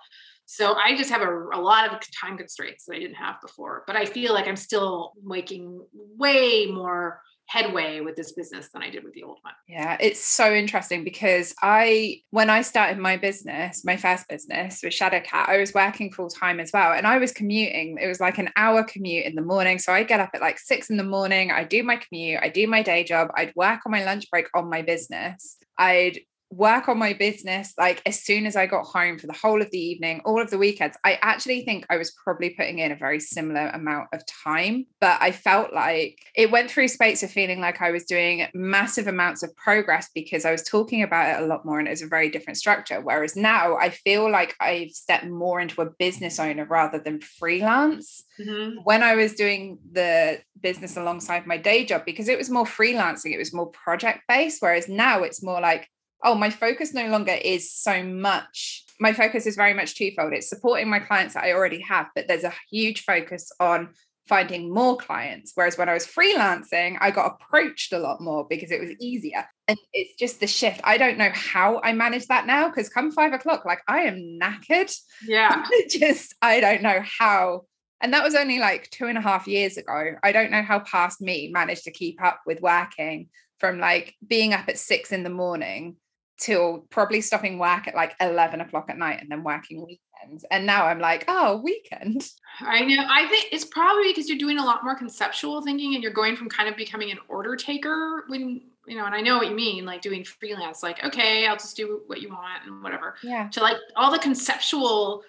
So 0.45 0.75
I 0.75 0.95
just 0.95 1.09
have 1.09 1.21
a, 1.21 1.47
a 1.53 1.59
lot 1.59 1.91
of 1.91 2.00
time 2.21 2.38
constraints 2.38 2.86
that 2.86 2.95
I 2.95 3.00
didn't 3.00 3.15
have 3.15 3.41
before, 3.41 3.83
but 3.86 3.97
I 3.97 4.05
feel 4.05 4.33
like 4.33 4.47
I'm 4.47 4.55
still 4.55 5.12
making 5.21 5.86
way 5.91 6.67
more 6.67 7.21
headway 7.48 8.01
with 8.01 8.16
this 8.16 8.34
business 8.34 8.70
than 8.74 8.84
I 8.84 8.89
did 8.89 9.04
with 9.04 9.13
the 9.13 9.24
old 9.24 9.38
one. 9.42 9.54
Yeah, 9.68 9.98
it's 10.00 10.20
so 10.20 10.54
interesting 10.54 11.04
because 11.04 11.56
I, 11.62 12.22
when 12.30 12.50
I 12.50 12.62
started 12.62 12.98
my 12.98 13.16
business, 13.16 13.86
my 13.86 13.96
first 13.96 14.27
business 14.27 14.82
with 14.84 14.94
Shadowcat, 14.94 15.48
I 15.48 15.58
was 15.58 15.74
working 15.74 16.12
full 16.12 16.30
time 16.30 16.60
as 16.60 16.72
well. 16.74 16.92
And 16.92 17.08
I 17.08 17.18
was 17.18 17.32
commuting. 17.32 17.98
It 18.01 18.08
was 18.08 18.20
like 18.20 18.38
an 18.38 18.50
hour 18.58 18.84
commute 18.84 19.25
in 19.25 19.36
the 19.36 19.42
morning. 19.42 19.80
So 19.80 19.94
I 19.94 20.04
get 20.04 20.20
up 20.20 20.32
at 20.34 20.42
like 20.42 20.60
six 20.60 20.89
in 20.89 20.98
the 20.98 21.04
morning, 21.04 21.51
I 21.51 21.63
do 21.63 21.84
my 21.84 21.96
commute, 21.96 22.42
I 22.42 22.50
do 22.50 22.68
my 22.68 22.84
day 22.84 23.04
job, 23.04 23.30
I'd 23.36 23.54
work 23.56 23.80
on 23.86 23.92
my 23.92 24.04
lunch 24.04 24.30
break 24.30 24.48
on 24.54 24.70
my 24.70 24.82
business. 24.82 25.58
I'd 25.77 26.20
work 26.50 26.88
on 26.88 26.98
my 26.98 27.13
business 27.13 27.74
like 27.77 28.01
as 28.06 28.24
soon 28.24 28.46
as 28.46 28.56
I 28.56 28.68
got 28.68 28.86
home 28.86 29.20
for 29.20 29.27
the 29.27 29.34
whole 29.34 29.62
of 29.62 29.70
the 29.72 29.80
evening, 29.80 30.22
all 30.25 30.42
of 30.42 30.50
the 30.50 30.58
weekends. 30.58 30.98
I 31.04 31.20
actually 31.22 31.63
think 31.63 31.86
I 31.89 31.98
was 31.98 32.12
probably 32.12 32.51
putting 32.51 32.80
in 32.80 32.92
a 32.92 32.96
very 32.96 33.20
similar 33.20 33.68
amount 33.68 34.08
of 34.13 34.24
time, 34.25 34.86
but 35.01 35.22
I 35.22 35.32
felt 35.32 35.74
like 35.74 36.20
it 36.36 36.51
went 36.51 36.72
through 36.72 36.88
space 36.88 37.22
of 37.22 37.32
feeling 37.32 37.60
like 37.60 37.82
I 37.82 37.92
was 37.92 38.06
doing 38.06 38.48
massive 38.54 39.08
amounts 39.08 39.44
of 39.44 39.56
progress 39.56 40.10
because 40.16 40.46
I 40.46 40.51
was 40.51 40.63
talking 40.63 41.04
about 41.04 41.30
it 41.30 41.44
a 41.44 41.48
lot 41.48 41.66
more 41.66 41.80
and 41.80 41.88
it 41.88 41.92
was 41.92 42.01
a 42.01 42.08
very 42.08 42.30
different 42.30 42.58
structure. 42.58 43.01
Whereas 43.01 43.36
now 43.36 43.75
I 43.75 43.89
feel 43.89 44.32
like 44.32 44.56
I've 44.62 44.92
stepped 44.92 45.25
more 45.25 45.60
into 45.60 45.82
a 45.82 45.89
business 46.00 46.39
owner 46.39 46.66
rather 46.66 47.00
than 47.00 47.20
freelance. 47.20 48.24
Mm-hmm. 48.39 48.80
When 48.84 49.04
I 49.04 49.16
was 49.16 49.34
doing 49.34 49.80
the 49.92 50.39
business 50.62 50.96
alongside 50.96 51.46
my 51.46 51.58
day 51.58 51.86
job, 51.86 52.04
because 52.06 52.30
it 52.30 52.38
was 52.38 52.50
more 52.50 52.66
freelancing, 52.66 53.34
it 53.34 53.38
was 53.38 53.54
more 53.54 53.70
project 53.72 54.22
based. 54.27 54.62
Whereas 54.62 54.88
now 54.88 55.24
it's 55.24 55.44
more 55.44 55.60
like, 55.60 55.89
oh, 56.24 56.36
my 56.36 56.50
focus 56.50 56.93
no 56.93 57.07
longer 57.07 57.33
is 57.33 57.71
so 57.71 58.03
much. 58.03 58.83
My 59.00 59.13
focus 59.13 59.45
is 59.45 59.55
very 59.55 59.74
much 59.74 59.95
twofold. 59.95 60.33
It's 60.33 60.50
supporting 60.50 60.89
my 60.89 61.00
clients 61.00 61.36
that 61.36 61.43
I 61.43 61.53
already 61.53 61.81
have, 61.81 62.07
but 62.15 62.27
there's 62.27 62.43
a 62.43 62.53
huge 62.71 63.03
focus 63.03 63.51
on 63.59 63.89
finding 64.27 64.74
more 64.74 64.97
clients. 64.97 65.53
Whereas 65.55 65.77
when 65.77 65.89
I 65.89 65.93
was 65.93 66.05
freelancing, 66.05 66.97
I 67.00 67.12
got 67.12 67.38
approached 67.39 67.93
a 67.93 68.00
lot 68.00 68.21
more 68.21 68.45
because 68.50 68.71
it 68.71 68.79
was 68.79 68.91
easier. 69.00 69.45
And 69.67 69.77
it's 69.93 70.15
just 70.15 70.39
the 70.39 70.47
shift. 70.47 70.81
I 70.83 70.97
don't 70.97 71.17
know 71.17 71.31
how 71.33 71.81
I 71.83 71.93
manage 71.93 72.27
that 72.27 72.45
now 72.45 72.67
because 72.67 72.89
come 72.89 73.12
five 73.12 73.33
o'clock, 73.33 73.65
like 73.65 73.81
I 73.88 74.01
am 74.01 74.39
knackered. 74.41 74.93
Yeah. 75.25 75.63
just, 75.89 76.36
I 76.41 76.60
don't 76.60 76.82
know 76.82 77.01
how. 77.03 77.62
And 78.01 78.13
that 78.13 78.23
was 78.23 78.36
only 78.36 78.60
like 78.60 78.89
two 78.91 79.08
and 79.08 79.17
a 79.17 79.21
half 79.21 79.47
years 79.47 79.77
ago. 79.77 80.15
I 80.21 80.32
don't 80.32 80.51
know 80.51 80.62
how 80.62 80.80
past 80.80 81.21
me 81.21 81.49
managed 81.51 81.86
to 81.86 81.91
keep 81.91 82.21
up 82.21 82.41
with 82.45 82.62
working 82.62 83.30
from 83.60 83.80
like 83.80 84.15
being 84.25 84.53
up 84.53 84.67
at 84.67 84.77
six 84.77 85.12
in 85.12 85.23
the 85.23 85.30
morning 85.30 85.95
till 86.39 86.86
probably 86.89 87.21
stopping 87.21 87.58
work 87.58 87.88
at 87.88 87.95
like 87.95 88.15
11 88.21 88.62
o'clock 88.62 88.89
at 88.89 88.97
night 88.97 89.19
and 89.21 89.32
then 89.32 89.43
working 89.43 89.86
weekends. 89.86 90.45
And 90.52 90.65
now 90.65 90.86
I'm 90.86 91.00
like, 91.00 91.26
oh, 91.28 91.62
weekend. 91.63 92.28
I 92.60 92.82
know. 92.82 93.04
I 93.08 93.28
think 93.28 93.47
it's 93.52 93.65
probably 93.65 94.12
because 94.12 94.30
you're 94.30 94.38
doing 94.38 94.60
a 94.60 94.65
lot 94.65 94.84
more 94.84 94.95
conceptual 94.95 95.62
thinking 95.62 95.95
and 95.95 96.04
you're 96.04 96.13
going 96.13 96.36
from 96.36 96.50
kind 96.50 96.69
of 96.69 96.76
becoming 96.76 97.12
an 97.12 97.19
order 97.28 97.56
taker 97.56 98.26
when, 98.28 98.62
you 98.86 98.97
know, 98.97 99.06
and 99.06 99.15
I 99.15 99.21
know 99.21 99.38
what 99.38 99.50
you 99.50 99.56
mean, 99.56 99.86
like 99.86 100.02
doing 100.02 100.23
freelance, 100.23 100.84
like, 100.84 101.04
okay, 101.04 101.47
I'll 101.47 101.56
just 101.56 101.76
do 101.76 102.02
what 102.08 102.21
you 102.21 102.30
want 102.30 102.65
and 102.65 102.84
whatever. 102.84 103.15
Yeah. 103.23 103.50
To 103.50 103.62
like 103.62 103.78
all 103.95 104.12
the 104.12 104.19
conceptual 104.19 105.23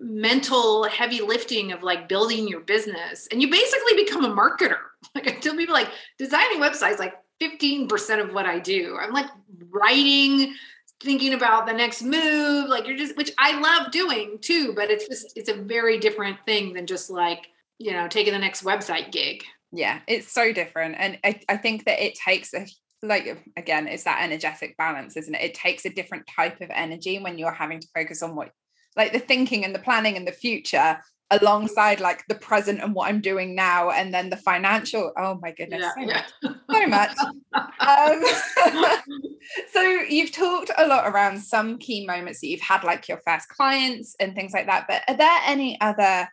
mental 0.00 0.84
heavy 0.84 1.20
lifting 1.20 1.70
of 1.70 1.82
like 1.82 2.08
building 2.08 2.48
your 2.48 2.60
business 2.60 3.28
and 3.30 3.42
you 3.42 3.50
basically 3.50 3.94
become 3.94 4.24
a 4.24 4.34
marketer 4.34 4.78
like 5.14 5.28
i 5.28 5.32
tell 5.32 5.54
people 5.54 5.74
like 5.74 5.90
designing 6.18 6.58
websites 6.58 6.98
like 6.98 7.12
15% 7.40 8.22
of 8.22 8.34
what 8.34 8.46
I 8.46 8.58
do. 8.58 8.96
I'm 9.00 9.12
like 9.12 9.26
writing, 9.70 10.54
thinking 11.02 11.34
about 11.34 11.66
the 11.66 11.72
next 11.72 12.02
move, 12.02 12.68
like 12.68 12.86
you're 12.86 12.96
just, 12.96 13.16
which 13.16 13.32
I 13.38 13.58
love 13.58 13.90
doing 13.90 14.38
too, 14.40 14.72
but 14.74 14.90
it's 14.90 15.08
just, 15.08 15.32
it's 15.36 15.48
a 15.48 15.54
very 15.54 15.98
different 15.98 16.38
thing 16.44 16.74
than 16.74 16.86
just 16.86 17.10
like, 17.10 17.46
you 17.78 17.92
know, 17.92 18.06
taking 18.08 18.32
the 18.32 18.38
next 18.38 18.62
website 18.62 19.10
gig. 19.10 19.42
Yeah, 19.72 20.00
it's 20.06 20.30
so 20.30 20.52
different. 20.52 20.96
And 20.98 21.18
I, 21.24 21.40
I 21.48 21.56
think 21.56 21.84
that 21.84 22.04
it 22.04 22.14
takes 22.14 22.52
a, 22.52 22.66
like, 23.02 23.42
again, 23.56 23.86
it's 23.88 24.04
that 24.04 24.22
energetic 24.22 24.76
balance, 24.76 25.16
isn't 25.16 25.34
it? 25.34 25.42
It 25.42 25.54
takes 25.54 25.86
a 25.86 25.90
different 25.90 26.26
type 26.26 26.60
of 26.60 26.68
energy 26.70 27.18
when 27.18 27.38
you're 27.38 27.50
having 27.50 27.80
to 27.80 27.88
focus 27.94 28.22
on 28.22 28.36
what, 28.36 28.50
like 28.96 29.12
the 29.12 29.20
thinking 29.20 29.64
and 29.64 29.74
the 29.74 29.78
planning 29.78 30.16
and 30.16 30.26
the 30.26 30.32
future 30.32 30.98
alongside 31.30 32.00
like 32.00 32.24
the 32.28 32.34
present 32.34 32.80
and 32.80 32.94
what 32.94 33.08
I'm 33.08 33.20
doing 33.20 33.54
now, 33.54 33.90
and 33.90 34.12
then 34.12 34.30
the 34.30 34.36
financial. 34.36 35.12
Oh 35.16 35.38
my 35.40 35.52
goodness, 35.52 35.84
yeah, 35.98 36.22
so, 36.42 36.50
yeah. 36.80 36.86
Much, 36.86 37.16
so 37.16 37.32
much. 37.52 37.70
Um, 37.80 38.98
so 39.72 39.82
you've 39.82 40.32
talked 40.32 40.70
a 40.76 40.86
lot 40.86 41.06
around 41.06 41.40
some 41.40 41.78
key 41.78 42.06
moments 42.06 42.40
that 42.40 42.48
you've 42.48 42.60
had, 42.60 42.84
like 42.84 43.08
your 43.08 43.20
first 43.26 43.48
clients 43.48 44.14
and 44.20 44.34
things 44.34 44.52
like 44.52 44.66
that. 44.66 44.86
But 44.88 45.02
are 45.08 45.16
there 45.16 45.38
any 45.46 45.80
other 45.80 46.28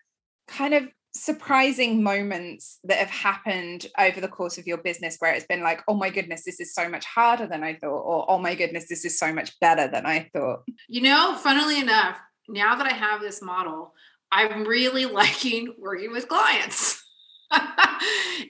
kind 0.48 0.74
of 0.74 0.88
surprising 1.14 2.04
moments 2.04 2.80
that 2.84 2.98
have 2.98 3.10
happened 3.10 3.88
over 3.98 4.22
the 4.22 4.28
course 4.28 4.58
of 4.58 4.68
your 4.68 4.78
business 4.78 5.18
where 5.20 5.34
it's 5.34 5.46
been 5.46 5.64
like, 5.64 5.82
oh 5.88 5.96
my 5.96 6.10
goodness, 6.10 6.44
this 6.46 6.60
is 6.60 6.74
so 6.74 6.88
much 6.88 7.06
harder 7.06 7.48
than 7.48 7.64
I 7.64 7.76
thought, 7.76 8.02
or 8.02 8.26
oh 8.30 8.38
my 8.38 8.56
goodness, 8.56 8.88
this 8.88 9.06
is 9.06 9.18
so 9.18 9.34
much 9.34 9.60
better 9.60 9.88
than 9.88 10.06
I 10.06 10.30
thought? 10.34 10.64
You 10.88 11.02
know, 11.02 11.38
funnily 11.38 11.80
enough, 11.80 12.20
now 12.48 12.76
that 12.76 12.88
I 12.88 12.94
have 12.94 13.22
this 13.22 13.42
model, 13.42 13.94
I'm 14.32 14.66
really 14.66 15.06
liking 15.22 15.74
working 15.78 16.12
with 16.12 16.28
clients. 16.28 17.04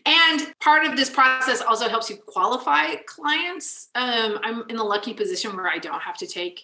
and 0.06 0.54
part 0.60 0.86
of 0.86 0.96
this 0.96 1.10
process 1.10 1.62
also 1.62 1.88
helps 1.88 2.10
you 2.10 2.18
qualify 2.18 2.96
clients. 3.06 3.90
Um, 3.96 4.40
I'm 4.44 4.64
in 4.70 4.76
the 4.76 4.84
lucky 4.84 5.14
position 5.14 5.56
where 5.56 5.68
I 5.68 5.78
don't 5.78 6.02
have 6.02 6.18
to 6.18 6.28
take, 6.28 6.62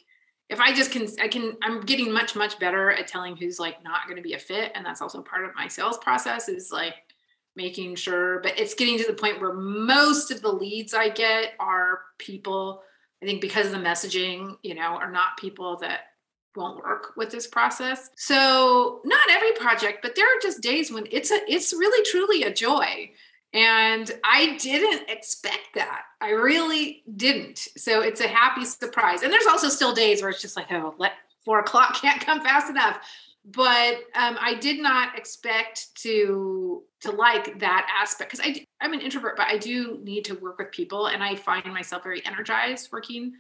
if 0.50 0.60
I 0.60 0.74
just 0.74 0.92
can, 0.92 1.08
I 1.22 1.28
can, 1.28 1.56
I'm 1.62 1.82
getting 1.82 2.12
much, 2.12 2.36
much 2.36 2.58
better 2.60 2.92
at 2.92 3.08
telling 3.08 3.38
who's 3.38 3.60
like 3.60 3.84
not 3.84 4.06
going 4.06 4.18
to 4.18 4.24
be 4.24 4.34
a 4.34 4.40
fit. 4.40 4.72
And 4.74 4.86
that's 4.86 5.02
also 5.02 5.22
part 5.22 5.46
of 5.46 5.52
my 5.56 5.68
sales 5.68 5.98
process 6.00 6.50
is 6.50 6.72
like 6.72 6.96
making 7.56 7.96
sure, 7.96 8.40
but 8.42 8.58
it's 8.58 8.74
getting 8.74 8.98
to 8.98 9.06
the 9.06 9.14
point 9.14 9.40
where 9.40 9.54
most 9.54 10.32
of 10.32 10.42
the 10.42 10.52
leads 10.52 10.94
I 10.94 11.10
get 11.10 11.54
are 11.60 12.00
people, 12.18 12.82
I 13.22 13.28
think 13.28 13.42
because 13.42 13.68
of 13.68 13.74
the 13.74 13.78
messaging, 13.78 14.58
you 14.64 14.74
know, 14.74 14.82
are 14.82 15.12
not 15.12 15.38
people 15.38 15.78
that 15.78 16.02
won't 16.56 16.84
work 16.84 17.14
with 17.16 17.32
this 17.32 17.48
process. 17.48 18.10
So 18.16 19.02
not 19.06 19.30
every 19.30 19.52
project, 19.54 20.00
but 20.02 20.16
there 20.16 20.26
are 20.26 20.40
just 20.42 20.62
days 20.62 20.92
when 20.92 21.08
it's 21.12 21.32
a 21.32 21.40
it's 21.48 21.74
really 21.74 22.04
truly 22.06 22.44
a 22.44 22.54
joy. 22.54 23.12
And 23.54 24.12
I 24.24 24.58
didn't 24.58 25.10
expect 25.10 25.76
that. 25.76 26.04
I 26.20 26.32
really 26.32 27.04
didn't. 27.16 27.60
So 27.78 28.02
it's 28.02 28.20
a 28.20 28.28
happy 28.28 28.66
surprise. 28.66 29.22
And 29.22 29.32
there's 29.32 29.46
also 29.46 29.70
still 29.70 29.94
days 29.94 30.22
where 30.22 30.32
it's 30.32 30.42
just 30.42 30.58
like, 30.58 30.72
oh, 30.72 30.96
let 30.98 31.14
four 31.46 31.60
o'clock 31.62 32.02
can't 32.02 32.22
come 32.22 32.42
fast 32.42 32.70
enough. 32.70 33.00
But 33.46 33.96
um, 34.16 34.38
I 34.40 34.56
did 34.60 34.82
not 34.82 35.18
expect 35.18 35.94
to 35.98 36.84
to 37.02 37.12
like 37.12 37.60
that 37.60 37.88
aspect 38.02 38.32
because 38.32 38.46
I 38.46 38.66
I'm 38.80 38.94
an 38.94 39.02
introvert, 39.02 39.36
but 39.36 39.48
I 39.48 39.58
do 39.58 40.00
need 40.02 40.26
to 40.26 40.36
work 40.36 40.60
with 40.60 40.72
people, 40.72 41.08
and 41.08 41.22
I 41.22 41.36
find 41.36 41.66
myself 41.66 42.04
very 42.04 42.26
energized 42.26 42.90
working 42.92 43.34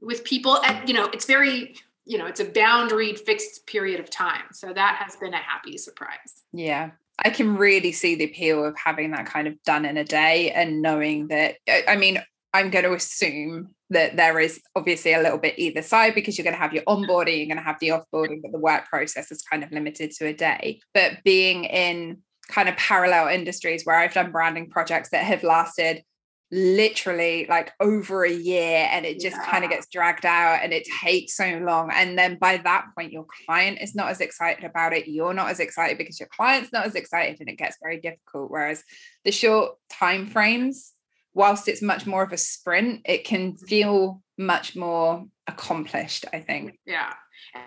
with 0.00 0.22
people. 0.24 0.62
And 0.62 0.86
you 0.86 0.94
know, 0.94 1.06
it's 1.14 1.24
very 1.24 1.76
you 2.08 2.18
know 2.18 2.26
it's 2.26 2.40
a 2.40 2.44
boundaried 2.44 3.18
fixed 3.18 3.66
period 3.66 4.00
of 4.00 4.10
time. 4.10 4.44
So 4.52 4.72
that 4.72 4.96
has 5.02 5.16
been 5.16 5.34
a 5.34 5.38
happy 5.38 5.78
surprise. 5.78 6.42
Yeah. 6.52 6.90
I 7.20 7.30
can 7.30 7.56
really 7.56 7.90
see 7.90 8.14
the 8.14 8.24
appeal 8.24 8.64
of 8.64 8.76
having 8.76 9.10
that 9.10 9.26
kind 9.26 9.48
of 9.48 9.60
done 9.64 9.84
in 9.84 9.96
a 9.96 10.04
day 10.04 10.52
and 10.52 10.80
knowing 10.80 11.26
that 11.28 11.56
i 11.88 11.96
mean 11.96 12.22
I'm 12.54 12.70
going 12.70 12.84
to 12.84 12.94
assume 12.94 13.74
that 13.90 14.16
there 14.16 14.38
is 14.40 14.60
obviously 14.74 15.12
a 15.12 15.20
little 15.20 15.38
bit 15.38 15.58
either 15.58 15.82
side 15.82 16.14
because 16.14 16.36
you're 16.36 16.44
going 16.44 16.56
to 16.56 16.60
have 16.60 16.72
your 16.72 16.82
onboarding, 16.84 17.38
you're 17.38 17.46
going 17.46 17.56
to 17.56 17.62
have 17.62 17.78
the 17.80 17.88
offboarding, 17.88 18.40
but 18.42 18.52
the 18.52 18.58
work 18.58 18.86
process 18.88 19.30
is 19.30 19.42
kind 19.42 19.62
of 19.62 19.70
limited 19.70 20.12
to 20.12 20.26
a 20.26 20.32
day. 20.32 20.80
But 20.94 21.22
being 21.24 21.64
in 21.64 22.18
kind 22.48 22.68
of 22.68 22.76
parallel 22.76 23.28
industries 23.28 23.84
where 23.84 23.96
I've 23.96 24.14
done 24.14 24.32
branding 24.32 24.70
projects 24.70 25.10
that 25.10 25.24
have 25.24 25.42
lasted 25.42 26.02
literally 26.50 27.46
like 27.48 27.72
over 27.78 28.24
a 28.24 28.32
year 28.32 28.88
and 28.90 29.04
it 29.04 29.20
just 29.20 29.36
yeah. 29.36 29.44
kind 29.50 29.64
of 29.64 29.70
gets 29.70 29.86
dragged 29.88 30.24
out 30.24 30.60
and 30.62 30.72
it 30.72 30.86
takes 31.02 31.36
so 31.36 31.58
long 31.58 31.90
and 31.92 32.18
then 32.18 32.38
by 32.40 32.56
that 32.56 32.86
point 32.96 33.12
your 33.12 33.26
client 33.46 33.78
is 33.82 33.94
not 33.94 34.08
as 34.08 34.22
excited 34.22 34.64
about 34.64 34.94
it 34.94 35.06
you're 35.06 35.34
not 35.34 35.50
as 35.50 35.60
excited 35.60 35.98
because 35.98 36.18
your 36.18 36.28
client's 36.34 36.72
not 36.72 36.86
as 36.86 36.94
excited 36.94 37.38
and 37.38 37.50
it 37.50 37.58
gets 37.58 37.76
very 37.82 38.00
difficult 38.00 38.50
whereas 38.50 38.82
the 39.24 39.30
short 39.30 39.76
time 39.90 40.26
frames 40.26 40.94
whilst 41.38 41.68
it's 41.68 41.80
much 41.80 42.04
more 42.04 42.24
of 42.24 42.32
a 42.32 42.36
sprint, 42.36 43.02
it 43.04 43.24
can 43.24 43.52
mm-hmm. 43.52 43.66
feel 43.66 44.22
much 44.36 44.74
more 44.74 45.24
accomplished, 45.46 46.24
I 46.32 46.40
think. 46.40 46.78
Yeah. 46.84 47.14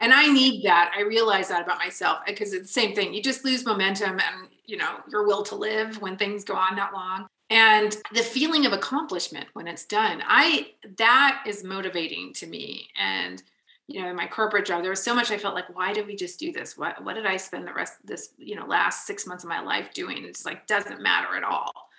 And 0.01 0.13
I 0.13 0.27
need 0.27 0.65
that. 0.65 0.91
I 0.95 1.01
realize 1.01 1.47
that 1.47 1.63
about 1.63 1.79
myself 1.79 2.19
because 2.27 2.53
it's 2.53 2.67
the 2.67 2.81
same 2.81 2.93
thing. 2.93 3.13
You 3.13 3.23
just 3.23 3.45
lose 3.45 3.65
momentum 3.65 4.11
and, 4.11 4.49
you 4.65 4.77
know, 4.77 4.97
your 5.09 5.25
will 5.25 5.43
to 5.43 5.55
live 5.55 6.01
when 6.01 6.17
things 6.17 6.43
go 6.43 6.53
on 6.53 6.75
that 6.75 6.93
long. 6.93 7.27
And 7.51 7.95
the 8.13 8.23
feeling 8.23 8.65
of 8.65 8.71
accomplishment 8.71 9.47
when 9.53 9.67
it's 9.67 9.85
done. 9.85 10.23
I 10.25 10.71
that 10.97 11.43
is 11.45 11.63
motivating 11.63 12.33
to 12.35 12.47
me. 12.47 12.87
And 12.97 13.43
you 13.87 14.01
know, 14.01 14.09
in 14.09 14.15
my 14.15 14.25
corporate 14.25 14.65
job, 14.65 14.83
there 14.83 14.89
was 14.89 15.03
so 15.03 15.13
much 15.13 15.31
I 15.31 15.37
felt 15.37 15.53
like, 15.53 15.75
why 15.75 15.91
did 15.91 16.07
we 16.07 16.15
just 16.15 16.39
do 16.39 16.53
this? 16.53 16.77
What 16.77 17.03
what 17.03 17.15
did 17.15 17.25
I 17.25 17.35
spend 17.37 17.67
the 17.67 17.73
rest 17.73 17.99
of 18.01 18.07
this, 18.07 18.29
you 18.37 18.55
know, 18.55 18.65
last 18.65 19.05
six 19.05 19.27
months 19.27 19.43
of 19.43 19.49
my 19.49 19.61
life 19.61 19.93
doing? 19.93 20.23
It's 20.23 20.45
like 20.45 20.65
doesn't 20.65 21.01
matter 21.01 21.35
at 21.35 21.43
all 21.43 21.90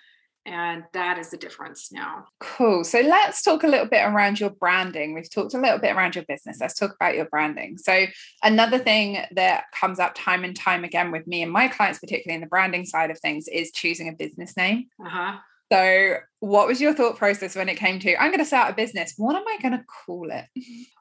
and 0.45 0.83
that 0.93 1.17
is 1.17 1.29
the 1.29 1.37
difference 1.37 1.91
now. 1.91 2.25
Cool. 2.39 2.83
So 2.83 2.99
let's 2.99 3.41
talk 3.41 3.63
a 3.63 3.67
little 3.67 3.87
bit 3.87 4.05
around 4.05 4.39
your 4.39 4.49
branding. 4.49 5.13
We've 5.13 5.29
talked 5.29 5.53
a 5.53 5.59
little 5.59 5.79
bit 5.79 5.95
around 5.95 6.15
your 6.15 6.25
business. 6.25 6.57
Let's 6.59 6.77
talk 6.77 6.93
about 6.93 7.15
your 7.15 7.25
branding. 7.25 7.77
So, 7.77 8.05
another 8.43 8.77
thing 8.77 9.23
that 9.31 9.65
comes 9.73 9.99
up 9.99 10.13
time 10.15 10.43
and 10.43 10.55
time 10.55 10.83
again 10.83 11.11
with 11.11 11.25
me 11.27 11.41
and 11.41 11.51
my 11.51 11.67
clients, 11.67 11.99
particularly 11.99 12.35
in 12.35 12.41
the 12.41 12.47
branding 12.47 12.85
side 12.85 13.11
of 13.11 13.19
things, 13.19 13.47
is 13.47 13.71
choosing 13.71 14.09
a 14.09 14.13
business 14.13 14.57
name. 14.57 14.87
Uh-huh. 15.03 15.37
So, 15.71 16.17
what 16.39 16.67
was 16.67 16.81
your 16.81 16.93
thought 16.93 17.17
process 17.17 17.55
when 17.55 17.69
it 17.69 17.77
came 17.77 17.99
to 17.99 18.15
I'm 18.21 18.29
going 18.29 18.39
to 18.39 18.45
start 18.45 18.71
a 18.71 18.75
business? 18.75 19.13
What 19.17 19.35
am 19.35 19.47
I 19.47 19.57
going 19.61 19.77
to 19.77 19.83
call 20.05 20.29
it? 20.29 20.45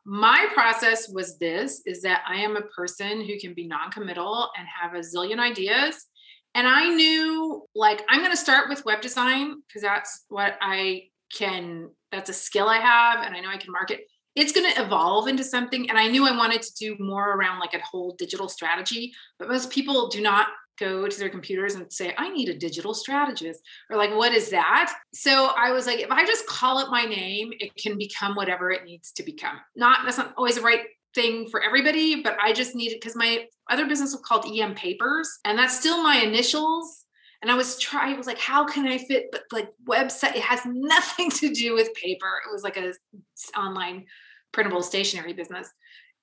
My 0.07 0.47
process 0.55 1.11
was 1.13 1.37
this 1.39 1.83
is 1.85 2.01
that 2.03 2.23
I 2.27 2.37
am 2.37 2.57
a 2.57 2.63
person 2.63 3.21
who 3.21 3.39
can 3.39 3.55
be 3.55 3.67
non-committal 3.67 4.49
and 4.57 4.67
have 4.81 4.95
a 4.95 5.01
zillion 5.01 5.41
ideas 5.41 6.07
and 6.55 6.67
I 6.67 6.88
knew 6.88 7.67
like 7.75 8.03
I'm 8.09 8.21
going 8.21 8.31
to 8.31 8.37
start 8.37 8.69
with 8.69 8.85
web 8.85 9.01
design 9.01 9.62
because 9.67 9.83
that's 9.83 10.25
what 10.29 10.55
I 10.61 11.05
can, 11.37 11.91
that's 12.11 12.31
a 12.31 12.35
skill 12.35 12.69
I 12.69 12.79
have 12.79 13.25
and 13.25 13.35
I 13.35 13.41
know 13.41 13.49
I 13.49 13.57
can 13.57 13.73
market. 13.73 14.01
It's 14.35 14.53
going 14.53 14.73
to 14.73 14.83
evolve 14.83 15.29
into 15.29 15.45
something. 15.45 15.91
And 15.91 15.99
I 15.99 16.09
knew 16.09 16.27
I 16.27 16.37
wanted 16.37 16.62
to 16.62 16.75
do 16.75 16.97
more 16.99 17.33
around 17.33 17.59
like 17.59 17.75
a 17.75 17.81
whole 17.81 18.15
digital 18.19 18.49
strategy, 18.49 19.12
but 19.38 19.49
most 19.49 19.71
people 19.71 20.09
do 20.09 20.23
not 20.23 20.49
go 20.79 21.07
to 21.07 21.19
their 21.19 21.29
computers 21.29 21.75
and 21.75 21.93
say, 21.93 22.15
I 22.17 22.31
need 22.31 22.49
a 22.49 22.57
digital 22.57 22.95
strategist, 22.95 23.61
or 23.91 23.97
like, 23.97 24.15
what 24.15 24.33
is 24.33 24.51
that? 24.51 24.93
So 25.12 25.51
I 25.57 25.71
was 25.73 25.87
like, 25.87 26.01
if 26.01 26.11
I 26.11 26.25
just 26.25 26.47
call 26.47 26.79
it 26.79 26.91
my 26.91 27.05
name, 27.05 27.53
it 27.59 27.75
can 27.77 27.99
become 27.99 28.35
whatever 28.35 28.71
it 28.71 28.85
needs 28.85 29.12
to 29.12 29.23
become. 29.23 29.61
Not 29.77 30.01
that's 30.05 30.19
not 30.19 30.33
always 30.37 30.57
the 30.57 30.62
right 30.62 30.81
thing 31.14 31.48
for 31.51 31.62
everybody, 31.62 32.22
but 32.22 32.37
I 32.40 32.53
just 32.53 32.75
needed 32.75 32.98
because 33.01 33.16
my 33.16 33.46
other 33.70 33.87
business 33.87 34.12
was 34.12 34.22
called 34.22 34.46
EM 34.46 34.75
Papers, 34.75 35.29
and 35.44 35.59
that's 35.59 35.79
still 35.79 36.03
my 36.03 36.16
initials. 36.16 37.05
And 37.42 37.51
I 37.51 37.55
was 37.55 37.77
trying, 37.79 38.14
I 38.14 38.18
was 38.18 38.29
like, 38.29 38.38
how 38.38 38.64
can 38.64 38.87
I 38.87 38.98
fit? 38.98 39.27
But 39.33 39.42
like 39.51 39.68
website, 39.88 40.37
it 40.37 40.42
has 40.42 40.61
nothing 40.66 41.31
to 41.31 41.53
do 41.53 41.75
with 41.75 41.92
paper. 41.94 42.40
It 42.46 42.53
was 42.53 42.62
like 42.62 42.77
a 42.77 42.92
online 43.59 44.07
printable 44.53 44.83
stationery 44.83 45.33
business. 45.33 45.68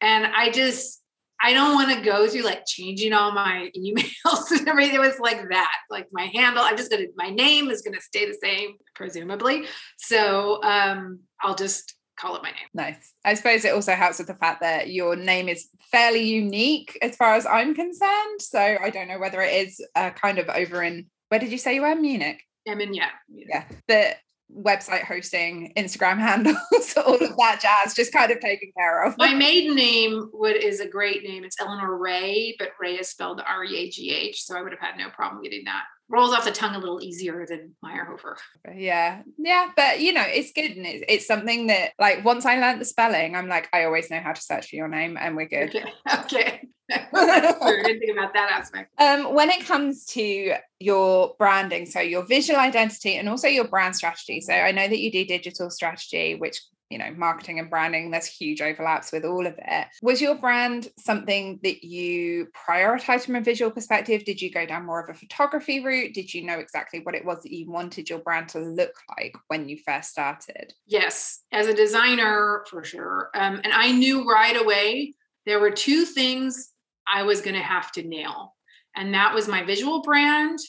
And 0.01 0.25
I 0.25 0.49
just, 0.49 1.01
I 1.41 1.53
don't 1.53 1.75
want 1.75 1.91
to 1.97 2.01
go 2.03 2.27
through 2.27 2.43
like 2.43 2.65
changing 2.65 3.11
all 3.11 3.33
my 3.33 3.69
emails 3.77 4.51
and 4.51 4.67
everything. 4.67 4.95
It 4.95 4.99
was 4.99 5.19
like 5.19 5.49
that, 5.49 5.75
like 5.89 6.07
my 6.13 6.29
handle. 6.33 6.63
I'm 6.63 6.77
just 6.77 6.91
gonna, 6.91 7.05
my 7.17 7.29
name 7.29 7.69
is 7.69 7.81
gonna 7.81 8.01
stay 8.01 8.25
the 8.25 8.37
same, 8.41 8.75
presumably. 8.95 9.65
So 9.97 10.63
um, 10.63 11.19
I'll 11.41 11.55
just 11.55 11.95
call 12.19 12.35
it 12.35 12.43
my 12.43 12.49
name. 12.49 12.67
Nice. 12.73 13.13
I 13.23 13.33
suppose 13.33 13.63
it 13.65 13.73
also 13.73 13.93
helps 13.93 14.17
with 14.17 14.27
the 14.27 14.35
fact 14.35 14.61
that 14.61 14.89
your 14.89 15.15
name 15.15 15.47
is 15.47 15.69
fairly 15.91 16.23
unique 16.23 16.97
as 17.01 17.15
far 17.15 17.35
as 17.35 17.45
I'm 17.45 17.73
concerned. 17.73 18.41
So 18.41 18.59
I 18.59 18.89
don't 18.89 19.07
know 19.07 19.19
whether 19.19 19.41
it 19.41 19.67
is 19.67 19.83
uh, 19.95 20.11
kind 20.11 20.37
of 20.37 20.49
over 20.49 20.83
in 20.83 21.07
where 21.29 21.39
did 21.39 21.51
you 21.51 21.57
say 21.57 21.75
you 21.75 21.81
were? 21.81 21.95
Munich. 21.95 22.41
I'm 22.67 22.81
in 22.81 22.93
yeah. 22.93 23.09
Yeah. 23.29 23.65
The 23.87 24.15
website 24.51 25.03
hosting, 25.03 25.71
Instagram 25.77 26.17
handles, 26.19 26.57
all 26.97 27.15
of 27.15 27.37
that 27.37 27.59
jazz, 27.61 27.93
just 27.93 28.11
kind 28.11 28.31
of 28.31 28.39
taken 28.39 28.71
care 28.77 29.03
of. 29.03 29.15
My 29.17 29.33
maiden 29.33 29.75
name 29.75 30.29
would 30.33 30.55
is 30.55 30.79
a 30.79 30.87
great 30.87 31.23
name. 31.23 31.43
It's 31.43 31.59
Eleanor 31.59 31.97
Ray, 31.97 32.55
but 32.57 32.71
Ray 32.79 32.95
is 32.95 33.09
spelled 33.09 33.41
R 33.47 33.63
E 33.63 33.77
A 33.77 33.89
G 33.89 34.11
H. 34.11 34.43
So 34.43 34.57
I 34.57 34.61
would 34.61 34.71
have 34.71 34.81
had 34.81 34.97
no 34.97 35.09
problem 35.09 35.43
getting 35.43 35.65
that 35.65 35.83
rolls 36.09 36.33
off 36.33 36.43
the 36.43 36.51
tongue 36.51 36.75
a 36.75 36.79
little 36.79 37.01
easier 37.01 37.45
than 37.45 37.75
Mayrhofer. 37.85 38.35
Yeah. 38.75 39.21
Yeah. 39.37 39.69
But 39.75 40.01
you 40.01 40.11
know, 40.13 40.25
it's 40.25 40.51
good. 40.51 40.71
And 40.71 40.85
it's, 40.85 41.05
it's 41.07 41.27
something 41.27 41.67
that 41.67 41.91
like 41.99 42.25
once 42.25 42.45
I 42.45 42.59
learned 42.59 42.81
the 42.81 42.85
spelling, 42.85 43.35
I'm 43.35 43.47
like, 43.47 43.69
I 43.71 43.85
always 43.85 44.09
know 44.09 44.19
how 44.19 44.33
to 44.33 44.41
search 44.41 44.69
for 44.69 44.75
your 44.75 44.87
name 44.87 45.17
and 45.19 45.35
we're 45.35 45.47
good. 45.47 45.75
Okay. 45.75 45.93
okay. 46.19 46.61
I 46.91 47.81
didn't 47.85 47.99
think 47.99 48.11
about 48.11 48.33
that 48.33 48.51
aspect. 48.51 48.91
Um, 48.99 49.35
when 49.35 49.51
it 49.51 49.65
comes 49.65 50.05
to 50.07 50.55
your 50.79 51.35
branding, 51.37 51.85
so 51.85 51.99
your 51.99 52.25
visual 52.25 52.59
identity 52.59 53.15
and 53.15 53.29
also 53.29 53.47
your 53.47 53.67
brand 53.67 53.95
strategy. 53.95 54.41
So 54.41 54.53
I 54.53 54.71
know 54.71 54.87
that 54.87 54.99
you 54.99 55.11
do 55.11 55.23
digital 55.23 55.69
strategy, 55.69 56.33
which 56.33 56.59
you 56.89 56.97
know 56.97 57.11
marketing 57.15 57.59
and 57.59 57.69
branding 57.69 58.11
there's 58.11 58.25
huge 58.25 58.61
overlaps 58.61 59.11
with 59.11 59.25
all 59.25 59.45
of 59.45 59.55
it. 59.57 59.87
Was 60.01 60.21
your 60.21 60.35
brand 60.35 60.89
something 60.97 61.59
that 61.63 61.83
you 61.83 62.47
prioritized 62.67 63.25
from 63.25 63.35
a 63.35 63.41
visual 63.41 63.71
perspective? 63.71 64.25
Did 64.25 64.41
you 64.41 64.51
go 64.51 64.65
down 64.65 64.85
more 64.85 65.01
of 65.01 65.09
a 65.09 65.17
photography 65.17 65.83
route? 65.83 66.13
Did 66.13 66.33
you 66.33 66.45
know 66.45 66.59
exactly 66.59 66.99
what 67.01 67.15
it 67.15 67.25
was 67.25 67.43
that 67.43 67.51
you 67.51 67.69
wanted 67.69 68.09
your 68.09 68.19
brand 68.19 68.49
to 68.49 68.59
look 68.59 68.93
like 69.17 69.35
when 69.47 69.69
you 69.69 69.77
first 69.85 70.11
started? 70.11 70.73
Yes 70.85 71.41
as 71.51 71.67
a 71.67 71.73
designer 71.73 72.63
for 72.69 72.83
sure. 72.83 73.29
Um, 73.33 73.61
and 73.63 73.73
i 73.73 73.91
knew 73.91 74.29
right 74.29 74.59
away 74.59 75.13
there 75.45 75.59
were 75.59 75.71
two 75.71 76.05
things 76.05 76.71
i 77.07 77.23
was 77.23 77.41
going 77.41 77.55
to 77.55 77.61
have 77.61 77.91
to 77.93 78.03
nail 78.03 78.55
and 78.95 79.13
that 79.13 79.33
was 79.33 79.47
my 79.47 79.63
visual 79.63 80.01
brand 80.01 80.59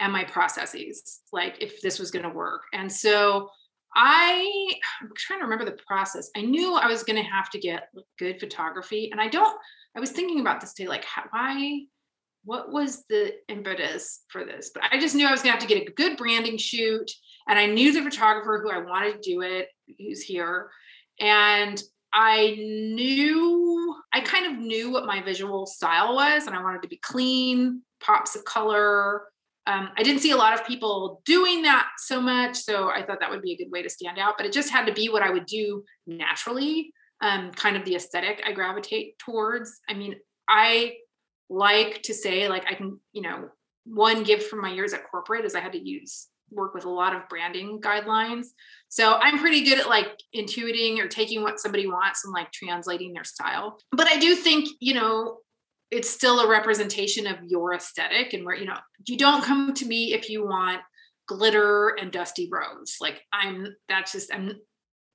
and 0.00 0.12
my 0.12 0.24
processes 0.24 1.20
like 1.32 1.56
if 1.60 1.80
this 1.80 1.98
was 1.98 2.10
going 2.10 2.24
to 2.24 2.30
work. 2.30 2.62
And 2.72 2.90
so 2.90 3.48
I 3.94 4.72
I'm 5.00 5.10
trying 5.16 5.40
to 5.40 5.44
remember 5.44 5.64
the 5.64 5.78
process. 5.86 6.30
I 6.36 6.42
knew 6.42 6.74
I 6.74 6.86
was 6.86 7.02
going 7.02 7.22
to 7.22 7.30
have 7.30 7.50
to 7.50 7.58
get 7.58 7.88
good 8.18 8.40
photography, 8.40 9.10
and 9.10 9.20
I 9.20 9.28
don't. 9.28 9.56
I 9.96 10.00
was 10.00 10.10
thinking 10.10 10.40
about 10.40 10.60
this 10.60 10.74
day, 10.74 10.86
like 10.86 11.04
how, 11.04 11.24
why, 11.30 11.84
what 12.44 12.70
was 12.70 13.04
the 13.08 13.32
impetus 13.48 14.20
for 14.28 14.44
this? 14.44 14.70
But 14.74 14.84
I 14.90 15.00
just 15.00 15.14
knew 15.14 15.26
I 15.26 15.30
was 15.30 15.40
going 15.40 15.54
to 15.54 15.58
have 15.58 15.68
to 15.68 15.74
get 15.74 15.88
a 15.88 15.92
good 15.92 16.16
branding 16.16 16.58
shoot, 16.58 17.10
and 17.48 17.58
I 17.58 17.66
knew 17.66 17.92
the 17.92 18.02
photographer 18.02 18.60
who 18.62 18.70
I 18.70 18.78
wanted 18.78 19.22
to 19.22 19.30
do 19.30 19.40
it, 19.42 19.68
who's 19.98 20.22
here, 20.22 20.70
and 21.20 21.82
I 22.12 22.54
knew 22.58 23.94
I 24.12 24.20
kind 24.20 24.46
of 24.46 24.58
knew 24.58 24.90
what 24.90 25.06
my 25.06 25.22
visual 25.22 25.66
style 25.66 26.14
was, 26.14 26.46
and 26.46 26.56
I 26.56 26.62
wanted 26.62 26.82
to 26.82 26.88
be 26.88 26.98
clean, 26.98 27.82
pops 28.00 28.36
of 28.36 28.44
color, 28.44 29.22
um, 29.66 29.90
I 29.96 30.02
didn't 30.02 30.22
see 30.22 30.30
a 30.30 30.36
lot 30.36 30.54
of 30.54 30.66
people 30.66 31.22
doing 31.24 31.62
that 31.62 31.88
so 31.98 32.20
much. 32.20 32.56
So 32.56 32.88
I 32.88 33.02
thought 33.02 33.20
that 33.20 33.30
would 33.30 33.42
be 33.42 33.52
a 33.52 33.56
good 33.56 33.70
way 33.70 33.82
to 33.82 33.90
stand 33.90 34.18
out, 34.18 34.34
but 34.36 34.46
it 34.46 34.52
just 34.52 34.70
had 34.70 34.86
to 34.86 34.92
be 34.92 35.08
what 35.08 35.22
I 35.22 35.30
would 35.30 35.46
do 35.46 35.84
naturally, 36.06 36.92
um, 37.20 37.50
kind 37.50 37.76
of 37.76 37.84
the 37.84 37.96
aesthetic 37.96 38.42
I 38.46 38.52
gravitate 38.52 39.18
towards. 39.18 39.80
I 39.88 39.94
mean, 39.94 40.16
I 40.48 40.94
like 41.48 42.02
to 42.04 42.14
say, 42.14 42.48
like, 42.48 42.64
I 42.70 42.74
can, 42.74 43.00
you 43.12 43.22
know, 43.22 43.48
one 43.84 44.22
gift 44.22 44.48
from 44.48 44.60
my 44.60 44.72
years 44.72 44.92
at 44.92 45.08
corporate 45.10 45.44
is 45.44 45.54
I 45.54 45.60
had 45.60 45.72
to 45.72 45.78
use 45.78 46.28
work 46.50 46.74
with 46.74 46.84
a 46.84 46.90
lot 46.90 47.14
of 47.14 47.28
branding 47.28 47.80
guidelines. 47.80 48.46
So 48.88 49.14
I'm 49.14 49.38
pretty 49.38 49.64
good 49.64 49.80
at 49.80 49.88
like 49.88 50.08
intuiting 50.34 50.98
or 51.00 51.08
taking 51.08 51.42
what 51.42 51.58
somebody 51.58 51.88
wants 51.88 52.24
and 52.24 52.32
like 52.32 52.52
translating 52.52 53.12
their 53.12 53.24
style. 53.24 53.78
But 53.90 54.06
I 54.06 54.18
do 54.18 54.36
think, 54.36 54.68
you 54.80 54.94
know, 54.94 55.38
it's 55.90 56.10
still 56.10 56.40
a 56.40 56.48
representation 56.48 57.26
of 57.26 57.36
your 57.46 57.74
aesthetic 57.74 58.32
and 58.32 58.44
where 58.44 58.56
you 58.56 58.66
know 58.66 58.78
you 59.06 59.16
don't 59.16 59.44
come 59.44 59.72
to 59.74 59.86
me 59.86 60.12
if 60.12 60.28
you 60.28 60.46
want 60.46 60.80
glitter 61.28 61.96
and 62.00 62.12
dusty 62.12 62.48
roads 62.50 62.96
like 63.00 63.20
i'm 63.32 63.66
that's 63.88 64.12
just 64.12 64.32
i'm 64.32 64.52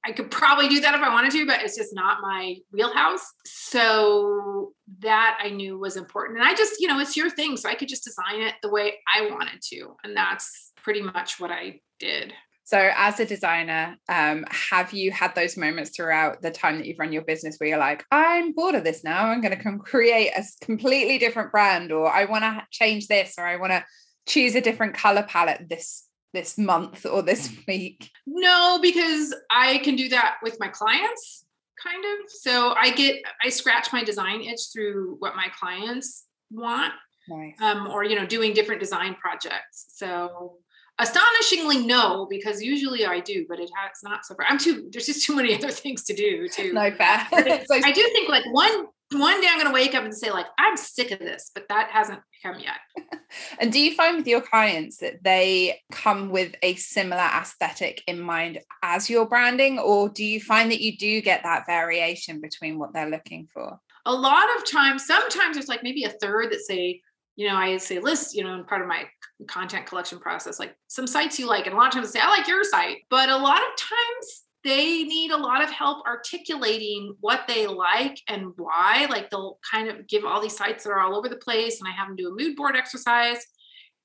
i 0.05 0.11
could 0.11 0.29
probably 0.29 0.67
do 0.67 0.79
that 0.79 0.95
if 0.95 1.01
i 1.01 1.09
wanted 1.09 1.31
to 1.31 1.45
but 1.45 1.61
it's 1.61 1.77
just 1.77 1.93
not 1.93 2.21
my 2.21 2.55
wheelhouse. 2.71 3.25
So 3.45 4.73
that 4.99 5.39
i 5.41 5.49
knew 5.49 5.77
was 5.77 5.97
important. 5.97 6.39
And 6.39 6.47
i 6.47 6.53
just 6.53 6.79
you 6.79 6.87
know 6.87 6.99
it's 6.99 7.17
your 7.17 7.29
thing 7.29 7.57
so 7.57 7.69
i 7.69 7.75
could 7.75 7.89
just 7.89 8.03
design 8.03 8.41
it 8.41 8.55
the 8.61 8.69
way 8.69 8.95
i 9.13 9.29
wanted 9.29 9.61
to 9.69 9.95
and 10.03 10.15
that's 10.15 10.71
pretty 10.77 11.01
much 11.01 11.39
what 11.39 11.51
i 11.51 11.79
did 11.99 12.33
so, 12.63 12.91
as 12.95 13.19
a 13.19 13.25
designer, 13.25 13.97
um, 14.07 14.45
have 14.49 14.93
you 14.93 15.11
had 15.11 15.35
those 15.35 15.57
moments 15.57 15.91
throughout 15.95 16.41
the 16.41 16.51
time 16.51 16.77
that 16.77 16.85
you've 16.85 16.99
run 16.99 17.11
your 17.11 17.23
business 17.23 17.57
where 17.57 17.69
you're 17.69 17.77
like, 17.77 18.05
I'm 18.11 18.53
bored 18.53 18.75
of 18.75 18.83
this 18.83 19.03
now. 19.03 19.25
I'm 19.25 19.41
going 19.41 19.55
to 19.55 19.61
come 19.61 19.79
create 19.85 20.31
a 20.35 20.43
completely 20.63 21.17
different 21.17 21.51
brand, 21.51 21.91
or 21.91 22.09
I 22.09 22.25
want 22.25 22.43
to 22.43 22.65
change 22.71 23.07
this, 23.07 23.35
or 23.37 23.45
I 23.45 23.57
want 23.57 23.71
to 23.71 23.83
choose 24.27 24.55
a 24.55 24.61
different 24.61 24.93
color 24.93 25.23
palette 25.23 25.67
this 25.67 26.07
this 26.33 26.57
month 26.57 27.05
or 27.05 27.21
this 27.21 27.53
week? 27.67 28.09
No, 28.25 28.79
because 28.81 29.33
I 29.49 29.79
can 29.79 29.95
do 29.95 30.09
that 30.09 30.37
with 30.41 30.57
my 30.59 30.67
clients 30.67 31.45
kind 31.81 32.03
of. 32.05 32.29
So 32.29 32.73
I 32.79 32.91
get 32.91 33.21
I 33.43 33.49
scratch 33.49 33.91
my 33.91 34.03
design 34.03 34.41
itch 34.41 34.61
through 34.73 35.15
what 35.19 35.35
my 35.35 35.47
clients 35.59 36.25
want. 36.49 36.93
Nice. 37.27 37.55
Um, 37.61 37.87
or 37.87 38.03
you 38.03 38.15
know, 38.15 38.25
doing 38.25 38.53
different 38.53 38.81
design 38.81 39.15
projects. 39.15 39.85
So 39.89 40.57
astonishingly 41.01 41.85
no, 41.85 42.27
because 42.29 42.61
usually 42.61 43.05
I 43.05 43.19
do, 43.19 43.45
but 43.49 43.59
it 43.59 43.69
has 43.75 43.97
not 44.03 44.25
so 44.25 44.35
far. 44.35 44.45
I'm 44.47 44.57
too 44.57 44.87
there's 44.91 45.07
just 45.07 45.25
too 45.25 45.35
many 45.35 45.55
other 45.57 45.71
things 45.71 46.03
to 46.05 46.13
do 46.13 46.47
too. 46.47 46.73
No 46.73 46.91
fair. 46.91 47.27
so 47.65 47.75
I 47.75 47.91
do 47.91 48.01
think 48.13 48.29
like 48.29 48.45
one 48.51 48.87
one 49.13 49.41
day 49.41 49.47
I'm 49.49 49.61
gonna 49.61 49.73
wake 49.73 49.93
up 49.93 50.05
and 50.05 50.15
say, 50.15 50.31
like, 50.31 50.45
I'm 50.57 50.77
sick 50.77 51.11
of 51.11 51.19
this, 51.19 51.51
but 51.53 51.67
that 51.67 51.89
hasn't 51.91 52.21
come 52.43 52.57
yet. 52.59 53.19
and 53.59 53.71
do 53.71 53.79
you 53.79 53.93
find 53.93 54.17
with 54.17 54.27
your 54.27 54.41
clients 54.41 54.97
that 54.97 55.23
they 55.23 55.81
come 55.91 56.29
with 56.29 56.55
a 56.61 56.75
similar 56.75 57.21
aesthetic 57.21 58.03
in 58.07 58.21
mind 58.21 58.59
as 58.83 59.09
your 59.09 59.27
branding, 59.27 59.79
or 59.79 60.07
do 60.07 60.23
you 60.23 60.39
find 60.39 60.71
that 60.71 60.81
you 60.81 60.97
do 60.97 61.21
get 61.21 61.43
that 61.43 61.65
variation 61.65 62.39
between 62.39 62.79
what 62.79 62.93
they're 62.93 63.09
looking 63.09 63.47
for? 63.53 63.79
A 64.05 64.13
lot 64.13 64.47
of 64.57 64.69
times, 64.69 65.05
sometimes 65.05 65.55
there's 65.55 65.67
like 65.67 65.83
maybe 65.83 66.05
a 66.05 66.09
third 66.09 66.51
that 66.51 66.61
say, 66.61 67.01
you 67.35 67.47
know, 67.47 67.55
I 67.55 67.77
say 67.77 67.99
list, 67.99 68.33
you 68.35 68.43
know, 68.43 68.53
in 68.53 68.63
part 68.63 68.81
of 68.81 68.87
my 68.87 69.05
content 69.47 69.85
collection 69.85 70.19
process, 70.19 70.59
like 70.59 70.75
some 70.87 71.07
sites 71.07 71.39
you 71.39 71.47
like, 71.47 71.65
and 71.65 71.73
a 71.73 71.77
lot 71.77 71.87
of 71.87 71.93
times 71.93 72.07
I 72.09 72.11
say, 72.11 72.19
I 72.21 72.29
like 72.29 72.47
your 72.47 72.63
site. 72.63 72.97
But 73.09 73.29
a 73.29 73.37
lot 73.37 73.59
of 73.59 73.77
times 73.77 74.43
they 74.63 75.03
need 75.03 75.31
a 75.31 75.37
lot 75.37 75.63
of 75.63 75.71
help 75.71 76.05
articulating 76.05 77.15
what 77.19 77.41
they 77.47 77.65
like 77.67 78.19
and 78.27 78.53
why. 78.57 79.07
Like 79.09 79.29
they'll 79.29 79.59
kind 79.69 79.87
of 79.87 80.07
give 80.07 80.23
all 80.23 80.41
these 80.41 80.55
sites 80.55 80.83
that 80.83 80.91
are 80.91 80.99
all 80.99 81.15
over 81.15 81.29
the 81.29 81.35
place, 81.37 81.79
and 81.79 81.87
I 81.87 81.91
have 81.91 82.07
them 82.07 82.15
do 82.15 82.29
a 82.29 82.35
mood 82.35 82.55
board 82.55 82.75
exercise. 82.75 83.39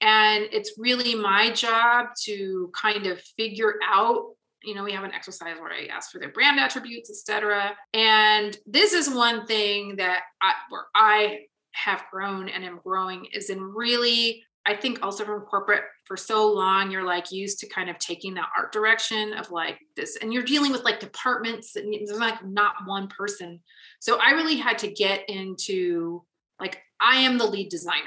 And 0.00 0.44
it's 0.52 0.74
really 0.78 1.14
my 1.14 1.50
job 1.50 2.08
to 2.24 2.70
kind 2.80 3.06
of 3.06 3.20
figure 3.36 3.74
out. 3.86 4.34
You 4.62 4.74
know, 4.74 4.82
we 4.82 4.92
have 4.92 5.04
an 5.04 5.12
exercise 5.12 5.58
where 5.60 5.72
I 5.72 5.86
ask 5.86 6.10
for 6.10 6.18
their 6.18 6.32
brand 6.32 6.58
attributes, 6.58 7.08
etc. 7.08 7.76
And 7.94 8.56
this 8.66 8.94
is 8.94 9.08
one 9.08 9.46
thing 9.46 9.96
that 9.96 10.22
I, 10.42 10.54
where 10.70 10.86
I 10.94 11.42
have 11.72 12.04
grown 12.10 12.48
and 12.48 12.64
am 12.64 12.80
growing 12.82 13.26
is 13.32 13.50
in 13.50 13.62
really 13.62 14.42
I 14.66 14.74
think 14.74 15.02
also 15.02 15.24
from 15.24 15.42
corporate 15.42 15.84
for 16.04 16.16
so 16.16 16.52
long, 16.52 16.90
you're 16.90 17.04
like 17.04 17.30
used 17.30 17.60
to 17.60 17.68
kind 17.68 17.88
of 17.88 17.98
taking 17.98 18.34
that 18.34 18.48
art 18.56 18.72
direction 18.72 19.32
of 19.32 19.50
like 19.50 19.78
this, 19.94 20.16
and 20.16 20.32
you're 20.32 20.42
dealing 20.42 20.72
with 20.72 20.84
like 20.84 20.98
departments 20.98 21.76
and 21.76 21.94
there's 21.94 22.18
like 22.18 22.44
not 22.44 22.74
one 22.84 23.06
person. 23.08 23.60
So 24.00 24.18
I 24.18 24.30
really 24.30 24.56
had 24.56 24.78
to 24.78 24.88
get 24.88 25.28
into 25.28 26.24
like, 26.60 26.82
I 27.00 27.16
am 27.16 27.38
the 27.38 27.46
lead 27.46 27.68
designer. 27.68 28.04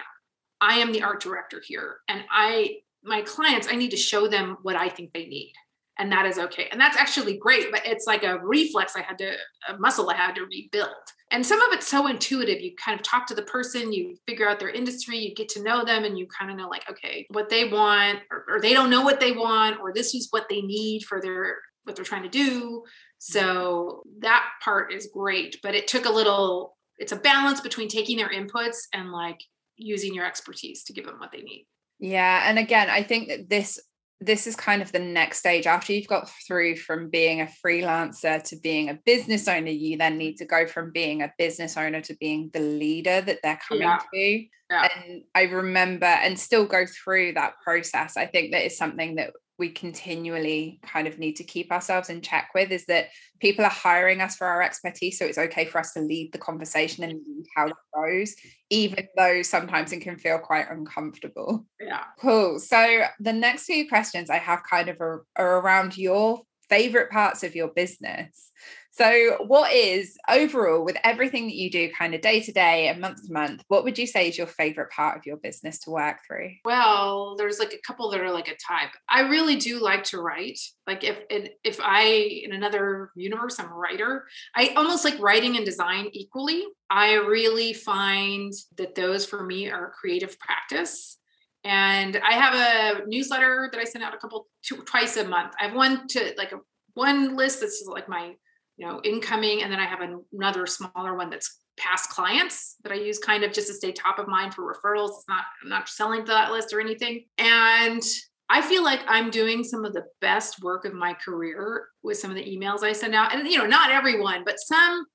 I 0.60 0.80
am 0.80 0.92
the 0.92 1.04
art 1.04 1.22
director 1.22 1.62
here. 1.66 1.98
And 2.10 2.24
I, 2.30 2.80
my 3.04 3.22
clients, 3.22 3.68
I 3.72 3.76
need 3.76 3.92
to 3.92 3.98
show 3.98 4.28
them 4.28 4.58
what 4.62 4.76
I 4.76 4.90
think 4.90 5.14
they 5.14 5.26
need 5.26 5.54
and 6.00 6.12
that 6.12 6.26
is 6.26 6.40
okay. 6.40 6.68
And 6.72 6.80
that's 6.80 6.98
actually 6.98 7.38
great, 7.38 7.72
but 7.72 7.82
it's 7.86 8.08
like 8.08 8.24
a 8.24 8.40
reflex 8.40 8.96
I 8.96 9.02
had 9.02 9.18
to, 9.20 9.34
a 9.68 9.78
muscle 9.78 10.10
I 10.10 10.16
had 10.16 10.34
to 10.36 10.46
rebuild. 10.46 10.90
And 11.32 11.46
some 11.46 11.62
of 11.62 11.74
it's 11.74 11.88
so 11.88 12.08
intuitive. 12.08 12.62
You 12.62 12.74
kind 12.84 13.00
of 13.00 13.06
talk 13.06 13.28
to 13.28 13.36
the 13.36 13.44
person, 13.44 13.94
you 13.94 14.16
figure 14.28 14.50
out 14.50 14.60
their 14.60 14.70
industry, 14.70 15.20
you 15.20 15.36
get 15.36 15.50
to 15.50 15.62
know 15.62 15.86
them, 15.86 16.06
and 16.06 16.18
you 16.18 16.26
kind 16.28 16.50
of 16.50 16.58
know, 16.58 16.70
like, 16.70 16.90
okay, 16.90 17.28
what 17.30 17.50
they 17.50 17.68
want, 17.70 18.20
or, 18.32 18.46
or 18.48 18.62
they 18.62 18.74
don't 18.74 18.90
know 18.90 19.04
what 19.04 19.20
they 19.20 19.34
want, 19.34 19.80
or 19.80 19.94
this 19.94 20.16
is 20.16 20.28
what 20.32 20.48
they 20.50 20.62
need 20.62 21.04
for 21.04 21.22
their 21.22 21.58
what 21.84 21.96
they're 21.96 22.06
trying 22.06 22.24
to 22.24 22.30
do. 22.30 22.84
So 23.20 24.04
that 24.20 24.46
part 24.64 24.94
is 24.94 25.10
great, 25.14 25.58
but 25.62 25.76
it 25.76 25.88
took 25.88 26.06
a 26.06 26.12
little, 26.12 26.78
it's 26.98 27.12
a 27.12 27.18
balance 27.18 27.62
between 27.62 27.90
taking 27.90 28.18
their 28.18 28.30
inputs 28.30 28.78
and 28.94 29.12
like 29.12 29.40
using 29.76 30.14
your 30.14 30.26
expertise 30.26 30.84
to 30.86 30.94
give 30.94 31.06
them 31.06 31.20
what 31.20 31.32
they 31.32 31.42
need. 31.42 31.66
Yeah. 32.00 32.44
And 32.46 32.58
again, 32.58 32.90
I 32.90 33.04
think 33.04 33.28
that 33.28 33.50
this 33.50 33.80
this 34.22 34.48
is 34.48 34.56
kind 34.56 34.82
of 34.82 34.92
the 34.92 35.00
next 35.00 35.40
stage 35.40 35.66
after 35.66 35.94
you've 35.94 36.08
got 36.08 36.30
through 36.46 36.76
from 36.76 37.10
being 37.10 37.42
a 37.42 37.50
freelancer 37.66 38.44
to 38.44 38.58
being 38.58 38.90
a 38.90 39.00
business 39.06 39.48
owner 39.48 39.70
you 39.70 39.98
then 39.98 40.18
need 40.18 40.36
to 40.36 40.46
go 40.46 40.68
from 40.68 40.92
being 40.92 41.22
a 41.22 41.34
business 41.38 41.78
owner 41.78 42.02
to 42.02 42.16
being 42.16 42.50
the 42.54 42.60
leader 42.60 43.22
that 43.22 43.40
they're 43.44 43.60
coming 43.68 43.84
yeah. 43.84 44.00
to 44.14 44.46
yeah. 44.70 44.88
and 45.06 45.24
i 45.36 45.44
remember 45.44 46.06
and 46.06 46.38
still 46.38 46.66
go 46.66 46.86
through 46.86 47.34
that 47.34 47.54
process 47.64 48.18
i 48.18 48.26
think 48.26 48.52
that 48.52 48.66
is 48.66 48.78
something 48.78 49.16
that 49.16 49.32
we 49.60 49.70
continually 49.70 50.80
kind 50.84 51.08
of 51.08 51.20
need 51.20 51.36
to 51.36 51.44
keep 51.44 51.72
ourselves 51.72 52.10
in 52.10 52.22
check 52.22 52.50
with 52.56 52.72
is 52.72 52.86
that 52.86 53.10
people 53.40 53.66
are 53.66 53.70
hiring 53.70 54.22
us 54.22 54.38
for 54.38 54.48
our 54.48 54.62
expertise. 54.62 55.20
So 55.20 55.26
it's 55.26 55.38
okay 55.38 55.66
for 55.66 55.80
us 55.80 55.94
to 55.94 56.00
lead 56.00 56.32
the 56.32 56.40
conversation 56.40 57.04
and 57.04 57.14
lead 57.14 57.46
how 57.56 57.68
it 57.68 57.76
goes, 57.94 58.36
even 58.70 59.08
though 59.18 59.42
sometimes 59.42 59.92
it 59.92 60.00
can 60.00 60.18
feel 60.18 60.40
quite 60.40 60.72
uncomfortable. 60.72 61.66
Yeah. 61.80 62.06
Cool. 62.20 62.60
So 62.60 63.04
the 63.20 63.34
next 63.34 63.66
few 63.66 63.88
questions 63.88 64.30
I 64.30 64.38
have 64.38 64.62
kind 64.70 64.90
of 64.90 65.00
are, 65.02 65.26
are 65.36 65.60
around 65.60 65.98
your 65.98 66.42
favorite 66.70 67.10
parts 67.10 67.44
of 67.44 67.56
your 67.56 67.70
business. 67.70 68.52
So, 69.00 69.38
what 69.48 69.72
is 69.72 70.18
overall, 70.28 70.84
with 70.84 70.98
everything 71.06 71.46
that 71.46 71.56
you 71.56 71.72
do 71.72 71.90
kind 71.98 72.14
of 72.14 72.20
day 72.20 72.42
to 72.42 72.52
day 72.52 72.90
and 72.90 73.00
month 73.00 73.26
to 73.26 73.32
month, 73.32 73.64
what 73.70 73.86
would 73.86 73.98
you 73.98 74.06
say 74.06 74.28
is 74.28 74.38
your 74.38 74.46
favorite 74.46 74.92
part 74.92 75.18
of 75.18 75.26
your 75.26 75.38
business 75.38 75.80
to 75.80 75.92
work 75.92 76.18
through? 76.28 76.50
Well, 76.66 77.38
there's 77.38 77.60
like 77.60 77.72
a 77.72 77.80
couple 77.88 78.12
that 78.12 78.20
are 78.20 78.30
like 78.30 78.50
a 78.50 78.58
type. 78.58 78.90
I 79.08 79.22
really 79.22 79.56
do 79.56 79.80
like 79.80 80.04
to 80.06 80.20
write. 80.20 80.60
Like 80.86 81.06
if 81.06 81.18
if 81.64 81.80
I 81.82 82.08
in 82.44 82.52
another 82.52 83.12
universe, 83.16 83.58
I'm 83.58 83.72
a 83.72 83.74
writer. 83.74 84.26
I 84.54 84.74
almost 84.76 85.06
like 85.06 85.18
writing 85.22 85.56
and 85.56 85.66
design 85.66 86.10
equally. 86.12 86.66
I 86.90 87.14
really 87.14 87.72
find 87.72 88.52
that 88.78 88.96
those 88.96 89.26
for 89.26 89.46
me 89.46 89.72
are 89.72 89.94
creative 89.98 90.38
practice. 90.40 91.20
And 91.64 92.18
I 92.18 92.34
have 92.34 92.54
a 92.54 93.08
newsletter 93.08 93.70
that 93.72 93.80
I 93.80 93.86
send 93.86 94.04
out 94.04 94.14
a 94.14 94.18
couple 94.18 94.48
two, 94.62 94.76
twice 94.84 95.16
a 95.16 95.26
month. 95.26 95.54
I 95.58 95.68
have 95.68 95.74
one 95.74 96.06
to 96.10 96.34
like 96.38 96.52
a 96.52 96.58
one 96.96 97.38
list 97.38 97.62
that's 97.62 97.82
like 97.88 98.10
my 98.10 98.34
you 98.80 98.88
know 98.88 99.00
incoming 99.04 99.62
and 99.62 99.72
then 99.72 99.80
i 99.80 99.86
have 99.86 100.00
another 100.34 100.66
smaller 100.66 101.16
one 101.16 101.30
that's 101.30 101.60
past 101.78 102.10
clients 102.10 102.78
that 102.84 102.92
i 102.92 102.96
use 102.96 103.20
kind 103.20 103.44
of 103.44 103.52
just 103.52 103.68
to 103.68 103.74
stay 103.74 103.92
top 103.92 104.18
of 104.20 104.28
mind 104.28 104.54
for 104.54 104.64
referrals. 104.64 105.10
It's 105.10 105.26
not 105.28 105.44
i'm 105.62 105.70
not 105.70 105.88
selling 105.88 106.22
to 106.26 106.32
that 106.32 106.52
list 106.52 106.74
or 106.74 106.82
anything. 106.82 107.26
And 107.38 108.02
i 108.50 108.62
feel 108.62 108.84
like 108.84 109.02
i'm 109.08 109.30
doing 109.30 109.64
some 109.64 109.86
of 109.86 109.94
the 109.94 110.06
best 110.22 110.64
work 110.64 110.86
of 110.86 110.94
my 110.94 111.14
career 111.14 111.88
with 112.02 112.18
some 112.18 112.32
of 112.32 112.38
the 112.38 112.44
emails 112.44 112.84
i 112.84 112.94
send 112.94 113.14
out. 113.14 113.36
And 113.36 113.48
you 113.48 113.58
know 113.58 113.68
not 113.68 113.92
everyone 113.92 114.44
but 114.46 114.56
some 114.60 115.06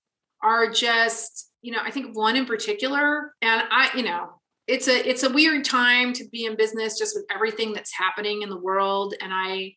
are 0.42 0.70
just 0.70 1.50
you 1.62 1.72
know 1.72 1.80
i 1.82 1.90
think 1.90 2.16
one 2.16 2.36
in 2.36 2.44
particular 2.44 3.32
and 3.40 3.62
i 3.70 3.88
you 3.96 4.02
know 4.02 4.28
it's 4.66 4.88
a 4.88 5.08
it's 5.08 5.22
a 5.22 5.30
weird 5.30 5.64
time 5.64 6.12
to 6.14 6.28
be 6.30 6.46
in 6.46 6.56
business 6.56 6.98
just 6.98 7.14
with 7.14 7.26
everything 7.34 7.72
that's 7.72 7.92
happening 7.94 8.42
in 8.42 8.48
the 8.48 8.60
world. 8.60 9.14
And 9.20 9.32
i 9.32 9.74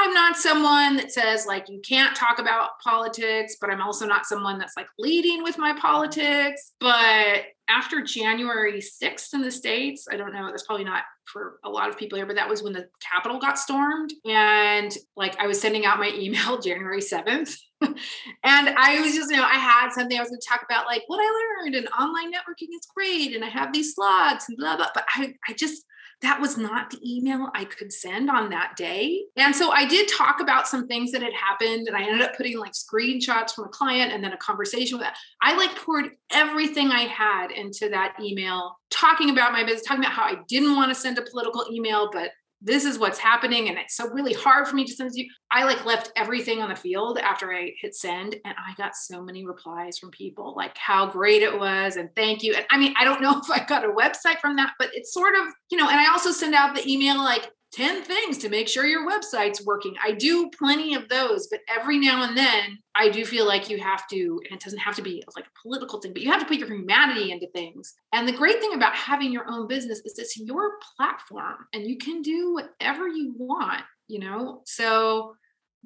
I'm 0.00 0.14
not 0.14 0.36
someone 0.36 0.96
that 0.98 1.10
says 1.10 1.44
like 1.44 1.68
you 1.68 1.80
can't 1.86 2.14
talk 2.14 2.38
about 2.38 2.78
politics, 2.84 3.56
but 3.60 3.68
I'm 3.68 3.82
also 3.82 4.06
not 4.06 4.26
someone 4.26 4.56
that's 4.56 4.76
like 4.76 4.86
leading 4.96 5.42
with 5.42 5.58
my 5.58 5.76
politics. 5.76 6.74
But 6.78 7.46
after 7.68 8.00
January 8.02 8.80
6th 8.80 9.34
in 9.34 9.42
the 9.42 9.50
States, 9.50 10.06
I 10.08 10.16
don't 10.16 10.32
know, 10.32 10.46
that's 10.46 10.62
probably 10.62 10.84
not 10.84 11.02
for 11.24 11.58
a 11.64 11.68
lot 11.68 11.88
of 11.88 11.98
people 11.98 12.16
here, 12.16 12.26
but 12.26 12.36
that 12.36 12.48
was 12.48 12.62
when 12.62 12.72
the 12.72 12.86
Capitol 13.12 13.40
got 13.40 13.58
stormed. 13.58 14.12
And 14.24 14.96
like 15.16 15.36
I 15.40 15.48
was 15.48 15.60
sending 15.60 15.84
out 15.84 15.98
my 15.98 16.12
email 16.14 16.60
January 16.60 17.00
7th. 17.00 17.56
and 17.82 17.96
I 18.44 19.00
was 19.00 19.16
just, 19.16 19.32
you 19.32 19.36
know, 19.36 19.44
I 19.44 19.58
had 19.58 19.90
something 19.90 20.16
I 20.16 20.20
was 20.20 20.30
going 20.30 20.40
to 20.40 20.48
talk 20.48 20.62
about, 20.62 20.86
like 20.86 21.02
what 21.08 21.18
I 21.20 21.62
learned 21.64 21.74
and 21.74 21.88
online 21.88 22.30
networking 22.30 22.68
is 22.72 22.86
great. 22.94 23.34
And 23.34 23.44
I 23.44 23.48
have 23.48 23.72
these 23.72 23.96
slots 23.96 24.48
and 24.48 24.56
blah, 24.56 24.76
blah. 24.76 24.90
But 24.94 25.06
I, 25.16 25.34
I 25.48 25.54
just, 25.54 25.82
that 26.22 26.40
was 26.40 26.58
not 26.58 26.90
the 26.90 26.98
email 27.04 27.48
I 27.54 27.64
could 27.64 27.92
send 27.92 28.28
on 28.28 28.50
that 28.50 28.74
day. 28.76 29.24
And 29.36 29.54
so 29.54 29.70
I 29.70 29.86
did 29.86 30.08
talk 30.08 30.40
about 30.40 30.66
some 30.66 30.88
things 30.88 31.12
that 31.12 31.22
had 31.22 31.32
happened 31.32 31.86
and 31.86 31.96
I 31.96 32.02
ended 32.02 32.22
up 32.22 32.36
putting 32.36 32.58
like 32.58 32.72
screenshots 32.72 33.52
from 33.52 33.66
a 33.66 33.68
client 33.68 34.12
and 34.12 34.22
then 34.22 34.32
a 34.32 34.36
conversation 34.36 34.98
with 34.98 35.06
that. 35.06 35.16
I 35.42 35.56
like 35.56 35.76
poured 35.76 36.10
everything 36.32 36.88
I 36.88 37.02
had 37.02 37.52
into 37.52 37.88
that 37.90 38.16
email, 38.20 38.76
talking 38.90 39.30
about 39.30 39.52
my 39.52 39.62
business, 39.62 39.82
talking 39.82 40.02
about 40.02 40.12
how 40.12 40.24
I 40.24 40.38
didn't 40.48 40.74
want 40.74 40.90
to 40.90 40.94
send 40.94 41.18
a 41.18 41.22
political 41.22 41.66
email, 41.70 42.10
but 42.12 42.30
this 42.60 42.84
is 42.84 42.98
what's 42.98 43.18
happening 43.18 43.68
and 43.68 43.78
it's 43.78 43.96
so 43.96 44.08
really 44.08 44.32
hard 44.32 44.66
for 44.66 44.74
me 44.74 44.84
to 44.84 44.92
send 44.92 45.10
you. 45.14 45.26
I 45.50 45.64
like 45.64 45.84
left 45.84 46.12
everything 46.16 46.60
on 46.60 46.68
the 46.68 46.76
field 46.76 47.18
after 47.18 47.52
i 47.52 47.72
hit 47.80 47.94
send 47.94 48.34
and 48.44 48.54
i 48.58 48.74
got 48.76 48.96
so 48.96 49.22
many 49.22 49.46
replies 49.46 49.98
from 49.98 50.10
people 50.10 50.54
like 50.56 50.76
how 50.76 51.06
great 51.06 51.42
it 51.42 51.58
was 51.58 51.96
and 51.96 52.10
thank 52.14 52.42
you 52.42 52.54
and 52.54 52.66
i 52.70 52.78
mean 52.78 52.94
i 52.98 53.04
don't 53.04 53.22
know 53.22 53.38
if 53.42 53.50
i 53.50 53.64
got 53.64 53.84
a 53.84 53.88
website 53.88 54.38
from 54.40 54.56
that 54.56 54.72
but 54.78 54.90
it's 54.92 55.12
sort 55.12 55.34
of 55.34 55.46
you 55.70 55.78
know 55.78 55.88
and 55.88 55.98
i 55.98 56.10
also 56.10 56.30
send 56.30 56.54
out 56.54 56.74
the 56.74 56.90
email 56.90 57.18
like 57.18 57.50
10 57.72 58.02
things 58.02 58.38
to 58.38 58.48
make 58.48 58.68
sure 58.68 58.86
your 58.86 59.08
website's 59.08 59.64
working. 59.64 59.94
I 60.02 60.12
do 60.12 60.50
plenty 60.58 60.94
of 60.94 61.08
those, 61.08 61.48
but 61.48 61.60
every 61.68 61.98
now 61.98 62.22
and 62.24 62.36
then 62.36 62.78
I 62.94 63.10
do 63.10 63.24
feel 63.24 63.46
like 63.46 63.68
you 63.68 63.78
have 63.78 64.08
to, 64.08 64.40
and 64.44 64.58
it 64.58 64.64
doesn't 64.64 64.78
have 64.78 64.96
to 64.96 65.02
be 65.02 65.22
like 65.36 65.44
a 65.44 65.60
political 65.62 66.00
thing, 66.00 66.12
but 66.12 66.22
you 66.22 66.30
have 66.30 66.40
to 66.40 66.46
put 66.46 66.58
your 66.58 66.68
humanity 66.68 67.30
into 67.30 67.46
things. 67.48 67.94
And 68.12 68.26
the 68.26 68.32
great 68.32 68.60
thing 68.60 68.74
about 68.74 68.94
having 68.94 69.32
your 69.32 69.48
own 69.50 69.68
business 69.68 70.00
is 70.04 70.18
it's 70.18 70.38
your 70.38 70.72
platform 70.96 71.66
and 71.74 71.86
you 71.86 71.98
can 71.98 72.22
do 72.22 72.54
whatever 72.54 73.06
you 73.06 73.34
want, 73.36 73.82
you 74.08 74.18
know? 74.18 74.62
So 74.64 75.36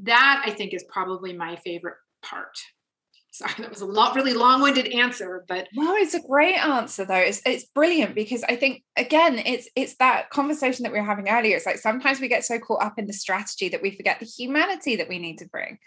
that 0.03 0.43
I 0.47 0.51
think 0.51 0.75
is 0.75 0.85
probably 0.85 1.33
my 1.33 1.57
favorite 1.57 1.97
part. 2.23 2.57
Sorry, 3.35 3.55
that 3.59 3.71
was 3.71 3.81
a 3.81 3.87
lot 3.87 4.15
really 4.15 4.35
long-winded 4.35 4.89
answer, 4.89 5.43
but 5.49 5.67
no, 5.73 5.97
it's 5.97 6.13
a 6.13 6.21
great 6.21 6.57
answer 6.57 7.07
though. 7.07 7.15
It's 7.15 7.41
it's 7.47 7.65
brilliant 7.65 8.15
because 8.15 8.45
I 8.45 8.57
think 8.57 8.83
again, 8.95 9.39
it's 9.39 9.71
it's 9.75 9.97
that 9.97 10.29
conversation 10.29 10.83
that 10.83 10.93
we 10.93 11.01
were 11.01 11.07
having 11.07 11.31
earlier. 11.31 11.57
It's 11.57 11.65
like 11.65 11.79
sometimes 11.79 12.21
we 12.21 12.29
get 12.29 12.45
so 12.45 12.59
caught 12.59 12.83
up 12.83 12.99
in 12.99 13.07
the 13.07 13.15
strategy 13.15 13.71
that 13.71 13.81
we 13.81 13.97
forget 13.97 14.21
the 14.21 14.27
humanity 14.27 14.97
that 14.97 15.09
we 15.09 15.19
need 15.19 15.39
to 15.39 15.49
bring 15.49 15.79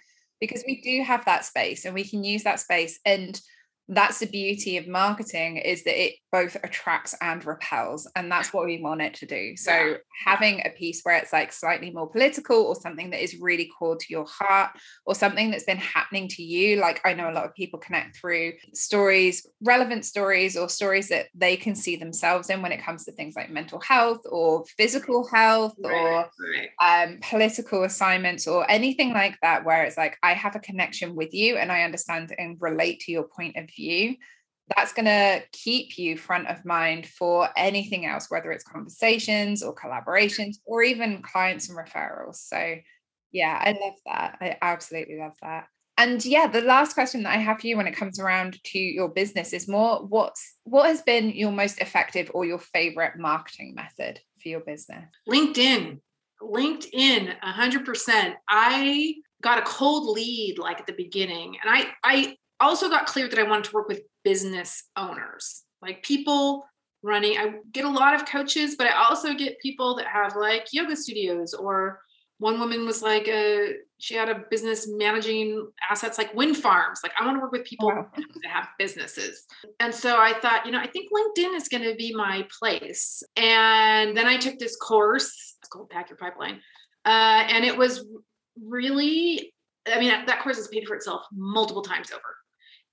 because 0.41 0.63
we 0.65 0.81
do 0.81 1.03
have 1.03 1.23
that 1.25 1.45
space 1.45 1.86
and 1.86 1.93
we 1.93 2.03
can 2.03 2.23
use 2.23 2.43
that 2.43 2.60
space 2.60 2.99
and 3.05 3.39
that's 3.87 4.19
the 4.19 4.25
beauty 4.25 4.77
of 4.77 4.87
marketing 4.87 5.57
is 5.57 5.83
that 5.83 6.01
it 6.01 6.15
both 6.31 6.55
attracts 6.63 7.15
and 7.21 7.45
repels 7.45 8.09
and 8.15 8.31
that's 8.31 8.51
what 8.51 8.65
we 8.65 8.81
want 8.81 9.01
it 9.01 9.13
to 9.13 9.27
do 9.27 9.55
so 9.55 9.71
yeah. 9.71 9.95
having 10.25 10.59
a 10.65 10.69
piece 10.71 11.01
where 11.03 11.15
it's 11.15 11.31
like 11.31 11.53
slightly 11.53 11.91
more 11.91 12.09
political 12.09 12.63
or 12.63 12.75
something 12.75 13.11
that 13.11 13.23
is 13.23 13.39
really 13.39 13.69
core 13.77 13.95
to 13.95 14.05
your 14.09 14.25
heart 14.25 14.71
or 15.05 15.13
something 15.13 15.51
that's 15.51 15.65
been 15.65 15.77
happening 15.77 16.27
to 16.27 16.41
you 16.41 16.77
like 16.77 16.99
i 17.05 17.13
know 17.13 17.29
a 17.29 17.33
lot 17.33 17.45
of 17.45 17.53
people 17.53 17.77
connect 17.77 18.17
through 18.17 18.53
stories 18.73 19.45
relevant 19.63 20.03
stories 20.03 20.57
or 20.57 20.67
stories 20.67 21.09
that 21.09 21.27
they 21.35 21.55
can 21.55 21.75
see 21.75 21.95
themselves 21.95 22.49
in 22.49 22.63
when 22.63 22.71
it 22.71 22.83
comes 22.83 23.05
to 23.05 23.11
things 23.11 23.35
like 23.35 23.51
mental 23.51 23.79
health 23.81 24.21
or 24.31 24.65
physical 24.77 25.27
health 25.27 25.75
right, 25.83 25.93
or 25.93 26.29
right. 26.81 27.05
Um, 27.05 27.19
political 27.21 27.83
assignments 27.83 28.47
or 28.47 28.69
anything 28.69 29.13
like 29.13 29.37
that 29.43 29.63
where 29.63 29.83
it's 29.83 29.97
like 29.97 30.17
i 30.23 30.33
have 30.33 30.55
a 30.55 30.59
connection 30.59 31.15
with 31.15 31.33
you 31.35 31.57
and 31.57 31.71
i 31.71 31.83
understand 31.83 32.33
and 32.39 32.57
relate 32.59 32.99
to 33.01 33.11
your 33.11 33.23
point 33.23 33.55
of 33.55 33.69
view 33.75 34.15
that's 34.75 34.93
going 34.93 35.05
to 35.05 35.43
keep 35.51 35.97
you 35.97 36.17
front 36.17 36.47
of 36.47 36.65
mind 36.65 37.05
for 37.05 37.49
anything 37.55 38.05
else 38.05 38.31
whether 38.31 38.51
it's 38.51 38.63
conversations 38.63 39.61
or 39.61 39.75
collaborations 39.75 40.55
or 40.65 40.83
even 40.83 41.21
clients 41.21 41.69
and 41.69 41.77
referrals. 41.77 42.35
So 42.35 42.75
yeah 43.31 43.59
i 43.61 43.71
love 43.71 43.95
that. 44.05 44.38
I 44.41 44.57
absolutely 44.61 45.19
love 45.19 45.35
that. 45.41 45.67
And 45.97 46.23
yeah 46.25 46.47
the 46.47 46.61
last 46.61 46.93
question 46.93 47.23
that 47.23 47.35
i 47.35 47.38
have 47.38 47.59
for 47.59 47.67
you 47.67 47.77
when 47.77 47.88
it 47.88 47.95
comes 47.95 48.19
around 48.19 48.61
to 48.65 48.79
your 48.79 49.09
business 49.09 49.53
is 49.53 49.67
more 49.67 49.99
what's 49.99 50.55
what 50.63 50.88
has 50.88 51.01
been 51.01 51.29
your 51.29 51.51
most 51.51 51.79
effective 51.79 52.31
or 52.33 52.45
your 52.45 52.59
favorite 52.59 53.17
marketing 53.17 53.75
method 53.75 54.19
for 54.41 54.49
your 54.49 54.61
business? 54.61 55.05
Linkedin. 55.29 55.99
Linkedin 56.41 57.33
100% 57.41 58.33
i 58.49 59.15
got 59.41 59.59
a 59.59 59.61
cold 59.61 60.07
lead 60.15 60.57
like 60.57 60.79
at 60.79 60.88
the 60.88 60.93
beginning 60.93 61.57
and 61.61 61.69
i 61.69 61.88
i 62.03 62.35
also 62.59 62.89
got 62.89 63.05
clear 63.05 63.27
that 63.27 63.39
I 63.39 63.43
wanted 63.43 63.65
to 63.65 63.73
work 63.73 63.87
with 63.87 64.01
business 64.23 64.83
owners, 64.95 65.63
like 65.81 66.03
people 66.03 66.65
running. 67.03 67.37
I 67.37 67.55
get 67.71 67.85
a 67.85 67.89
lot 67.89 68.15
of 68.15 68.25
coaches, 68.25 68.75
but 68.77 68.87
I 68.87 69.03
also 69.03 69.33
get 69.33 69.59
people 69.59 69.95
that 69.97 70.07
have 70.07 70.35
like 70.35 70.67
yoga 70.71 70.95
studios 70.95 71.53
or 71.53 71.99
one 72.37 72.59
woman 72.59 72.85
was 72.85 73.01
like 73.01 73.27
a 73.27 73.65
uh, 73.65 73.73
she 73.97 74.13
had 74.13 74.29
a 74.29 74.43
business 74.49 74.87
managing 74.89 75.67
assets 75.89 76.17
like 76.17 76.33
wind 76.33 76.57
farms 76.57 76.99
like 77.01 77.13
i 77.19 77.25
want 77.25 77.37
to 77.37 77.39
work 77.39 77.51
with 77.51 77.63
people 77.63 77.87
wow. 77.87 78.05
that 78.15 78.49
have 78.49 78.67
businesses 78.77 79.45
and 79.79 79.93
so 79.93 80.17
i 80.17 80.33
thought 80.41 80.65
you 80.65 80.71
know 80.71 80.79
i 80.79 80.87
think 80.87 81.09
linkedin 81.11 81.55
is 81.55 81.69
going 81.69 81.83
to 81.83 81.95
be 81.95 82.13
my 82.13 82.45
place 82.59 83.23
and 83.37 84.17
then 84.17 84.25
i 84.25 84.35
took 84.37 84.59
this 84.59 84.75
course 84.75 85.55
it's 85.61 85.69
called 85.69 85.89
pack 85.89 86.09
your 86.09 86.17
pipeline 86.17 86.59
uh, 87.05 87.45
and 87.49 87.63
it 87.63 87.77
was 87.77 88.05
really 88.61 89.53
i 89.87 89.99
mean 89.99 90.09
that 90.25 90.41
course 90.41 90.57
has 90.57 90.67
paid 90.67 90.85
for 90.85 90.95
itself 90.95 91.23
multiple 91.31 91.81
times 91.81 92.11
over 92.11 92.35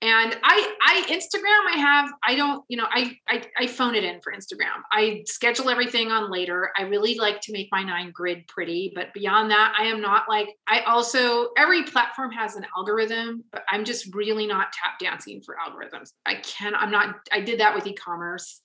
and 0.03 0.37
i 0.43 0.75
i 0.81 1.01
instagram 1.09 1.73
i 1.73 1.77
have 1.77 2.11
i 2.23 2.35
don't 2.35 2.63
you 2.67 2.75
know 2.75 2.85
I, 2.91 3.17
I 3.27 3.43
i 3.57 3.67
phone 3.67 3.95
it 3.95 4.03
in 4.03 4.19
for 4.21 4.33
instagram. 4.33 4.81
I 4.91 5.23
schedule 5.25 5.69
everything 5.69 6.11
on 6.11 6.29
later. 6.29 6.71
I 6.77 6.83
really 6.83 7.15
like 7.15 7.39
to 7.41 7.53
make 7.53 7.69
my 7.71 7.83
nine 7.83 8.11
grid 8.11 8.45
pretty 8.47 8.91
but 8.93 9.13
beyond 9.13 9.49
that 9.51 9.73
i 9.79 9.85
am 9.85 10.01
not 10.01 10.25
like 10.29 10.49
i 10.67 10.81
also 10.81 11.49
every 11.57 11.83
platform 11.83 12.31
has 12.31 12.55
an 12.55 12.65
algorithm 12.77 13.43
but 13.51 13.63
i'm 13.69 13.85
just 13.85 14.13
really 14.13 14.45
not 14.45 14.73
tap 14.73 14.99
dancing 14.99 15.41
for 15.41 15.55
algorithms. 15.55 16.11
I 16.25 16.35
can 16.35 16.75
i'm 16.75 16.91
not 16.91 17.15
i 17.31 17.39
did 17.39 17.59
that 17.59 17.73
with 17.73 17.87
e-commerce. 17.87 18.61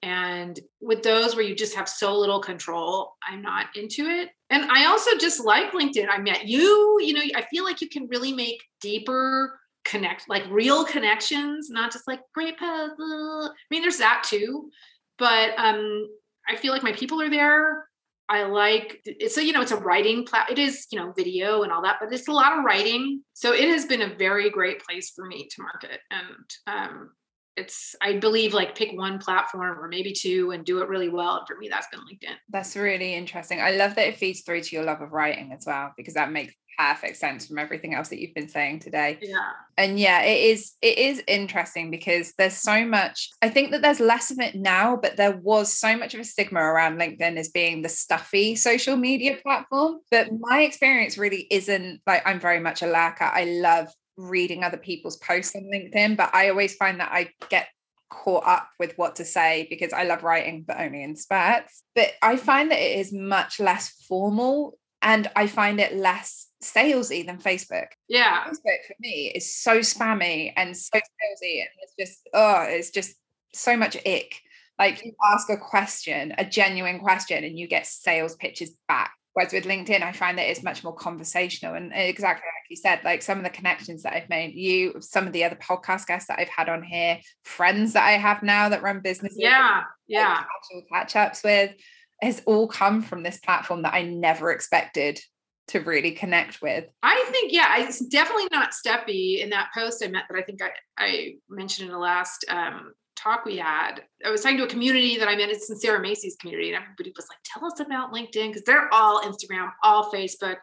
And 0.00 0.60
with 0.80 1.02
those 1.02 1.34
where 1.34 1.44
you 1.44 1.56
just 1.56 1.74
have 1.74 1.88
so 1.88 2.16
little 2.16 2.40
control 2.40 3.14
i'm 3.28 3.42
not 3.42 3.66
into 3.76 4.06
it. 4.06 4.30
And 4.48 4.70
i 4.70 4.86
also 4.86 5.18
just 5.18 5.44
like 5.44 5.72
linkedin. 5.72 6.06
I 6.10 6.18
met 6.18 6.46
you 6.46 6.98
you 7.00 7.12
know 7.12 7.22
i 7.36 7.44
feel 7.50 7.64
like 7.64 7.82
you 7.82 7.90
can 7.90 8.08
really 8.08 8.32
make 8.32 8.62
deeper 8.80 9.58
connect 9.88 10.28
like 10.28 10.44
real 10.50 10.84
connections 10.84 11.70
not 11.70 11.92
just 11.92 12.06
like 12.06 12.20
great 12.34 12.58
post 12.58 12.94
i 12.98 13.50
mean 13.70 13.82
there's 13.82 13.98
that 13.98 14.22
too 14.26 14.70
but 15.18 15.50
um 15.56 16.08
i 16.48 16.56
feel 16.56 16.72
like 16.72 16.82
my 16.82 16.92
people 16.92 17.20
are 17.20 17.30
there. 17.30 17.88
I 18.30 18.42
like 18.42 19.00
it's 19.06 19.38
a 19.38 19.44
you 19.44 19.54
know 19.54 19.62
it's 19.62 19.72
a 19.72 19.76
writing 19.76 20.26
plat 20.26 20.50
it 20.50 20.58
is 20.58 20.86
you 20.92 20.98
know 20.98 21.12
video 21.16 21.62
and 21.62 21.72
all 21.72 21.80
that 21.82 21.96
but 21.98 22.12
it's 22.12 22.28
a 22.28 22.32
lot 22.32 22.56
of 22.56 22.62
writing. 22.62 23.22
So 23.32 23.54
it 23.54 23.68
has 23.68 23.86
been 23.86 24.02
a 24.02 24.14
very 24.16 24.50
great 24.50 24.84
place 24.84 25.10
for 25.16 25.24
me 25.24 25.48
to 25.48 25.62
market 25.62 26.00
and 26.10 26.46
um 26.66 27.10
it's 27.56 27.96
i 28.02 28.12
believe 28.18 28.52
like 28.54 28.76
pick 28.76 28.92
one 28.92 29.18
platform 29.18 29.78
or 29.80 29.88
maybe 29.88 30.12
two 30.12 30.52
and 30.52 30.64
do 30.64 30.80
it 30.80 30.88
really 30.88 31.08
well 31.08 31.38
and 31.38 31.46
for 31.46 31.56
me 31.56 31.68
that's 31.68 31.88
been 31.90 32.00
linkedin. 32.00 32.36
That's 32.50 32.76
really 32.76 33.14
interesting. 33.14 33.60
I 33.62 33.70
love 33.72 33.94
that 33.94 34.08
it 34.08 34.18
feeds 34.18 34.42
through 34.42 34.60
to 34.60 34.76
your 34.76 34.84
love 34.84 35.00
of 35.00 35.12
writing 35.12 35.50
as 35.52 35.64
well 35.66 35.92
because 35.96 36.14
that 36.14 36.30
makes 36.30 36.54
perfect 36.78 37.16
sense 37.16 37.46
from 37.46 37.58
everything 37.58 37.94
else 37.94 38.08
that 38.08 38.20
you've 38.20 38.34
been 38.34 38.48
saying 38.48 38.78
today. 38.78 39.18
Yeah. 39.20 39.50
And 39.76 39.98
yeah, 39.98 40.22
it 40.22 40.52
is 40.52 40.74
it 40.80 40.98
is 40.98 41.22
interesting 41.26 41.90
because 41.90 42.32
there's 42.38 42.56
so 42.56 42.84
much 42.84 43.30
I 43.42 43.48
think 43.48 43.72
that 43.72 43.82
there's 43.82 44.00
less 44.00 44.30
of 44.30 44.38
it 44.38 44.54
now, 44.54 44.96
but 44.96 45.16
there 45.16 45.36
was 45.36 45.72
so 45.72 45.96
much 45.96 46.14
of 46.14 46.20
a 46.20 46.24
stigma 46.24 46.60
around 46.60 46.98
LinkedIn 47.00 47.36
as 47.36 47.48
being 47.48 47.82
the 47.82 47.88
stuffy 47.88 48.56
social 48.56 48.96
media 48.96 49.36
platform. 49.42 49.98
But 50.10 50.28
my 50.38 50.60
experience 50.60 51.18
really 51.18 51.46
isn't 51.50 52.00
like 52.06 52.22
I'm 52.26 52.40
very 52.40 52.60
much 52.60 52.82
a 52.82 52.86
lurker. 52.86 53.24
I 53.24 53.44
love 53.44 53.88
reading 54.16 54.64
other 54.64 54.76
people's 54.76 55.16
posts 55.16 55.54
on 55.54 55.62
LinkedIn, 55.62 56.16
but 56.16 56.34
I 56.34 56.48
always 56.50 56.74
find 56.74 57.00
that 57.00 57.10
I 57.12 57.30
get 57.48 57.68
caught 58.10 58.46
up 58.46 58.68
with 58.78 58.96
what 58.96 59.16
to 59.16 59.24
say 59.24 59.66
because 59.70 59.92
I 59.92 60.04
love 60.04 60.22
writing, 60.22 60.64
but 60.66 60.80
only 60.80 61.02
in 61.02 61.16
spurts. 61.16 61.82
But 61.94 62.12
I 62.22 62.36
find 62.36 62.70
that 62.70 62.80
it 62.80 62.98
is 62.98 63.12
much 63.12 63.60
less 63.60 63.90
formal 64.08 64.78
and 65.02 65.30
I 65.36 65.46
find 65.46 65.80
it 65.80 65.94
less 65.94 66.47
salesy 66.62 67.24
than 67.24 67.38
Facebook. 67.38 67.88
Yeah. 68.08 68.44
Facebook 68.44 68.86
for 68.86 68.94
me 69.00 69.32
is 69.34 69.54
so 69.54 69.78
spammy 69.78 70.52
and 70.56 70.76
so 70.76 70.98
salesy. 70.98 71.60
And 71.60 71.68
it's 71.82 71.94
just, 71.98 72.28
oh, 72.34 72.62
it's 72.68 72.90
just 72.90 73.14
so 73.54 73.76
much 73.76 73.96
ick. 74.06 74.40
Like 74.78 75.04
you 75.04 75.12
ask 75.24 75.50
a 75.50 75.56
question, 75.56 76.34
a 76.38 76.44
genuine 76.44 77.00
question, 77.00 77.42
and 77.44 77.58
you 77.58 77.66
get 77.66 77.86
sales 77.86 78.36
pitches 78.36 78.76
back. 78.86 79.12
Whereas 79.32 79.52
with 79.52 79.64
LinkedIn, 79.64 80.02
I 80.02 80.12
find 80.12 80.38
that 80.38 80.50
it's 80.50 80.64
much 80.64 80.82
more 80.82 80.94
conversational. 80.94 81.74
And 81.74 81.92
exactly 81.94 82.46
like 82.46 82.70
you 82.70 82.76
said, 82.76 83.00
like 83.04 83.22
some 83.22 83.38
of 83.38 83.44
the 83.44 83.50
connections 83.50 84.02
that 84.02 84.14
I've 84.14 84.28
made, 84.28 84.54
you, 84.54 85.00
some 85.00 85.26
of 85.26 85.32
the 85.32 85.44
other 85.44 85.56
podcast 85.56 86.06
guests 86.06 86.28
that 86.28 86.40
I've 86.40 86.48
had 86.48 86.68
on 86.68 86.82
here, 86.82 87.20
friends 87.44 87.92
that 87.92 88.04
I 88.04 88.12
have 88.12 88.42
now 88.42 88.68
that 88.68 88.82
run 88.82 89.00
businesses. 89.00 89.38
Yeah. 89.38 89.82
Yeah. 90.08 90.42
Actual 90.42 90.82
catch 90.92 91.14
ups 91.14 91.44
with 91.44 91.72
has 92.20 92.42
all 92.46 92.66
come 92.66 93.00
from 93.00 93.22
this 93.22 93.38
platform 93.38 93.82
that 93.82 93.94
I 93.94 94.02
never 94.02 94.50
expected 94.50 95.20
to 95.68 95.80
really 95.80 96.12
connect 96.12 96.60
with. 96.60 96.84
I 97.02 97.26
think, 97.30 97.52
yeah, 97.52 97.78
it's 97.78 98.00
definitely 98.00 98.48
not 98.50 98.72
Steffi 98.72 99.42
in 99.42 99.50
that 99.50 99.70
post 99.74 100.02
I 100.04 100.08
met 100.08 100.24
that 100.28 100.38
I 100.38 100.42
think 100.42 100.60
I, 100.62 100.70
I 100.98 101.34
mentioned 101.48 101.88
in 101.88 101.92
the 101.92 101.98
last 101.98 102.44
um, 102.48 102.92
talk 103.16 103.44
we 103.44 103.56
had. 103.56 104.02
I 104.24 104.30
was 104.30 104.42
talking 104.42 104.58
to 104.58 104.64
a 104.64 104.68
community 104.68 105.18
that 105.18 105.28
I 105.28 105.36
met. 105.36 105.50
It's 105.50 105.70
in 105.70 105.76
Sarah 105.76 106.00
Masci's 106.00 106.36
community, 106.36 106.72
and 106.72 106.82
everybody 106.82 107.12
was 107.16 107.26
like, 107.28 107.38
"Tell 107.44 107.64
us 107.66 107.80
about 107.80 108.12
LinkedIn," 108.12 108.48
because 108.48 108.62
they're 108.62 108.92
all 108.92 109.22
Instagram, 109.22 109.70
all 109.82 110.10
Facebook. 110.10 110.56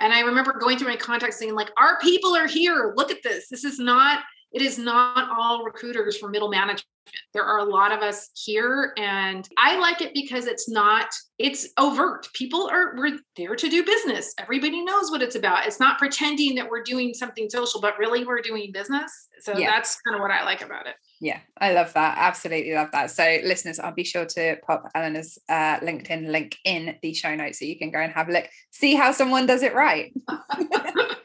And 0.00 0.12
I 0.12 0.20
remember 0.20 0.54
going 0.58 0.78
through 0.78 0.88
my 0.88 0.96
contacts 0.96 1.38
saying, 1.38 1.54
like, 1.54 1.70
"Our 1.76 1.98
people 2.00 2.34
are 2.34 2.46
here. 2.46 2.94
Look 2.96 3.10
at 3.10 3.22
this. 3.22 3.48
This 3.48 3.64
is 3.64 3.78
not. 3.78 4.22
It 4.52 4.62
is 4.62 4.78
not 4.78 5.30
all 5.30 5.64
recruiters 5.64 6.16
for 6.16 6.28
middle 6.28 6.48
management. 6.48 6.84
There 7.32 7.44
are 7.44 7.58
a 7.58 7.64
lot 7.64 7.92
of 7.92 8.00
us 8.00 8.30
here, 8.34 8.92
and 8.96 9.48
I 9.58 9.78
like 9.78 10.00
it 10.00 10.12
because 10.14 10.46
it's 10.46 10.68
not, 10.68 11.06
it's 11.38 11.68
overt. 11.78 12.28
People 12.34 12.68
are, 12.70 12.94
we're 12.96 13.18
there 13.36 13.56
to 13.56 13.68
do 13.68 13.84
business. 13.84 14.34
Everybody 14.38 14.84
knows 14.84 15.10
what 15.10 15.22
it's 15.22 15.36
about. 15.36 15.66
It's 15.66 15.80
not 15.80 15.98
pretending 15.98 16.54
that 16.56 16.68
we're 16.68 16.82
doing 16.82 17.14
something 17.14 17.48
social, 17.50 17.80
but 17.80 17.98
really 17.98 18.24
we're 18.24 18.42
doing 18.42 18.70
business. 18.72 19.28
So 19.40 19.56
yeah. 19.56 19.70
that's 19.70 20.00
kind 20.02 20.16
of 20.16 20.20
what 20.20 20.30
I 20.30 20.44
like 20.44 20.62
about 20.62 20.86
it. 20.86 20.94
Yeah, 21.20 21.40
I 21.58 21.72
love 21.72 21.92
that. 21.94 22.16
Absolutely 22.18 22.74
love 22.74 22.90
that. 22.92 23.10
So, 23.10 23.38
listeners, 23.44 23.78
I'll 23.78 23.94
be 23.94 24.04
sure 24.04 24.24
to 24.24 24.56
pop 24.66 24.90
Eleanor's 24.94 25.38
uh, 25.48 25.78
LinkedIn 25.80 26.28
link 26.30 26.56
in 26.64 26.96
the 27.02 27.12
show 27.12 27.34
notes 27.34 27.58
so 27.58 27.64
you 27.64 27.78
can 27.78 27.90
go 27.90 27.98
and 27.98 28.12
have 28.12 28.28
a 28.28 28.32
look, 28.32 28.48
see 28.70 28.94
how 28.94 29.12
someone 29.12 29.46
does 29.46 29.62
it 29.62 29.74
right. 29.74 30.12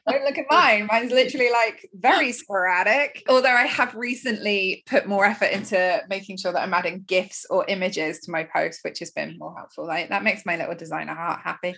Don't 0.07 0.23
look 0.23 0.37
at 0.37 0.45
mine. 0.49 0.87
Mine's 0.91 1.11
literally 1.11 1.49
like 1.49 1.89
very 1.93 2.31
sporadic. 2.43 3.23
Although 3.27 3.49
I 3.49 3.63
have 3.65 3.95
recently 3.95 4.83
put 4.85 5.07
more 5.07 5.25
effort 5.25 5.51
into 5.51 6.01
making 6.09 6.37
sure 6.37 6.51
that 6.51 6.61
I'm 6.61 6.73
adding 6.73 7.03
GIFs 7.07 7.45
or 7.49 7.65
images 7.67 8.19
to 8.21 8.31
my 8.31 8.43
posts, 8.43 8.81
which 8.83 8.99
has 8.99 9.11
been 9.11 9.37
more 9.39 9.55
helpful. 9.55 9.87
Like 9.87 10.09
that 10.09 10.23
makes 10.23 10.45
my 10.45 10.57
little 10.57 10.75
designer 10.75 11.15
heart 11.15 11.41
happy. 11.43 11.75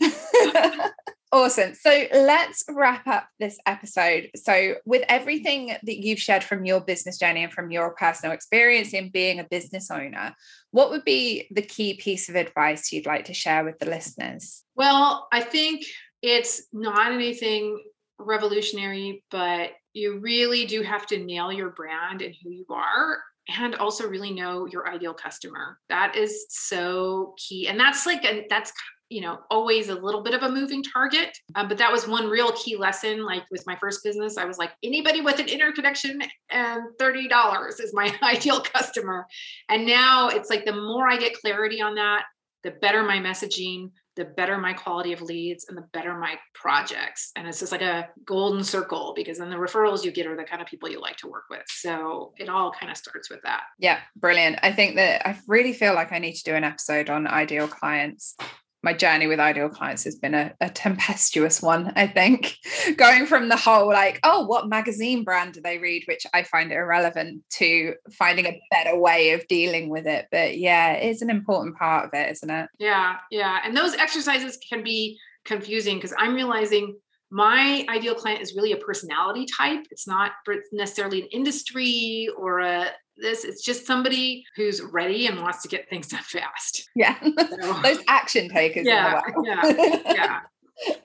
Awesome. 1.30 1.74
So 1.74 2.06
let's 2.10 2.64
wrap 2.70 3.06
up 3.06 3.28
this 3.38 3.58
episode. 3.66 4.30
So, 4.34 4.76
with 4.86 5.04
everything 5.08 5.76
that 5.82 5.98
you've 5.98 6.18
shared 6.18 6.42
from 6.42 6.64
your 6.64 6.80
business 6.80 7.18
journey 7.18 7.44
and 7.44 7.52
from 7.52 7.70
your 7.70 7.94
personal 7.94 8.34
experience 8.34 8.94
in 8.94 9.10
being 9.10 9.38
a 9.38 9.44
business 9.44 9.90
owner, 9.90 10.34
what 10.70 10.90
would 10.90 11.04
be 11.04 11.46
the 11.50 11.60
key 11.62 11.94
piece 11.94 12.30
of 12.30 12.34
advice 12.36 12.92
you'd 12.92 13.04
like 13.04 13.26
to 13.26 13.34
share 13.34 13.62
with 13.62 13.78
the 13.78 13.86
listeners? 13.86 14.64
Well, 14.74 15.28
I 15.30 15.42
think 15.42 15.84
it's 16.22 16.62
not 16.72 17.12
anything 17.12 17.82
revolutionary, 18.18 19.24
but 19.30 19.70
you 19.92 20.18
really 20.20 20.66
do 20.66 20.82
have 20.82 21.06
to 21.06 21.18
nail 21.18 21.52
your 21.52 21.70
brand 21.70 22.22
and 22.22 22.34
who 22.42 22.50
you 22.50 22.66
are 22.70 23.18
and 23.56 23.74
also 23.76 24.06
really 24.06 24.32
know 24.32 24.66
your 24.66 24.88
ideal 24.88 25.14
customer. 25.14 25.78
That 25.88 26.16
is 26.16 26.46
so 26.50 27.34
key. 27.38 27.68
And 27.68 27.80
that's 27.80 28.04
like, 28.04 28.24
a, 28.24 28.46
that's, 28.50 28.72
you 29.08 29.22
know, 29.22 29.38
always 29.50 29.88
a 29.88 29.94
little 29.94 30.22
bit 30.22 30.34
of 30.34 30.42
a 30.42 30.50
moving 30.50 30.82
target. 30.82 31.30
Uh, 31.54 31.66
but 31.66 31.78
that 31.78 31.90
was 31.90 32.06
one 32.06 32.26
real 32.26 32.52
key 32.52 32.76
lesson. 32.76 33.24
Like 33.24 33.44
with 33.50 33.66
my 33.66 33.74
first 33.76 34.04
business, 34.04 34.36
I 34.36 34.44
was 34.44 34.58
like, 34.58 34.72
anybody 34.82 35.22
with 35.22 35.38
an 35.38 35.48
interconnection 35.48 36.20
and 36.50 36.82
$30 37.00 37.80
is 37.80 37.94
my 37.94 38.14
ideal 38.22 38.60
customer. 38.60 39.26
And 39.70 39.86
now 39.86 40.28
it's 40.28 40.50
like 40.50 40.66
the 40.66 40.74
more 40.74 41.08
I 41.08 41.16
get 41.16 41.40
clarity 41.40 41.80
on 41.80 41.94
that, 41.94 42.24
the 42.64 42.72
better 42.72 43.02
my 43.02 43.18
messaging, 43.18 43.90
the 44.18 44.24
better 44.24 44.58
my 44.58 44.72
quality 44.72 45.12
of 45.12 45.22
leads 45.22 45.66
and 45.68 45.78
the 45.78 45.86
better 45.92 46.18
my 46.18 46.36
projects. 46.52 47.30
And 47.36 47.46
it's 47.46 47.60
just 47.60 47.70
like 47.70 47.82
a 47.82 48.08
golden 48.24 48.64
circle 48.64 49.12
because 49.14 49.38
then 49.38 49.48
the 49.48 49.56
referrals 49.56 50.04
you 50.04 50.10
get 50.10 50.26
are 50.26 50.36
the 50.36 50.42
kind 50.42 50.60
of 50.60 50.66
people 50.66 50.90
you 50.90 51.00
like 51.00 51.16
to 51.18 51.28
work 51.28 51.44
with. 51.48 51.62
So 51.68 52.34
it 52.36 52.48
all 52.48 52.72
kind 52.72 52.90
of 52.90 52.98
starts 52.98 53.30
with 53.30 53.40
that. 53.44 53.62
Yeah, 53.78 54.00
brilliant. 54.16 54.58
I 54.62 54.72
think 54.72 54.96
that 54.96 55.26
I 55.26 55.38
really 55.46 55.72
feel 55.72 55.94
like 55.94 56.10
I 56.12 56.18
need 56.18 56.34
to 56.34 56.44
do 56.44 56.54
an 56.54 56.64
episode 56.64 57.08
on 57.08 57.28
ideal 57.28 57.68
clients 57.68 58.36
my 58.82 58.92
journey 58.92 59.26
with 59.26 59.40
ideal 59.40 59.68
clients 59.68 60.04
has 60.04 60.16
been 60.16 60.34
a, 60.34 60.54
a, 60.60 60.70
tempestuous 60.70 61.60
one 61.60 61.92
i 61.96 62.06
think. 62.06 62.56
Going 62.96 63.26
from 63.26 63.48
the 63.48 63.56
whole 63.56 63.88
like 63.88 64.20
oh 64.22 64.46
what 64.46 64.68
magazine 64.68 65.24
brand 65.24 65.54
do 65.54 65.60
they 65.60 65.78
read? 65.78 66.04
which 66.06 66.26
i 66.32 66.42
find 66.42 66.72
irrelevant 66.72 67.42
to 67.50 67.94
finding 68.12 68.46
a 68.46 68.60
better 68.70 68.98
way 68.98 69.32
of 69.32 69.46
dealing 69.48 69.88
with 69.88 70.06
it. 70.06 70.26
But 70.30 70.58
yeah 70.58 70.92
it's 70.92 71.22
an 71.22 71.30
important 71.30 71.76
part 71.76 72.06
of 72.06 72.10
it 72.14 72.30
isn't 72.32 72.50
it? 72.50 72.68
Yeah 72.78 73.16
yeah. 73.30 73.60
And 73.64 73.76
those 73.76 73.94
exercises 73.94 74.58
can 74.68 74.82
be 74.82 75.18
confusing 75.44 75.96
because 75.96 76.12
i'm 76.18 76.34
realizing 76.34 76.94
my 77.30 77.84
ideal 77.88 78.14
client 78.14 78.40
is 78.40 78.54
really 78.54 78.72
a 78.72 78.76
personality 78.76 79.46
type 79.46 79.80
it's 79.90 80.06
not 80.06 80.32
necessarily 80.72 81.22
an 81.22 81.28
industry 81.28 82.28
or 82.38 82.60
a 82.60 82.90
this. 83.20 83.44
It's 83.44 83.62
just 83.62 83.86
somebody 83.86 84.44
who's 84.56 84.80
ready 84.80 85.26
and 85.26 85.40
wants 85.40 85.62
to 85.62 85.68
get 85.68 85.88
things 85.88 86.08
done 86.08 86.22
fast. 86.22 86.88
Yeah. 86.94 87.16
So, 87.20 87.72
Those 87.82 87.98
action 88.08 88.48
takers. 88.48 88.86
Yeah. 88.86 89.20
Yeah. 89.44 89.62
yeah. 90.06 90.40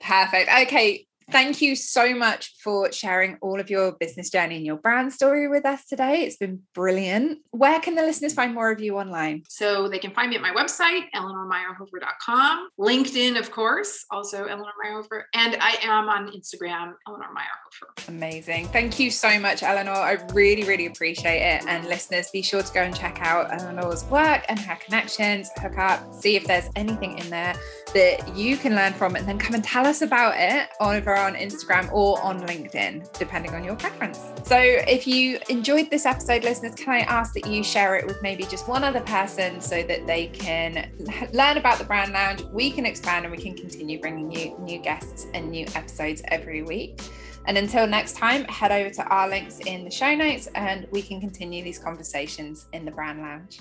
Perfect. 0.00 0.50
Okay. 0.62 1.06
Thank 1.30 1.62
you 1.62 1.76
so 1.76 2.14
much 2.14 2.54
for 2.62 2.92
sharing 2.92 3.36
all 3.40 3.60
of 3.60 3.70
your 3.70 3.92
business 3.92 4.30
journey 4.30 4.56
and 4.56 4.66
your 4.66 4.76
brand 4.76 5.12
story 5.12 5.48
with 5.48 5.64
us 5.64 5.84
today. 5.86 6.22
It's 6.22 6.36
been 6.36 6.62
brilliant. 6.74 7.38
Where 7.50 7.80
can 7.80 7.94
the 7.94 8.02
listeners 8.02 8.34
find 8.34 8.54
more 8.54 8.70
of 8.70 8.80
you 8.80 8.98
online? 8.98 9.42
So 9.48 9.88
they 9.88 9.98
can 9.98 10.12
find 10.12 10.30
me 10.30 10.36
at 10.36 10.42
my 10.42 10.50
website, 10.50 11.04
eleanormayrhofer.com, 11.14 12.68
LinkedIn, 12.78 13.38
of 13.38 13.50
course, 13.50 14.04
also 14.10 14.44
Eleanor 14.44 14.72
Mayrhofer, 14.84 15.22
and 15.34 15.56
I 15.60 15.76
am 15.82 16.08
on 16.08 16.28
Instagram, 16.28 16.94
Eleanor 17.06 17.28
Mayrhofer. 17.34 18.08
Amazing. 18.08 18.68
Thank 18.68 18.98
you 18.98 19.10
so 19.10 19.38
much, 19.38 19.62
Eleanor. 19.62 19.92
I 19.92 20.18
really, 20.32 20.64
really 20.64 20.86
appreciate 20.86 21.40
it. 21.40 21.64
And 21.66 21.86
listeners, 21.86 22.30
be 22.30 22.42
sure 22.42 22.62
to 22.62 22.72
go 22.72 22.82
and 22.82 22.94
check 22.94 23.18
out 23.20 23.52
Eleanor's 23.52 24.04
work 24.04 24.44
and 24.48 24.58
her 24.58 24.76
connections, 24.76 25.50
hook 25.56 25.78
up, 25.78 26.12
see 26.12 26.36
if 26.36 26.44
there's 26.44 26.68
anything 26.76 27.18
in 27.18 27.30
there 27.30 27.54
that 27.94 28.36
you 28.36 28.56
can 28.56 28.74
learn 28.74 28.92
from, 28.92 29.16
and 29.16 29.26
then 29.26 29.38
come 29.38 29.54
and 29.54 29.64
tell 29.64 29.86
us 29.86 30.02
about 30.02 30.34
it 30.36 30.68
over 30.80 31.16
on 31.16 31.34
Instagram 31.34 31.90
or 31.92 32.20
on 32.22 32.40
LinkedIn, 32.40 33.16
depending 33.18 33.54
on 33.54 33.64
your 33.64 33.76
preference. 33.76 34.20
So, 34.44 34.58
if 34.58 35.06
you 35.06 35.38
enjoyed 35.48 35.90
this 35.90 36.04
episode, 36.04 36.44
listeners, 36.44 36.74
can 36.74 36.92
I 36.92 37.00
ask 37.00 37.32
that 37.34 37.46
you 37.46 37.64
share 37.64 37.96
it 37.96 38.06
with 38.06 38.20
maybe 38.22 38.44
just 38.44 38.68
one 38.68 38.84
other 38.84 39.00
person 39.00 39.60
so 39.60 39.82
that 39.84 40.06
they 40.06 40.26
can 40.26 40.90
learn 41.32 41.56
about 41.56 41.78
the 41.78 41.84
Brand 41.84 42.12
Lounge? 42.12 42.42
We 42.52 42.70
can 42.70 42.84
expand 42.84 43.24
and 43.24 43.34
we 43.34 43.40
can 43.40 43.54
continue 43.54 44.00
bringing 44.00 44.30
you 44.30 44.56
new 44.58 44.78
guests 44.78 45.26
and 45.32 45.50
new 45.50 45.66
episodes 45.74 46.22
every 46.28 46.62
week. 46.62 47.00
And 47.46 47.58
until 47.58 47.86
next 47.86 48.16
time, 48.16 48.44
head 48.44 48.72
over 48.72 48.90
to 48.90 49.04
our 49.04 49.28
links 49.28 49.60
in 49.60 49.84
the 49.84 49.90
show 49.90 50.14
notes 50.14 50.48
and 50.54 50.86
we 50.90 51.02
can 51.02 51.20
continue 51.20 51.62
these 51.62 51.78
conversations 51.78 52.66
in 52.72 52.84
the 52.84 52.90
Brand 52.90 53.20
Lounge. 53.20 53.60